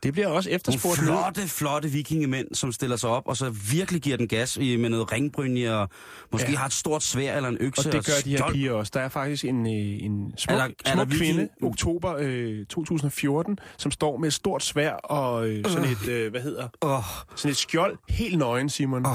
Det 0.02 0.12
bliver 0.12 0.28
også 0.28 0.48
Nogle 0.48 0.54
efterspurgt. 0.56 1.00
nu. 1.00 1.06
flotte, 1.06 1.48
flotte 1.48 1.88
vikingemænd, 1.88 2.54
som 2.54 2.72
stiller 2.72 2.96
sig 2.96 3.10
op, 3.10 3.22
og 3.26 3.36
så 3.36 3.50
virkelig 3.50 4.02
giver 4.02 4.16
den 4.16 4.28
gas 4.28 4.56
i- 4.56 4.76
med 4.76 4.88
noget 4.90 5.12
ringbrynje, 5.12 5.74
og 5.74 5.88
måske 6.32 6.50
Ja. 6.50 6.56
har 6.58 6.66
et 6.66 6.72
stort 6.72 7.02
svær 7.02 7.36
eller 7.36 7.48
en 7.48 7.56
økse. 7.60 7.88
Og 7.88 7.92
det 7.92 8.06
gør 8.06 8.12
de 8.24 8.30
her 8.30 8.50
piger 8.52 8.72
også. 8.72 8.90
Der 8.94 9.00
er 9.00 9.08
faktisk 9.08 9.44
en, 9.44 9.66
øh, 9.66 9.72
en 9.72 10.32
smuk, 10.36 10.54
Er 10.58 10.62
er 10.62 10.66
der- 10.66 10.74
der, 10.84 10.90
er 10.90 10.94
smuk 10.94 11.10
der 11.10 11.16
kvinde, 11.18 11.42
viking- 11.42 11.64
oktober 11.70 12.14
øh, 12.18 12.66
2014, 12.66 13.58
som 13.76 13.90
står 13.90 14.16
med 14.16 14.28
et 14.28 14.34
stort 14.34 14.62
svær 14.64 14.92
og 14.92 15.48
øh, 15.48 15.64
sådan 15.64 15.88
et, 15.88 16.08
øh, 16.08 16.30
hvad 16.30 16.40
hedder, 16.40 16.68
Åh, 16.82 17.02
sådan 17.36 17.50
et 17.50 17.56
skjold, 17.56 17.98
helt 18.08 18.38
nøgen, 18.38 18.68
Simon. 18.68 19.06
åh, 19.06 19.12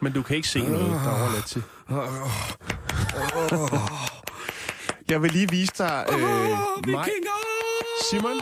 Men 0.00 0.12
du 0.12 0.22
kan 0.22 0.36
ikke 0.36 0.48
se 0.48 0.58
noget, 0.58 0.86
der 0.90 1.10
er 1.10 1.20
overladt 1.22 1.46
til. 1.46 1.62
Jeg 5.10 5.22
vil 5.22 5.30
lige 5.32 5.50
vise 5.50 5.72
dig 5.78 6.06
øh, 6.12 6.92
maj. 6.92 7.08
Simon, 8.10 8.40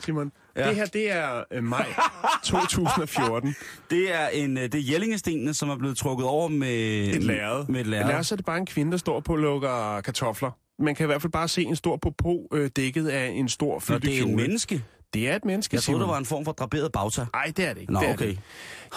Simon, 0.00 0.32
ja. 0.56 0.68
Det 0.68 0.76
her, 0.76 0.86
det 0.86 1.12
er 1.12 1.44
øh, 1.52 1.64
maj 1.64 1.86
2014. 2.44 3.54
Det 3.90 4.14
er 4.14 4.28
en 4.28 4.56
øh, 4.58 4.62
det 4.62 4.74
er 4.74 4.78
Jellingestenene, 4.92 5.54
som 5.54 5.68
er 5.70 5.76
blevet 5.76 5.96
trukket 5.96 6.26
over 6.26 6.48
med 6.48 6.68
Et 7.14 7.22
lærred. 7.24 7.66
Med 7.68 7.80
et 7.80 7.86
Lad 7.86 7.98
lærred. 8.04 8.18
os 8.18 8.32
er 8.32 8.36
det 8.36 8.44
bare 8.44 8.58
en 8.58 8.66
kvinde, 8.66 8.92
der 8.92 8.98
står 8.98 9.20
på 9.20 9.32
og 9.32 9.38
lukker 9.38 10.00
kartofler. 10.00 10.50
Man 10.78 10.94
kan 10.94 11.04
i 11.04 11.06
hvert 11.06 11.22
fald 11.22 11.32
bare 11.32 11.48
se 11.48 11.62
en 11.62 11.76
stor 11.76 11.96
popo 11.96 12.48
øh, 12.52 12.70
dækket 12.76 13.08
af 13.08 13.26
en 13.28 13.48
stor 13.48 13.78
fyldt 13.80 14.02
det 14.04 14.18
er 14.18 14.22
en 14.22 14.36
menneske. 14.36 14.84
Det 15.14 15.28
er 15.30 15.36
et 15.36 15.44
menneske, 15.44 15.74
Jeg 15.74 15.82
troede, 15.82 16.00
der 16.00 16.06
var 16.06 16.18
en 16.18 16.24
form 16.24 16.44
for 16.44 16.52
draperet 16.52 16.92
bagtag. 16.92 17.26
Nej, 17.34 17.52
det 17.56 17.64
er 17.68 17.72
det 17.74 17.80
ikke. 17.80 17.92
Nå, 17.92 18.00
det 18.00 18.08
okay. 18.10 18.26
Det. 18.28 18.38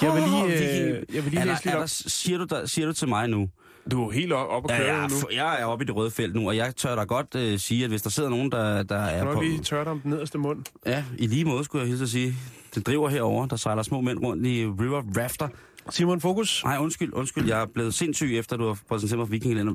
Jeg 0.01 0.13
vil 0.13 0.21
lige, 0.23 0.43
øh, 0.45 1.03
jeg 1.15 1.23
vil 1.23 1.31
lige 1.31 1.41
er 1.41 1.45
læse 1.45 1.63
der, 1.63 1.69
lidt 1.69 1.75
op. 1.75 1.79
der, 1.81 1.85
siger, 1.87 2.37
du 2.37 2.43
der, 2.49 2.65
siger 2.65 2.85
du 2.87 2.93
til 2.93 3.07
mig 3.07 3.27
nu? 3.29 3.49
Du 3.91 4.07
er 4.07 4.11
helt 4.11 4.33
op, 4.33 4.47
op 4.49 4.63
og 4.63 4.69
Ja, 4.69 4.77
køre 4.77 4.95
jeg, 4.95 5.09
nu. 5.09 5.15
er, 5.15 5.33
jeg 5.35 5.61
er 5.61 5.65
oppe 5.65 5.83
i 5.83 5.87
det 5.87 5.95
røde 5.95 6.11
felt 6.11 6.35
nu, 6.35 6.47
og 6.47 6.55
jeg 6.57 6.75
tør 6.75 6.95
da 6.95 7.03
godt 7.03 7.35
øh, 7.35 7.59
sige, 7.59 7.83
at 7.83 7.89
hvis 7.89 8.01
der 8.01 8.09
sidder 8.09 8.29
nogen, 8.29 8.51
der, 8.51 8.83
der 8.83 8.95
er 8.97 9.23
Nu 9.23 9.33
på... 9.33 9.39
vi 9.39 9.59
tørt 9.63 9.87
om 9.87 9.99
den 9.99 10.11
nederste 10.11 10.37
mund. 10.37 10.59
Ja, 10.85 11.03
i 11.17 11.27
lige 11.27 11.45
måde 11.45 11.63
skulle 11.63 11.81
jeg 11.81 11.89
hilse 11.89 12.03
at 12.03 12.09
sige. 12.09 12.35
Det 12.75 12.87
driver 12.87 13.09
herover, 13.09 13.45
der 13.45 13.55
sejler 13.55 13.83
små 13.83 14.01
mænd 14.01 14.19
rundt 14.25 14.47
i 14.47 14.65
River 14.65 15.01
Rafter. 15.17 15.47
Simon, 15.89 16.21
fokus. 16.21 16.63
Nej, 16.63 16.77
undskyld, 16.77 17.13
undskyld. 17.13 17.47
Jeg 17.47 17.61
er 17.61 17.65
blevet 17.65 17.93
sindssyg, 17.93 18.37
efter 18.37 18.57
du 18.57 18.67
har 18.67 18.77
præsenteret 18.89 19.17
mig 19.19 19.27
for 19.27 19.31
Vikingelænder. 19.31 19.73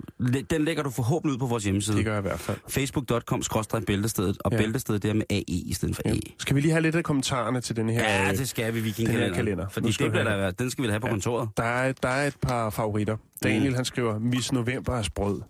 Den 0.50 0.64
lægger 0.64 0.82
du 0.82 0.90
forhåbentlig 0.90 1.32
ud 1.34 1.38
på 1.38 1.46
vores 1.46 1.64
hjemmeside. 1.64 1.96
Det 1.96 2.04
gør 2.04 2.12
jeg 2.12 2.18
i 2.18 2.22
hvert 2.28 2.40
fald. 2.40 2.58
facebook.com 2.68 3.42
bæltestedet 3.86 4.38
og 4.44 4.52
Ja. 4.52 4.56
bæltestedet 4.58 5.02
der 5.02 5.14
med 5.14 5.22
AE 5.30 5.42
i 5.48 5.72
stedet 5.72 5.96
for 5.96 6.02
Ja. 6.06 6.12
E. 6.14 6.20
Skal 6.38 6.56
vi 6.56 6.61
lige 6.61 6.70
have 6.72 6.82
lidt 6.82 6.94
af 6.96 7.04
kommentarerne 7.04 7.61
til 7.61 7.76
denne 7.76 7.92
her? 7.92 8.02
Ja, 8.02 8.30
øh, 8.30 8.38
det 8.38 8.48
skal 8.48 8.74
vi, 8.74 8.78
den 8.78 8.84
Vikingelænder. 8.84 9.34
kalender. 9.34 9.68
Fordi 9.68 9.88
det 9.88 10.11
bliver 10.11 10.24
have 10.24 10.42
der, 10.42 10.50
den 10.50 10.70
skal 10.70 10.82
vi 10.82 10.86
da 10.86 10.92
have 10.92 11.00
på 11.00 11.06
Ja. 11.06 11.12
kontoret. 11.12 11.48
Der 11.56 11.62
er, 11.62 11.92
der 11.92 12.08
er 12.08 12.26
et 12.26 12.36
par 12.42 12.70
favoritter. 12.70 13.16
Daniel, 13.42 13.74
han 13.76 13.84
skriver, 13.84 14.18
Miss 14.18 14.52
November 14.52 14.92
er 14.96 15.02
sprød. 15.02 15.40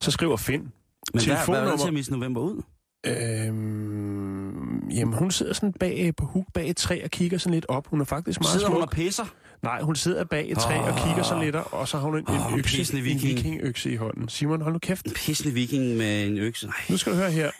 Så 0.00 0.10
skriver 0.10 0.36
Finn, 0.36 0.62
Men 0.62 0.70
hvad, 1.12 1.22
hvad 1.24 1.34
er 1.34 1.38
telefonnummer- 1.44 1.70
det 1.70 1.80
til 1.80 1.88
at 1.88 1.94
miste 1.94 2.12
november 2.12 2.40
ud? 2.40 2.62
øhm, 3.06 4.67
jamen 4.90 5.14
hun 5.14 5.30
sidder 5.30 5.52
sådan 5.52 5.72
bag 5.72 6.12
på 6.16 6.24
huk 6.26 6.46
bag 6.54 6.70
et 6.70 6.76
træ 6.76 7.00
og 7.04 7.10
kigger 7.10 7.38
sådan 7.38 7.54
lidt 7.54 7.66
op. 7.68 7.86
Hun 7.86 8.00
er 8.00 8.04
faktisk 8.04 8.40
meget 8.40 8.52
Sidder 8.52 8.66
smuk. 8.66 8.74
hun 8.76 8.82
og 8.82 8.90
pisser? 8.90 9.24
Nej, 9.62 9.82
hun 9.82 9.96
sidder 9.96 10.24
bag 10.24 10.50
et 10.50 10.58
træ 10.58 10.78
og 10.78 10.98
kigger 11.04 11.22
sådan 11.22 11.44
lidt, 11.44 11.56
og 11.56 11.88
så 11.88 11.98
har 11.98 12.04
hun 12.04 12.18
en, 12.18 12.24
Åh, 12.28 12.52
en 12.52 12.58
økse, 12.58 12.96
en 12.96 13.04
viking. 13.04 13.22
vikingøkse 13.22 13.90
i 13.90 13.96
hånden. 13.96 14.28
Simon, 14.28 14.60
hold 14.62 14.72
nu 14.72 14.78
kæft. 14.78 15.06
En 15.06 15.12
pissende 15.12 15.54
viking 15.54 15.96
med 15.96 16.26
en 16.26 16.38
økse. 16.38 16.66
Nej, 16.66 16.74
Nu 16.90 16.96
skal 16.96 17.12
du 17.12 17.16
høre 17.18 17.30
her. 17.30 17.42
nej, 17.44 17.50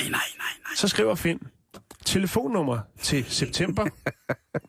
nej, 0.00 0.10
nej. 0.10 0.20
nej. 0.38 0.74
Så 0.76 0.88
skriver 0.88 1.14
Finn, 1.14 1.38
telefonnummer 2.04 2.78
til 3.02 3.24
september, 3.28 3.86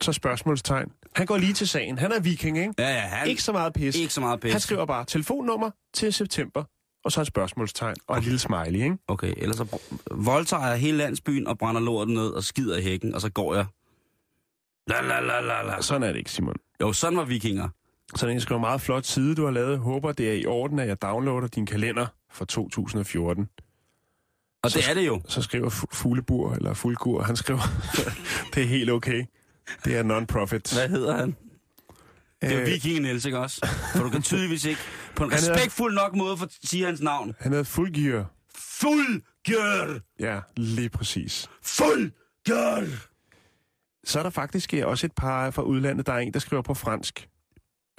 så 0.01 0.13
spørgsmålstegn. 0.13 0.87
Han 1.15 1.25
går 1.25 1.37
lige 1.37 1.53
til 1.53 1.67
sagen. 1.67 1.97
Han 1.97 2.11
er 2.11 2.19
viking, 2.19 2.57
ikke? 2.57 2.73
Ja, 2.79 2.89
ja, 2.93 2.99
han, 2.99 3.27
Ikke 3.27 3.43
så 3.43 3.51
meget 3.51 3.73
pis. 3.73 3.95
ikke 3.95 4.13
så 4.13 4.21
meget 4.21 4.39
pis. 4.39 4.51
Han 4.51 4.61
skriver 4.61 4.85
bare 4.85 5.05
telefonnummer 5.05 5.69
til 5.93 6.13
september, 6.13 6.63
og 7.03 7.11
så 7.11 7.21
et 7.21 7.27
spørgsmålstegn 7.27 7.95
og 8.07 8.17
en 8.17 8.23
lille 8.23 8.39
smiley, 8.39 8.83
ikke? 8.83 8.97
Okay, 9.07 9.33
ellers 9.37 9.57
så 9.57 9.77
voldtager 10.11 10.67
jeg 10.67 10.77
hele 10.79 10.97
landsbyen 10.97 11.47
og 11.47 11.57
brænder 11.57 11.81
lorten 11.81 12.13
ned 12.13 12.27
og 12.29 12.43
skider 12.43 12.77
i 12.77 12.81
hækken, 12.81 13.15
og 13.15 13.21
så 13.21 13.29
går 13.31 13.55
jeg. 13.55 13.65
La 14.87 15.01
la 15.01 15.19
la 15.19 15.41
la 15.41 15.61
la. 15.63 15.81
Sådan 15.81 16.03
er 16.03 16.07
det 16.07 16.17
ikke, 16.19 16.31
Simon. 16.31 16.55
Jo, 16.81 16.93
sådan 16.93 17.17
var 17.17 17.25
vikinger. 17.25 17.69
Så 18.15 18.27
den 18.27 18.41
skriver 18.41 18.61
meget 18.61 18.81
flot 18.81 19.05
side, 19.05 19.35
du 19.35 19.43
har 19.45 19.51
lavet. 19.51 19.79
Håber, 19.79 20.11
det 20.11 20.29
er 20.29 20.33
i 20.33 20.45
orden, 20.45 20.79
at 20.79 20.87
jeg 20.87 21.01
downloader 21.01 21.47
din 21.47 21.65
kalender 21.65 22.07
for 22.31 22.45
2014. 22.45 23.49
Og 24.63 24.71
Så 24.71 24.79
det 24.79 24.89
er 24.89 24.93
det 24.93 25.07
jo. 25.07 25.21
Så 25.27 25.41
skriver 25.41 25.69
Fu- 25.69 25.85
Fuglebur, 25.93 26.53
eller 26.53 26.73
Fuglgur, 26.73 27.21
han 27.21 27.35
skriver, 27.35 27.61
det 28.53 28.63
er 28.63 28.67
helt 28.67 28.89
okay. 28.89 29.25
Det 29.85 29.97
er 29.97 30.03
non-profit. 30.03 30.73
Hvad 30.73 30.89
hedder 30.89 31.17
han? 31.17 31.35
Det 32.49 32.53
er 32.57 32.61
Øh, 32.61 32.67
vikingen 32.67 33.01
Niels, 33.01 33.25
ikke 33.25 33.39
også? 33.39 33.67
For 33.95 34.03
du 34.03 34.09
kan 34.09 34.21
tydeligvis 34.31 34.65
ikke 34.65 34.81
på 35.15 35.23
en 35.23 35.31
Han 35.31 35.39
respektfuld 35.39 35.93
nok 35.93 36.15
måde 36.15 36.37
for 36.37 36.45
at 36.45 36.51
sige 36.63 36.85
hans 36.85 37.01
navn. 37.01 37.35
Han 37.39 37.51
hedder 37.51 37.63
Fuglgyr. 37.63 38.23
Fuldgør! 38.57 39.99
Ja, 40.19 40.39
lige 40.57 40.89
præcis. 40.89 41.47
Fuldgør! 41.63 42.85
Så 44.05 44.19
er 44.19 44.23
der 44.23 44.29
faktisk 44.29 44.73
øh, 44.73 44.87
også 44.87 45.05
et 45.05 45.11
par 45.17 45.51
fra 45.51 45.61
udlandet. 45.61 46.05
Der 46.07 46.13
er 46.13 46.17
en, 46.17 46.33
der 46.33 46.39
skriver 46.39 46.61
på 46.61 46.73
fransk. 46.73 47.29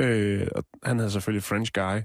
Øh, 0.00 0.46
og 0.56 0.64
han 0.82 0.96
hedder 0.96 1.10
selvfølgelig 1.10 1.42
French 1.42 1.72
Guy 1.72 2.00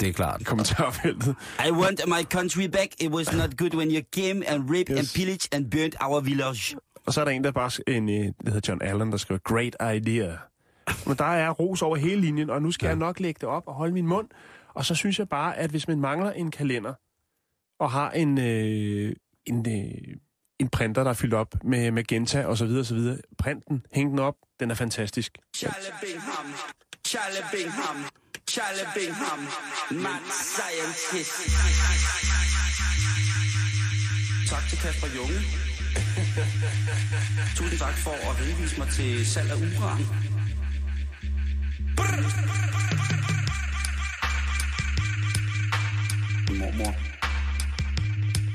Det 0.00 0.08
er 0.08 0.12
klart. 0.12 0.40
i 0.40 0.44
kommentarfeltet. 0.44 1.36
I 1.68 1.70
want 1.70 2.00
my 2.06 2.22
country 2.32 2.66
back. 2.72 2.88
It 3.00 3.10
was 3.10 3.32
not 3.32 3.56
good 3.58 3.74
when 3.74 3.90
you 3.90 4.02
came 4.16 4.48
and 4.48 4.70
raped 4.70 4.90
Yes. 4.90 4.98
and 4.98 5.06
pillaged 5.14 5.54
and 5.54 5.70
burnt 5.70 5.94
our 6.00 6.20
village. 6.20 6.76
Og 7.06 7.12
så 7.12 7.20
er 7.20 7.24
der 7.24 7.32
en, 7.32 7.44
der 7.44 7.50
bare 7.52 7.70
en, 7.96 8.08
øh, 8.08 8.14
der 8.44 8.50
hedder 8.52 8.60
John 8.72 8.82
Allen, 8.82 9.10
der 9.12 9.16
skriver, 9.18 9.38
great 9.44 9.96
idea. 9.96 10.36
Men 11.06 11.16
der 11.16 11.24
er 11.24 11.50
ros 11.50 11.82
over 11.82 11.96
hele 11.96 12.20
linjen, 12.20 12.50
og 12.50 12.62
nu 12.62 12.70
skal 12.70 12.86
ja. 12.86 12.90
jeg 12.90 12.98
nok 12.98 13.20
lægge 13.20 13.38
det 13.40 13.48
op 13.48 13.62
og 13.66 13.74
holde 13.74 13.92
min 13.92 14.06
mund. 14.06 14.28
Og 14.74 14.84
så 14.84 14.94
synes 14.94 15.18
jeg 15.18 15.28
bare, 15.28 15.56
at 15.56 15.70
hvis 15.70 15.88
man 15.88 16.00
mangler 16.00 16.30
en 16.30 16.50
kalender, 16.50 16.94
og 17.80 17.90
har 17.90 18.10
en, 18.10 18.38
øh, 18.38 19.16
en, 19.46 19.66
øh, 19.68 20.16
en 20.58 20.68
printer, 20.68 21.02
der 21.02 21.10
er 21.10 21.14
fyldt 21.14 21.34
op 21.34 21.54
med 21.64 21.90
magenta 21.90 22.46
og 22.46 22.58
så 22.58 22.66
videre, 22.66 22.80
og 22.80 22.86
så 22.86 22.94
videre, 22.94 23.18
print 23.38 23.64
den, 23.68 23.86
hæng 23.92 24.10
den 24.10 24.18
op, 24.18 24.36
den 24.60 24.70
er 24.70 24.74
fantastisk. 24.74 25.38
Charlie 25.56 25.92
Bingham, 26.02 26.46
Charlie 27.06 27.44
Bingham, 27.52 27.96
Charlie 28.50 28.88
Bingham, 28.94 29.40
mad 30.04 30.24
scientist. 30.30 31.34
Tak 34.50 34.62
til 34.68 34.78
Kasper 34.78 35.08
Junge. 35.16 35.38
Tusind 37.56 37.78
tak 37.78 37.94
for 37.94 38.30
at 38.30 38.36
henvise 38.36 38.78
mig 38.78 38.88
til 38.88 39.26
salg 39.26 39.50
af 39.50 39.56
uran. 39.56 40.33
Mormor. 46.58 46.94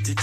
Det 0.05 0.19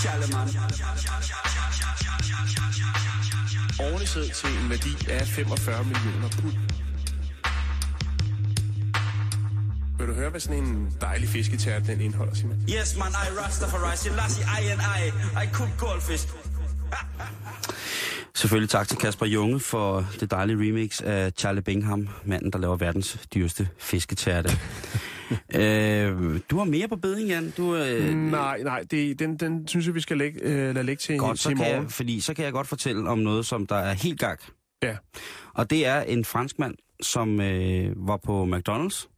er 4.20 4.34
til 4.34 4.50
en 4.62 4.70
værdi 4.70 5.10
af 5.10 5.26
45 5.26 5.84
millioner 5.84 6.28
pund. 6.28 6.52
Vil 9.98 10.06
du 10.08 10.12
høre, 10.14 10.30
hvad 10.30 10.40
sådan 10.40 10.64
en 10.64 10.92
dejlig 11.00 11.28
fisketær 11.28 11.78
den 11.78 12.00
indeholder, 12.00 12.34
Simon? 12.34 12.56
Yes, 12.68 12.96
man, 12.98 13.08
I 13.08 13.38
Rastafari, 13.38 13.96
Selassie, 13.96 14.44
I 14.44 14.66
and 14.72 14.80
I, 14.80 15.02
I 15.44 15.46
cook 15.52 15.68
goldfish. 15.78 16.26
Selvfølgelig 18.36 18.70
tak 18.70 18.88
til 18.88 18.98
Kasper 18.98 19.26
Junge 19.26 19.60
for 19.60 20.06
det 20.20 20.30
dejlige 20.30 20.56
remix 20.56 21.00
af 21.00 21.32
Charlie 21.32 21.62
Bingham, 21.62 22.08
manden, 22.24 22.52
der 22.52 22.58
laver 22.58 22.76
verdens 22.76 23.28
dyreste 23.34 23.68
fisketærte. 23.78 24.48
øh, 25.60 26.40
du 26.50 26.58
har 26.58 26.64
mere 26.64 26.88
på 26.88 26.96
beding, 26.96 27.28
Jan. 27.28 27.52
Du, 27.56 27.76
øh, 27.76 28.14
Nej, 28.14 28.62
nej, 28.62 28.84
det, 28.90 29.18
den, 29.18 29.36
den 29.36 29.68
synes 29.68 29.86
jeg, 29.86 29.94
vi 29.94 30.00
skal 30.00 30.18
lægge, 30.18 30.40
øh, 30.42 30.74
lade 30.74 30.86
lægge 30.86 31.00
til, 31.00 31.18
godt, 31.18 31.38
til 31.38 31.42
så 31.42 31.48
kan 31.48 31.58
morgen. 31.58 31.82
jeg, 31.82 31.90
fordi 31.90 32.20
så 32.20 32.34
kan 32.34 32.44
jeg 32.44 32.52
godt 32.52 32.66
fortælle 32.66 33.08
om 33.08 33.18
noget, 33.18 33.46
som 33.46 33.66
der 33.66 33.76
er 33.76 33.92
helt 33.92 34.20
gak. 34.20 34.42
Ja. 34.82 34.96
Og 35.54 35.70
det 35.70 35.86
er 35.86 36.00
en 36.00 36.24
franskmand, 36.24 36.74
som 37.02 37.40
øh, 37.40 37.92
var 38.08 38.16
på 38.16 38.44
McDonald's. 38.44 39.08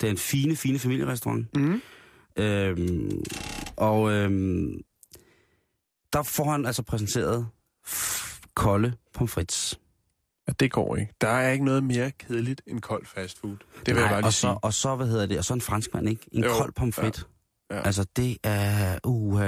Det 0.00 0.06
er 0.06 0.10
en 0.10 0.18
fine, 0.18 0.56
fine 0.56 0.78
familierestaurant. 0.78 1.56
Mm. 1.56 1.82
Øhm, 2.36 3.22
og 3.76 4.12
øhm, 4.12 4.80
der 6.12 6.22
får 6.22 6.50
han 6.50 6.66
altså 6.66 6.82
præsenteret 6.82 7.46
kolde 8.56 8.92
pomfrits. 9.14 9.80
Ja, 10.48 10.52
det 10.60 10.72
går 10.72 10.96
ikke. 10.96 11.12
Der 11.20 11.28
er 11.28 11.52
ikke 11.52 11.64
noget 11.64 11.84
mere 11.84 12.10
kedeligt 12.10 12.62
end 12.66 12.80
kold 12.80 13.06
fast 13.06 13.38
food. 13.40 13.56
Det 13.86 13.94
vil 13.94 14.00
jeg 14.00 14.10
bare 14.10 14.20
lige 14.20 14.26
og 14.28 14.32
sige. 14.32 14.50
så, 14.52 14.58
og 14.62 14.74
så, 14.74 14.96
hvad 14.96 15.06
hedder 15.06 15.26
det, 15.26 15.38
og 15.38 15.44
så 15.44 15.54
en 15.54 15.60
franskmand, 15.60 16.08
ikke? 16.08 16.26
En 16.32 16.44
Jo, 16.44 16.50
kold 16.58 16.72
pomfrit. 16.72 17.26
ja. 17.70 17.76
Ja. 17.76 17.82
Altså, 17.82 18.06
det 18.16 18.36
er... 18.44 18.98
Uh, 19.06 19.42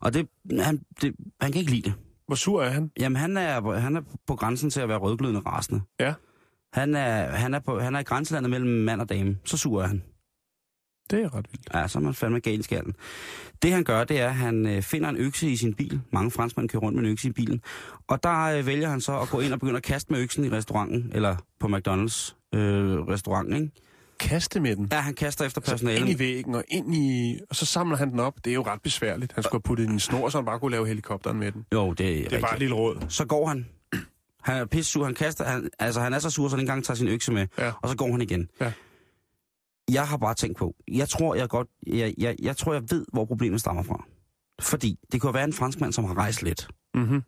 og 0.00 0.14
det, 0.14 0.28
han, 0.60 0.80
det, 1.02 1.14
han 1.40 1.52
kan 1.52 1.58
ikke 1.60 1.70
lide 1.72 1.82
det. 1.82 1.94
Hvor 2.26 2.36
sur 2.36 2.62
er 2.62 2.68
han? 2.70 2.90
Jamen, 3.00 3.16
han 3.16 3.36
er, 3.36 3.78
han 3.78 3.96
er 3.96 4.00
på 4.26 4.36
grænsen 4.36 4.70
til 4.70 4.80
at 4.80 4.88
være 4.88 4.98
rødglødende 4.98 5.40
rasende. 5.40 5.80
Ja. 6.00 6.14
Han 6.72 6.94
er, 6.94 7.26
han, 7.26 7.54
er 7.54 7.58
på, 7.58 7.78
han 7.80 7.94
er 7.94 8.00
i 8.00 8.02
grænselandet 8.02 8.50
mellem 8.50 8.70
mand 8.70 9.00
og 9.00 9.08
dame. 9.08 9.36
Så 9.44 9.56
sur 9.56 9.82
er 9.82 9.86
han. 9.86 10.02
Det 11.10 11.22
er 11.22 11.34
ret 11.34 11.46
vildt. 11.52 11.68
Ja, 11.74 11.88
så 11.88 11.98
er 11.98 12.02
man 12.02 12.14
fandme 12.14 12.40
gal 12.40 12.60
i 12.60 12.62
skallen. 12.62 12.94
Det 13.62 13.72
han 13.72 13.84
gør, 13.84 14.04
det 14.04 14.20
er, 14.20 14.26
at 14.28 14.34
han 14.34 14.66
øh, 14.66 14.82
finder 14.82 15.08
en 15.08 15.16
økse 15.16 15.50
i 15.50 15.56
sin 15.56 15.74
bil. 15.74 16.00
Mange 16.12 16.30
franskmænd 16.30 16.68
kører 16.68 16.82
rundt 16.82 16.96
med 16.98 17.04
en 17.04 17.10
økse 17.12 17.28
i 17.28 17.32
bilen. 17.32 17.60
Og 18.08 18.22
der 18.22 18.40
øh, 18.44 18.66
vælger 18.66 18.88
han 18.88 19.00
så 19.00 19.18
at 19.20 19.28
gå 19.28 19.40
ind 19.40 19.52
og 19.52 19.60
begynde 19.60 19.76
at 19.76 19.82
kaste 19.82 20.12
med 20.12 20.20
øksen 20.20 20.44
i 20.44 20.50
restauranten, 20.50 21.10
eller 21.14 21.36
på 21.60 21.66
McDonald's 21.66 22.34
øh, 22.58 22.98
restaurant, 23.08 23.54
ikke? 23.54 23.70
Kaste 24.20 24.60
med 24.60 24.76
den. 24.76 24.88
Ja, 24.92 25.00
han 25.00 25.14
kaster 25.14 25.44
efter 25.44 25.60
Så 25.64 25.70
ind 25.72 25.80
i 25.80 25.84
personalet. 25.86 26.18
væggen 26.18 26.54
og 26.54 26.64
ind 26.68 26.94
i... 26.94 27.38
Og 27.50 27.56
så 27.56 27.66
samler 27.66 27.96
han 27.96 28.10
den 28.10 28.20
op. 28.20 28.34
Det 28.44 28.50
er 28.50 28.54
jo 28.54 28.62
ret 28.62 28.82
besværligt. 28.82 29.32
Han 29.32 29.42
skulle 29.42 29.52
have 29.54 29.62
puttet 29.62 29.84
den 29.86 29.92
i 29.92 29.94
en 29.94 30.00
snor, 30.00 30.28
så 30.28 30.38
han 30.38 30.44
bare 30.44 30.58
kunne 30.58 30.70
lave 30.70 30.86
helikopteren 30.86 31.38
med 31.38 31.52
den. 31.52 31.66
Jo, 31.72 31.92
det 31.92 32.06
er, 32.06 32.12
Det 32.14 32.18
er 32.18 32.22
rigtigt. 32.24 32.40
bare 32.42 32.52
et 32.54 32.58
lille 32.58 32.74
råd. 32.74 32.96
Så 33.08 33.24
går 33.24 33.46
han. 33.48 33.66
Han 34.42 34.56
er 34.56 34.64
pisse 34.64 34.92
sur, 34.92 35.04
han 35.04 35.14
kaster, 35.14 35.44
han, 35.44 35.68
altså 35.78 36.00
han 36.00 36.12
er 36.12 36.18
så 36.18 36.30
sur, 36.30 36.48
så 36.48 36.56
han 36.56 36.60
ikke 36.60 36.70
engang 36.70 36.84
tager 36.84 36.96
sin 36.96 37.08
økse 37.08 37.32
med. 37.32 37.46
Ja. 37.58 37.72
Og 37.82 37.88
så 37.88 37.96
går 37.96 38.10
han 38.10 38.20
igen. 38.22 38.48
Ja. 38.60 38.72
Jeg 39.92 40.08
har 40.08 40.16
bare 40.16 40.34
tænkt 40.34 40.56
på, 40.58 40.74
jeg 40.92 41.08
tror, 41.08 41.34
jeg 41.34 41.48
godt, 41.48 41.68
jeg, 41.86 42.14
jeg, 42.18 42.36
jeg 42.42 42.56
tror, 42.56 42.72
jeg 42.72 42.82
ved, 42.90 43.04
hvor 43.12 43.24
problemet 43.24 43.60
stammer 43.60 43.82
fra. 43.82 44.04
Fordi 44.60 44.98
det 45.12 45.20
kunne 45.20 45.34
være 45.34 45.44
en 45.44 45.52
franskmand, 45.52 45.92
som 45.92 46.04
har 46.04 46.14
rejst 46.18 46.42
lidt. 46.42 46.68
Mm-hmm. 46.94 47.22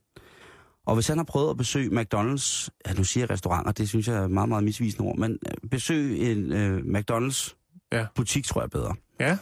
Og 0.87 0.95
hvis 0.95 1.09
han 1.09 1.17
har 1.19 1.25
prøvet 1.25 1.51
at 1.51 1.57
besøge 1.57 1.91
McDonald's, 2.01 2.69
ja 2.87 2.93
nu 2.97 3.05
siger 3.05 3.23
jeg 3.23 3.31
restauranter, 3.31 3.73
det 3.73 3.89
synes 3.89 4.09
jeg 4.09 4.17
er 4.17 4.29
meget, 4.29 4.49
meget 4.49 4.65
misvisende 4.65 5.09
ord, 5.09 5.19
men 5.19 5.39
øh, 5.47 5.71
besøg 5.71 6.31
en 6.33 6.53
øh, 6.53 6.79
McDonald's 6.79 7.63
Ja. 7.93 8.07
butik, 8.15 8.45
tror 8.45 8.61
jeg 8.61 8.71
bedre. 8.71 8.95
Ja. 9.21 9.39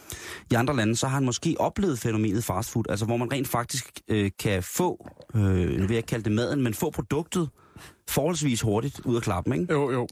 I 0.51 0.55
andre 0.55 0.77
lande, 0.77 0.97
så 0.97 1.07
har 1.09 1.15
han 1.15 1.25
måske 1.25 1.55
oplevet 1.59 1.99
fænomenet 1.99 2.45
fast 2.45 2.71
food, 2.71 2.85
altså 2.89 3.05
hvor 3.07 3.17
man 3.17 3.33
rent 3.33 3.49
faktisk 3.49 4.01
øh, 4.09 4.31
kan 4.39 4.63
få, 4.63 5.09
øh, 5.35 5.41
nu 5.43 5.65
vil 5.65 5.89
jeg 5.89 5.97
ikke 5.97 6.07
kalde 6.07 6.25
det 6.25 6.33
maden, 6.33 6.63
men 6.63 6.75
få 6.75 6.91
produktet 6.91 7.49
forholdsvis 8.09 8.61
hurtigt 8.61 9.01
ud 9.05 9.17
af 9.17 9.23
klappen, 9.23 9.53
ikke? 9.53 9.73
Jo, 9.73 9.91
jo. 9.91 10.09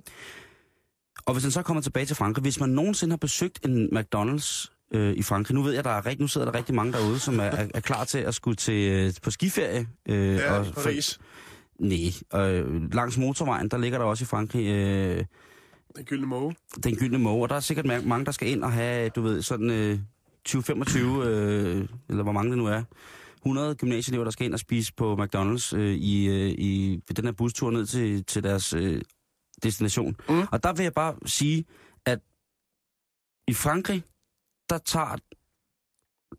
Og 1.26 1.32
hvis 1.32 1.42
han 1.44 1.50
så 1.50 1.62
kommer 1.62 1.80
tilbage 1.82 2.06
til 2.06 2.16
Frankrig, 2.16 2.42
hvis 2.42 2.60
man 2.60 2.68
nogensinde 2.70 3.12
har 3.12 3.16
besøgt 3.16 3.66
en 3.66 3.98
McDonald's 3.98 4.66
øh, 4.94 5.12
i 5.12 5.22
Frankrig, 5.22 5.54
nu 5.54 5.62
ved 5.62 5.72
jeg, 5.72 5.84
der 5.84 5.90
er, 5.90 6.06
rigt, 6.06 6.20
nu 6.20 6.26
sidder 6.28 6.50
der 6.50 6.58
rigtig 6.58 6.74
mange 6.74 6.92
derude, 6.92 7.18
som 7.18 7.38
er, 7.40 7.44
er, 7.44 7.68
er 7.74 7.80
klar 7.80 8.04
til 8.04 8.18
at 8.18 8.34
skulle 8.34 8.56
til, 8.56 8.92
øh, 8.92 9.12
på 9.22 9.30
skiferie. 9.30 9.86
Øh, 10.08 10.34
Ja, 10.34 10.58
og 10.58 10.66
Paris. 10.74 11.20
Nej, 11.78 12.12
øh, 12.34 12.92
langs 12.94 13.18
motorvejen, 13.18 13.68
der 13.68 13.78
ligger 13.78 13.98
der 13.98 14.04
også 14.04 14.24
i 14.24 14.26
Frankrig 14.26 14.66
øh, 14.66 15.24
Den 15.96 16.04
gyldne 16.04 16.26
måge. 16.26 16.56
den 16.84 16.96
gyldne 16.96 17.18
måge, 17.18 17.42
og 17.42 17.48
der 17.48 17.54
er 17.56 17.60
sikkert 17.60 17.86
ma- 17.86 18.06
mange, 18.06 18.24
der 18.26 18.32
skal 18.32 18.48
ind 18.48 18.64
og 18.64 18.72
have, 18.72 19.08
du 19.08 19.22
ved, 19.22 19.42
sådan 19.42 19.70
øh, 19.70 19.98
20-25, 20.48 20.98
øh, 20.98 21.88
eller 22.08 22.22
hvor 22.22 22.32
mange 22.32 22.50
det 22.50 22.58
nu 22.58 22.66
er, 22.66 22.82
100 23.36 23.74
gymnasieelever, 23.74 24.24
der 24.24 24.30
skal 24.30 24.46
ind 24.46 24.54
og 24.54 24.60
spise 24.60 24.92
på 24.96 25.14
McDonald's 25.22 25.76
øh, 25.76 25.94
i, 25.94 26.26
øh, 26.28 26.50
i 26.50 27.00
den 27.16 27.24
her 27.24 27.32
bustur 27.32 27.70
ned 27.70 27.86
til, 27.86 28.24
til 28.24 28.42
deres 28.42 28.72
øh, 28.74 29.00
destination. 29.62 30.16
Mm. 30.28 30.42
Og 30.52 30.62
der 30.62 30.72
vil 30.72 30.82
jeg 30.82 30.92
bare 30.94 31.14
sige, 31.26 31.64
at 32.06 32.18
i 33.48 33.54
Frankrig, 33.54 34.04
der 34.70 34.78
tager 34.78 35.16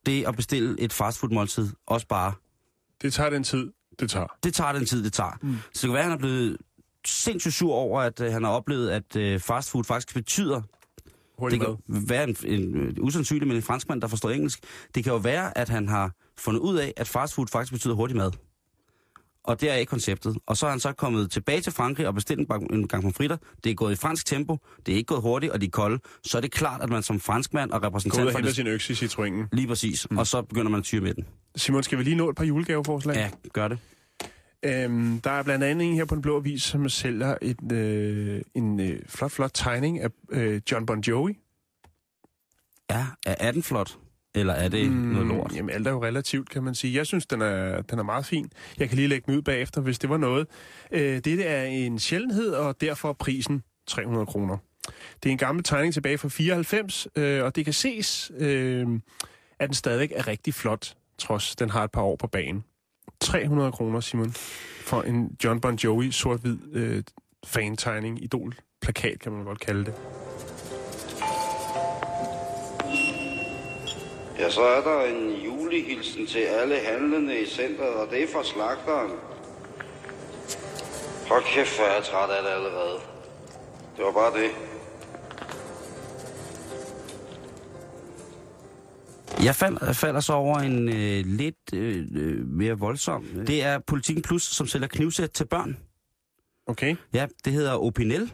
det 0.05 0.25
at 0.27 0.35
bestille 0.35 0.79
et 0.79 0.93
fastfood-måltid 0.93 1.69
også 1.85 2.07
bare 2.07 2.33
Det 3.01 3.13
tager 3.13 3.29
den 3.29 3.43
tid, 3.43 3.71
det 3.99 4.09
tager. 4.09 4.27
det 4.43 4.53
tager 4.53 4.71
den 4.71 4.85
tid, 4.85 5.03
det 5.03 5.13
tager. 5.13 5.37
Mm. 5.41 5.55
Så 5.73 5.81
det 5.81 5.81
kan 5.81 5.93
være, 5.93 5.99
at 5.99 6.09
han 6.09 6.13
er 6.13 6.17
blevet 6.17 6.57
sindssygt 7.07 7.53
sur 7.53 7.73
over, 7.73 8.01
at 8.01 8.21
øh, 8.21 8.31
han 8.31 8.43
har 8.43 8.51
oplevet, 8.51 8.89
at 8.89 9.15
øh, 9.15 9.39
fastfood 9.39 9.83
faktisk 9.83 10.13
betyder... 10.13 10.61
Hurtigt 11.37 11.61
det 11.61 11.67
kan 11.67 12.07
være 12.09 12.23
en, 12.23 12.35
en, 12.45 12.77
en 12.77 12.99
usandsynlig, 13.01 13.47
men 13.47 13.57
en 13.57 13.63
franskmand, 13.63 14.01
der 14.01 14.07
forstår 14.07 14.29
engelsk. 14.29 14.59
Det 14.95 15.03
kan 15.03 15.13
jo 15.13 15.19
være, 15.19 15.57
at 15.57 15.69
han 15.69 15.87
har 15.87 16.11
fundet 16.37 16.61
ud 16.61 16.77
af, 16.77 16.93
at 16.97 17.07
fastfood 17.07 17.47
faktisk 17.47 17.73
betyder 17.73 17.93
hurtig 17.93 18.17
mad. 18.17 18.31
Og 19.43 19.61
det 19.61 19.69
er 19.69 19.75
ikke 19.75 19.89
konceptet. 19.89 20.37
Og 20.45 20.57
så 20.57 20.65
er 20.65 20.69
han 20.69 20.79
så 20.79 20.93
kommet 20.93 21.31
tilbage 21.31 21.61
til 21.61 21.73
Frankrig 21.73 22.07
og 22.07 22.13
bestilt 22.13 22.39
en, 22.39 22.45
bag- 22.45 22.73
en 22.73 22.87
gang 22.87 23.03
pomfritter. 23.03 23.37
Det 23.63 23.69
er 23.69 23.75
gået 23.75 23.93
i 23.93 23.95
fransk 23.95 24.25
tempo, 24.25 24.57
det 24.85 24.91
er 24.91 24.95
ikke 24.95 25.07
gået 25.07 25.21
hurtigt, 25.21 25.51
og 25.51 25.61
de 25.61 25.65
er 25.65 25.69
kolde. 25.69 25.99
Så 26.25 26.37
er 26.37 26.41
det 26.41 26.51
klart, 26.51 26.81
at 26.81 26.89
man 26.89 27.03
som 27.03 27.19
franskmand 27.19 27.71
og 27.71 27.79
ud 27.81 27.85
repræsentant 27.85 28.27
og 28.27 28.31
for 28.31 28.37
henter 28.37 28.49
det... 28.49 28.55
sin 28.55 28.67
økse 28.67 28.93
i 28.93 28.95
citroenen. 28.95 29.47
Lige 29.51 29.67
præcis. 29.67 30.07
Mm. 30.11 30.17
Og 30.17 30.27
så 30.27 30.41
begynder 30.41 30.71
man 30.71 30.77
at 30.77 30.83
tyre 30.83 31.01
med 31.01 31.13
den. 31.13 31.25
Simon, 31.55 31.83
skal 31.83 31.97
vi 31.97 32.03
lige 32.03 32.15
nå 32.15 32.29
et 32.29 32.35
par 32.35 32.45
julegaveforslag? 32.45 33.15
Ja, 33.15 33.29
gør 33.53 33.67
det. 33.67 33.79
Øhm, 34.65 35.21
der 35.21 35.31
er 35.31 35.43
blandt 35.43 35.63
andet 35.63 35.87
en 35.87 35.95
her 35.95 36.05
på 36.05 36.15
Den 36.15 36.21
Blå 36.21 36.37
Avis, 36.37 36.63
som 36.63 36.89
sælger 36.89 37.35
et, 37.41 37.71
øh, 37.71 38.41
en 38.55 38.79
øh, 38.79 38.99
flot, 39.07 39.31
flot 39.31 39.51
tegning 39.53 39.99
af 39.99 40.09
øh, 40.31 40.61
John 40.71 40.85
Bon 40.85 40.99
Jovi. 40.99 41.37
Ja, 42.91 43.05
er, 43.25 43.35
er 43.39 43.51
den 43.51 43.63
flot? 43.63 43.97
Eller 44.35 44.53
er 44.53 44.67
det 44.67 44.91
mm, 44.91 44.97
noget 44.97 45.27
lort? 45.27 45.55
Jamen, 45.55 45.75
alt 45.75 45.87
er 45.87 45.91
jo 45.91 46.03
relativt, 46.03 46.49
kan 46.49 46.63
man 46.63 46.75
sige. 46.75 46.95
Jeg 46.95 47.07
synes, 47.07 47.25
den 47.25 47.41
er, 47.41 47.81
den 47.81 47.99
er 47.99 48.03
meget 48.03 48.25
fin. 48.25 48.51
Jeg 48.79 48.89
kan 48.89 48.95
lige 48.95 49.07
lægge 49.07 49.25
den 49.25 49.37
ud 49.37 49.41
bagefter, 49.41 49.81
hvis 49.81 49.99
det 49.99 50.09
var 50.09 50.17
noget. 50.17 50.47
Øh, 50.91 51.15
dette 51.15 51.43
er 51.43 51.63
en 51.63 51.99
sjældenhed, 51.99 52.51
og 52.51 52.81
derfor 52.81 53.09
er 53.09 53.13
prisen 53.13 53.63
300 53.87 54.25
kroner. 54.25 54.57
Det 55.23 55.29
er 55.29 55.31
en 55.31 55.37
gammel 55.37 55.63
tegning 55.63 55.93
tilbage 55.93 56.17
fra 56.17 56.27
94, 56.27 57.07
øh, 57.15 57.43
og 57.43 57.55
det 57.55 57.65
kan 57.65 57.73
ses, 57.73 58.31
øh, 58.37 58.87
at 59.59 59.69
den 59.69 59.73
stadigvæk 59.73 60.11
er 60.15 60.27
rigtig 60.27 60.53
flot, 60.53 60.95
trods 61.17 61.55
den 61.55 61.69
har 61.69 61.83
et 61.83 61.91
par 61.91 62.01
år 62.01 62.15
på 62.15 62.27
banen. 62.27 62.63
300 63.21 63.71
kroner, 63.71 63.99
Simon, 63.99 64.31
for 64.81 65.01
en 65.01 65.37
John 65.43 65.61
Bon 65.61 65.75
Jovi 65.75 66.11
sort-hvid 66.11 66.57
øh, 66.73 67.03
fantegning, 67.45 68.23
idol-plakat, 68.23 69.19
kan 69.19 69.31
man 69.31 69.43
godt 69.43 69.59
kalde 69.59 69.85
det. 69.85 69.93
Ja, 74.39 74.49
så 74.49 74.61
er 74.61 74.81
der 74.81 75.01
en 75.05 75.31
julehilsen 75.45 76.27
til 76.27 76.39
alle 76.39 76.75
handlende 76.75 77.39
i 77.41 77.45
centret, 77.45 77.93
og 77.93 78.07
det 78.11 78.23
er 78.23 78.27
fra 78.27 78.43
slagteren. 78.43 79.11
Hold 81.27 81.43
kæft, 81.43 81.77
hvor 81.77 81.85
er 81.85 81.93
jeg 81.95 82.03
træt 82.03 82.29
af 82.29 82.43
det 82.43 82.49
allerede. 82.49 82.99
Det 83.97 84.05
var 84.05 84.11
bare 84.11 84.33
det. 84.41 84.49
Jeg 89.45 89.55
falder, 89.55 89.85
jeg 89.85 89.95
falder 89.95 90.19
så 90.19 90.33
over 90.33 90.59
en 90.59 90.89
øh, 90.89 91.25
lidt 91.25 91.73
øh, 91.73 92.05
øh, 92.15 92.47
mere 92.47 92.79
voldsom. 92.79 93.25
Det 93.47 93.63
er 93.63 93.79
Politiken 93.79 94.21
Plus, 94.21 94.43
som 94.43 94.67
sælger 94.67 94.87
knivsæt 94.87 95.29
til 95.31 95.45
børn. 95.45 95.77
Okay. 96.67 96.95
Ja, 97.13 97.27
det 97.45 97.53
hedder 97.53 97.83
Opinel. 97.83 98.33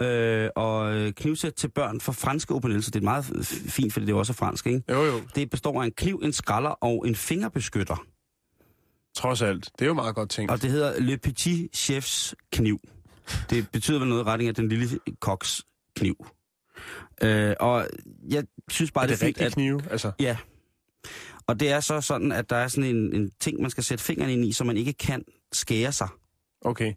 Øh, 0.00 0.50
og 0.56 0.94
øh, 0.94 1.12
knivsæt 1.12 1.52
til 1.52 1.68
børn 1.68 2.00
for 2.00 2.12
franske 2.12 2.54
Opinel, 2.54 2.82
så 2.82 2.90
det 2.90 3.00
er 3.00 3.04
meget 3.04 3.24
fint, 3.68 3.92
fordi 3.92 4.06
det 4.06 4.12
er 4.12 4.16
også 4.16 4.32
er 4.32 4.34
fransk, 4.34 4.66
ikke? 4.66 4.82
Jo, 4.90 5.04
jo. 5.04 5.20
Det 5.34 5.50
består 5.50 5.82
af 5.82 5.86
en 5.86 5.92
kniv, 5.92 6.20
en 6.24 6.32
skralder 6.32 6.70
og 6.70 7.08
en 7.08 7.14
fingerbeskytter. 7.14 8.06
Trods 9.16 9.42
alt. 9.42 9.70
Det 9.78 9.84
er 9.84 9.86
jo 9.86 9.94
meget 9.94 10.14
godt 10.14 10.30
tænkt. 10.30 10.50
Og 10.50 10.62
det 10.62 10.70
hedder 10.70 11.00
Le 11.00 11.18
Petit 11.18 11.76
Chefs 11.76 12.34
kniv. 12.52 12.80
Det 13.50 13.68
betyder 13.72 13.98
vel 13.98 14.08
noget 14.08 14.22
i 14.22 14.24
retning 14.24 14.48
af 14.48 14.54
den 14.54 14.68
lille 14.68 14.98
koks 15.20 15.62
kniv. 15.96 16.26
Øh, 17.22 17.54
og 17.60 17.86
jeg 18.30 18.44
synes 18.68 18.90
bare, 18.90 19.04
er 19.04 19.08
det, 19.08 19.20
det 19.20 19.22
er 19.22 19.26
fint, 19.26 19.38
at... 19.40 19.52
knive? 19.52 19.80
Altså, 19.90 20.12
Ja. 20.20 20.36
Og 21.46 21.60
det 21.60 21.70
er 21.70 21.80
så 21.80 22.00
sådan, 22.00 22.32
at 22.32 22.50
der 22.50 22.56
er 22.56 22.68
sådan 22.68 22.96
en, 22.96 23.14
en 23.14 23.30
ting, 23.40 23.60
man 23.60 23.70
skal 23.70 23.84
sætte 23.84 24.04
fingeren 24.04 24.30
ind 24.30 24.44
i, 24.44 24.52
så 24.52 24.64
man 24.64 24.76
ikke 24.76 24.92
kan 24.92 25.24
skære 25.52 25.92
sig. 25.92 26.08
okay. 26.60 26.92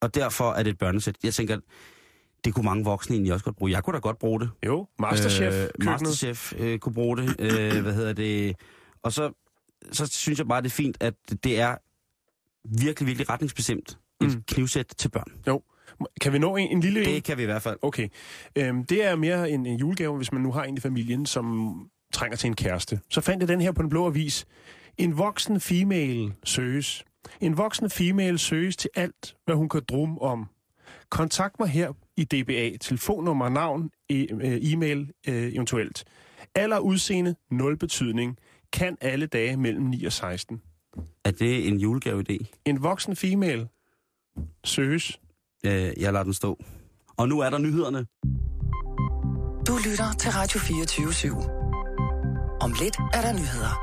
Og 0.00 0.14
derfor 0.14 0.52
er 0.52 0.62
det 0.62 0.70
et 0.70 0.78
børnesæt. 0.78 1.16
Jeg 1.24 1.34
tænker, 1.34 1.58
det 2.44 2.54
kunne 2.54 2.64
mange 2.64 2.84
voksne 2.84 3.14
egentlig 3.14 3.32
også 3.32 3.44
godt 3.44 3.56
bruge. 3.56 3.70
Jeg 3.72 3.84
kunne 3.84 3.94
da 3.94 3.98
godt 4.00 4.18
bruge 4.18 4.40
det. 4.40 4.50
Jo, 4.66 4.86
Masterchef. 4.98 5.54
Øh, 5.54 5.60
køkkenet. 5.62 6.00
Masterchef 6.00 6.52
øh, 6.58 6.78
kunne 6.78 6.94
bruge 6.94 7.16
det. 7.16 7.36
Øh, 7.40 7.82
hvad 7.82 7.94
hedder 7.94 8.12
det? 8.12 8.56
Og 9.02 9.12
så, 9.12 9.32
så 9.92 10.06
synes 10.06 10.38
jeg 10.38 10.48
bare, 10.48 10.62
det 10.62 10.66
er 10.66 10.70
fint, 10.70 10.96
at 11.00 11.14
det 11.44 11.60
er 11.60 11.76
virkelig, 12.84 13.06
virkelig 13.06 13.30
retningsbestemt. 13.30 13.98
Et 14.22 14.26
Mm. 14.34 14.42
knivsæt 14.42 14.86
til 14.98 15.08
børn. 15.08 15.32
Jo. 15.46 15.62
Kan 16.20 16.32
vi 16.32 16.38
nå 16.38 16.56
en, 16.56 16.68
en 16.68 16.80
lille 16.80 17.00
en? 17.00 17.06
Det 17.14 17.24
kan 17.24 17.36
vi 17.36 17.42
i 17.42 17.46
hvert 17.46 17.62
fald. 17.62 17.76
Okay. 17.82 18.08
Øhm, 18.56 18.84
det 18.84 19.04
er 19.04 19.16
mere 19.16 19.50
en, 19.50 19.66
en 19.66 19.76
julegave, 19.78 20.16
hvis 20.16 20.32
man 20.32 20.42
nu 20.42 20.52
har 20.52 20.64
en 20.64 20.76
i 20.76 20.80
familien, 20.80 21.26
som 21.26 21.74
trænger 22.12 22.36
til 22.36 22.46
en 22.48 22.56
kæreste. 22.56 23.00
Så 23.10 23.20
fandt 23.20 23.40
jeg 23.40 23.48
den 23.48 23.60
her 23.60 23.72
på 23.72 23.82
den 23.82 23.90
blå 23.90 24.06
avis. 24.06 24.46
En 24.98 25.18
voksen 25.18 25.60
female 25.60 26.32
søges. 26.44 27.04
En 27.40 27.56
voksen 27.56 27.90
female 27.90 28.38
søges 28.38 28.76
til 28.76 28.90
alt, 28.94 29.36
hvad 29.44 29.54
hun 29.54 29.68
kan 29.68 29.82
drumme 29.88 30.22
om. 30.22 30.46
Kontakt 31.08 31.60
mig 31.60 31.68
her 31.68 31.92
i 32.16 32.24
DBA. 32.24 32.76
Telefonnummer, 32.80 33.48
navn, 33.48 33.90
e- 34.12 34.14
øh, 34.14 34.72
e-mail 34.72 35.12
øh, 35.28 35.52
eventuelt. 35.54 36.04
Alder 36.54 36.78
udseende, 36.78 37.34
nul 37.50 37.76
betydning. 37.76 38.36
Kan 38.72 38.96
alle 39.00 39.26
dage 39.26 39.56
mellem 39.56 39.82
9 39.82 40.04
og 40.04 40.12
16. 40.12 40.62
Er 41.24 41.30
det 41.30 41.68
en 41.68 41.76
julegave-idé? 41.80 42.60
En 42.64 42.82
voksen 42.82 43.16
female 43.16 43.68
søges. 44.64 45.20
Øh, 45.66 45.72
jeg 45.72 46.12
lader 46.12 46.22
den 46.24 46.34
stå. 46.34 46.58
Og 47.16 47.28
nu 47.28 47.40
er 47.40 47.50
der 47.50 47.58
nyhederne. 47.58 48.06
Du 49.66 49.72
lytter 49.90 50.12
til 50.18 50.30
Radio 50.30 50.60
24 50.60 51.06
/7. 51.08 51.50
Om 52.60 52.70
lidt 52.80 52.96
er 53.14 53.20
der 53.22 53.32
nyheder. 53.32 53.74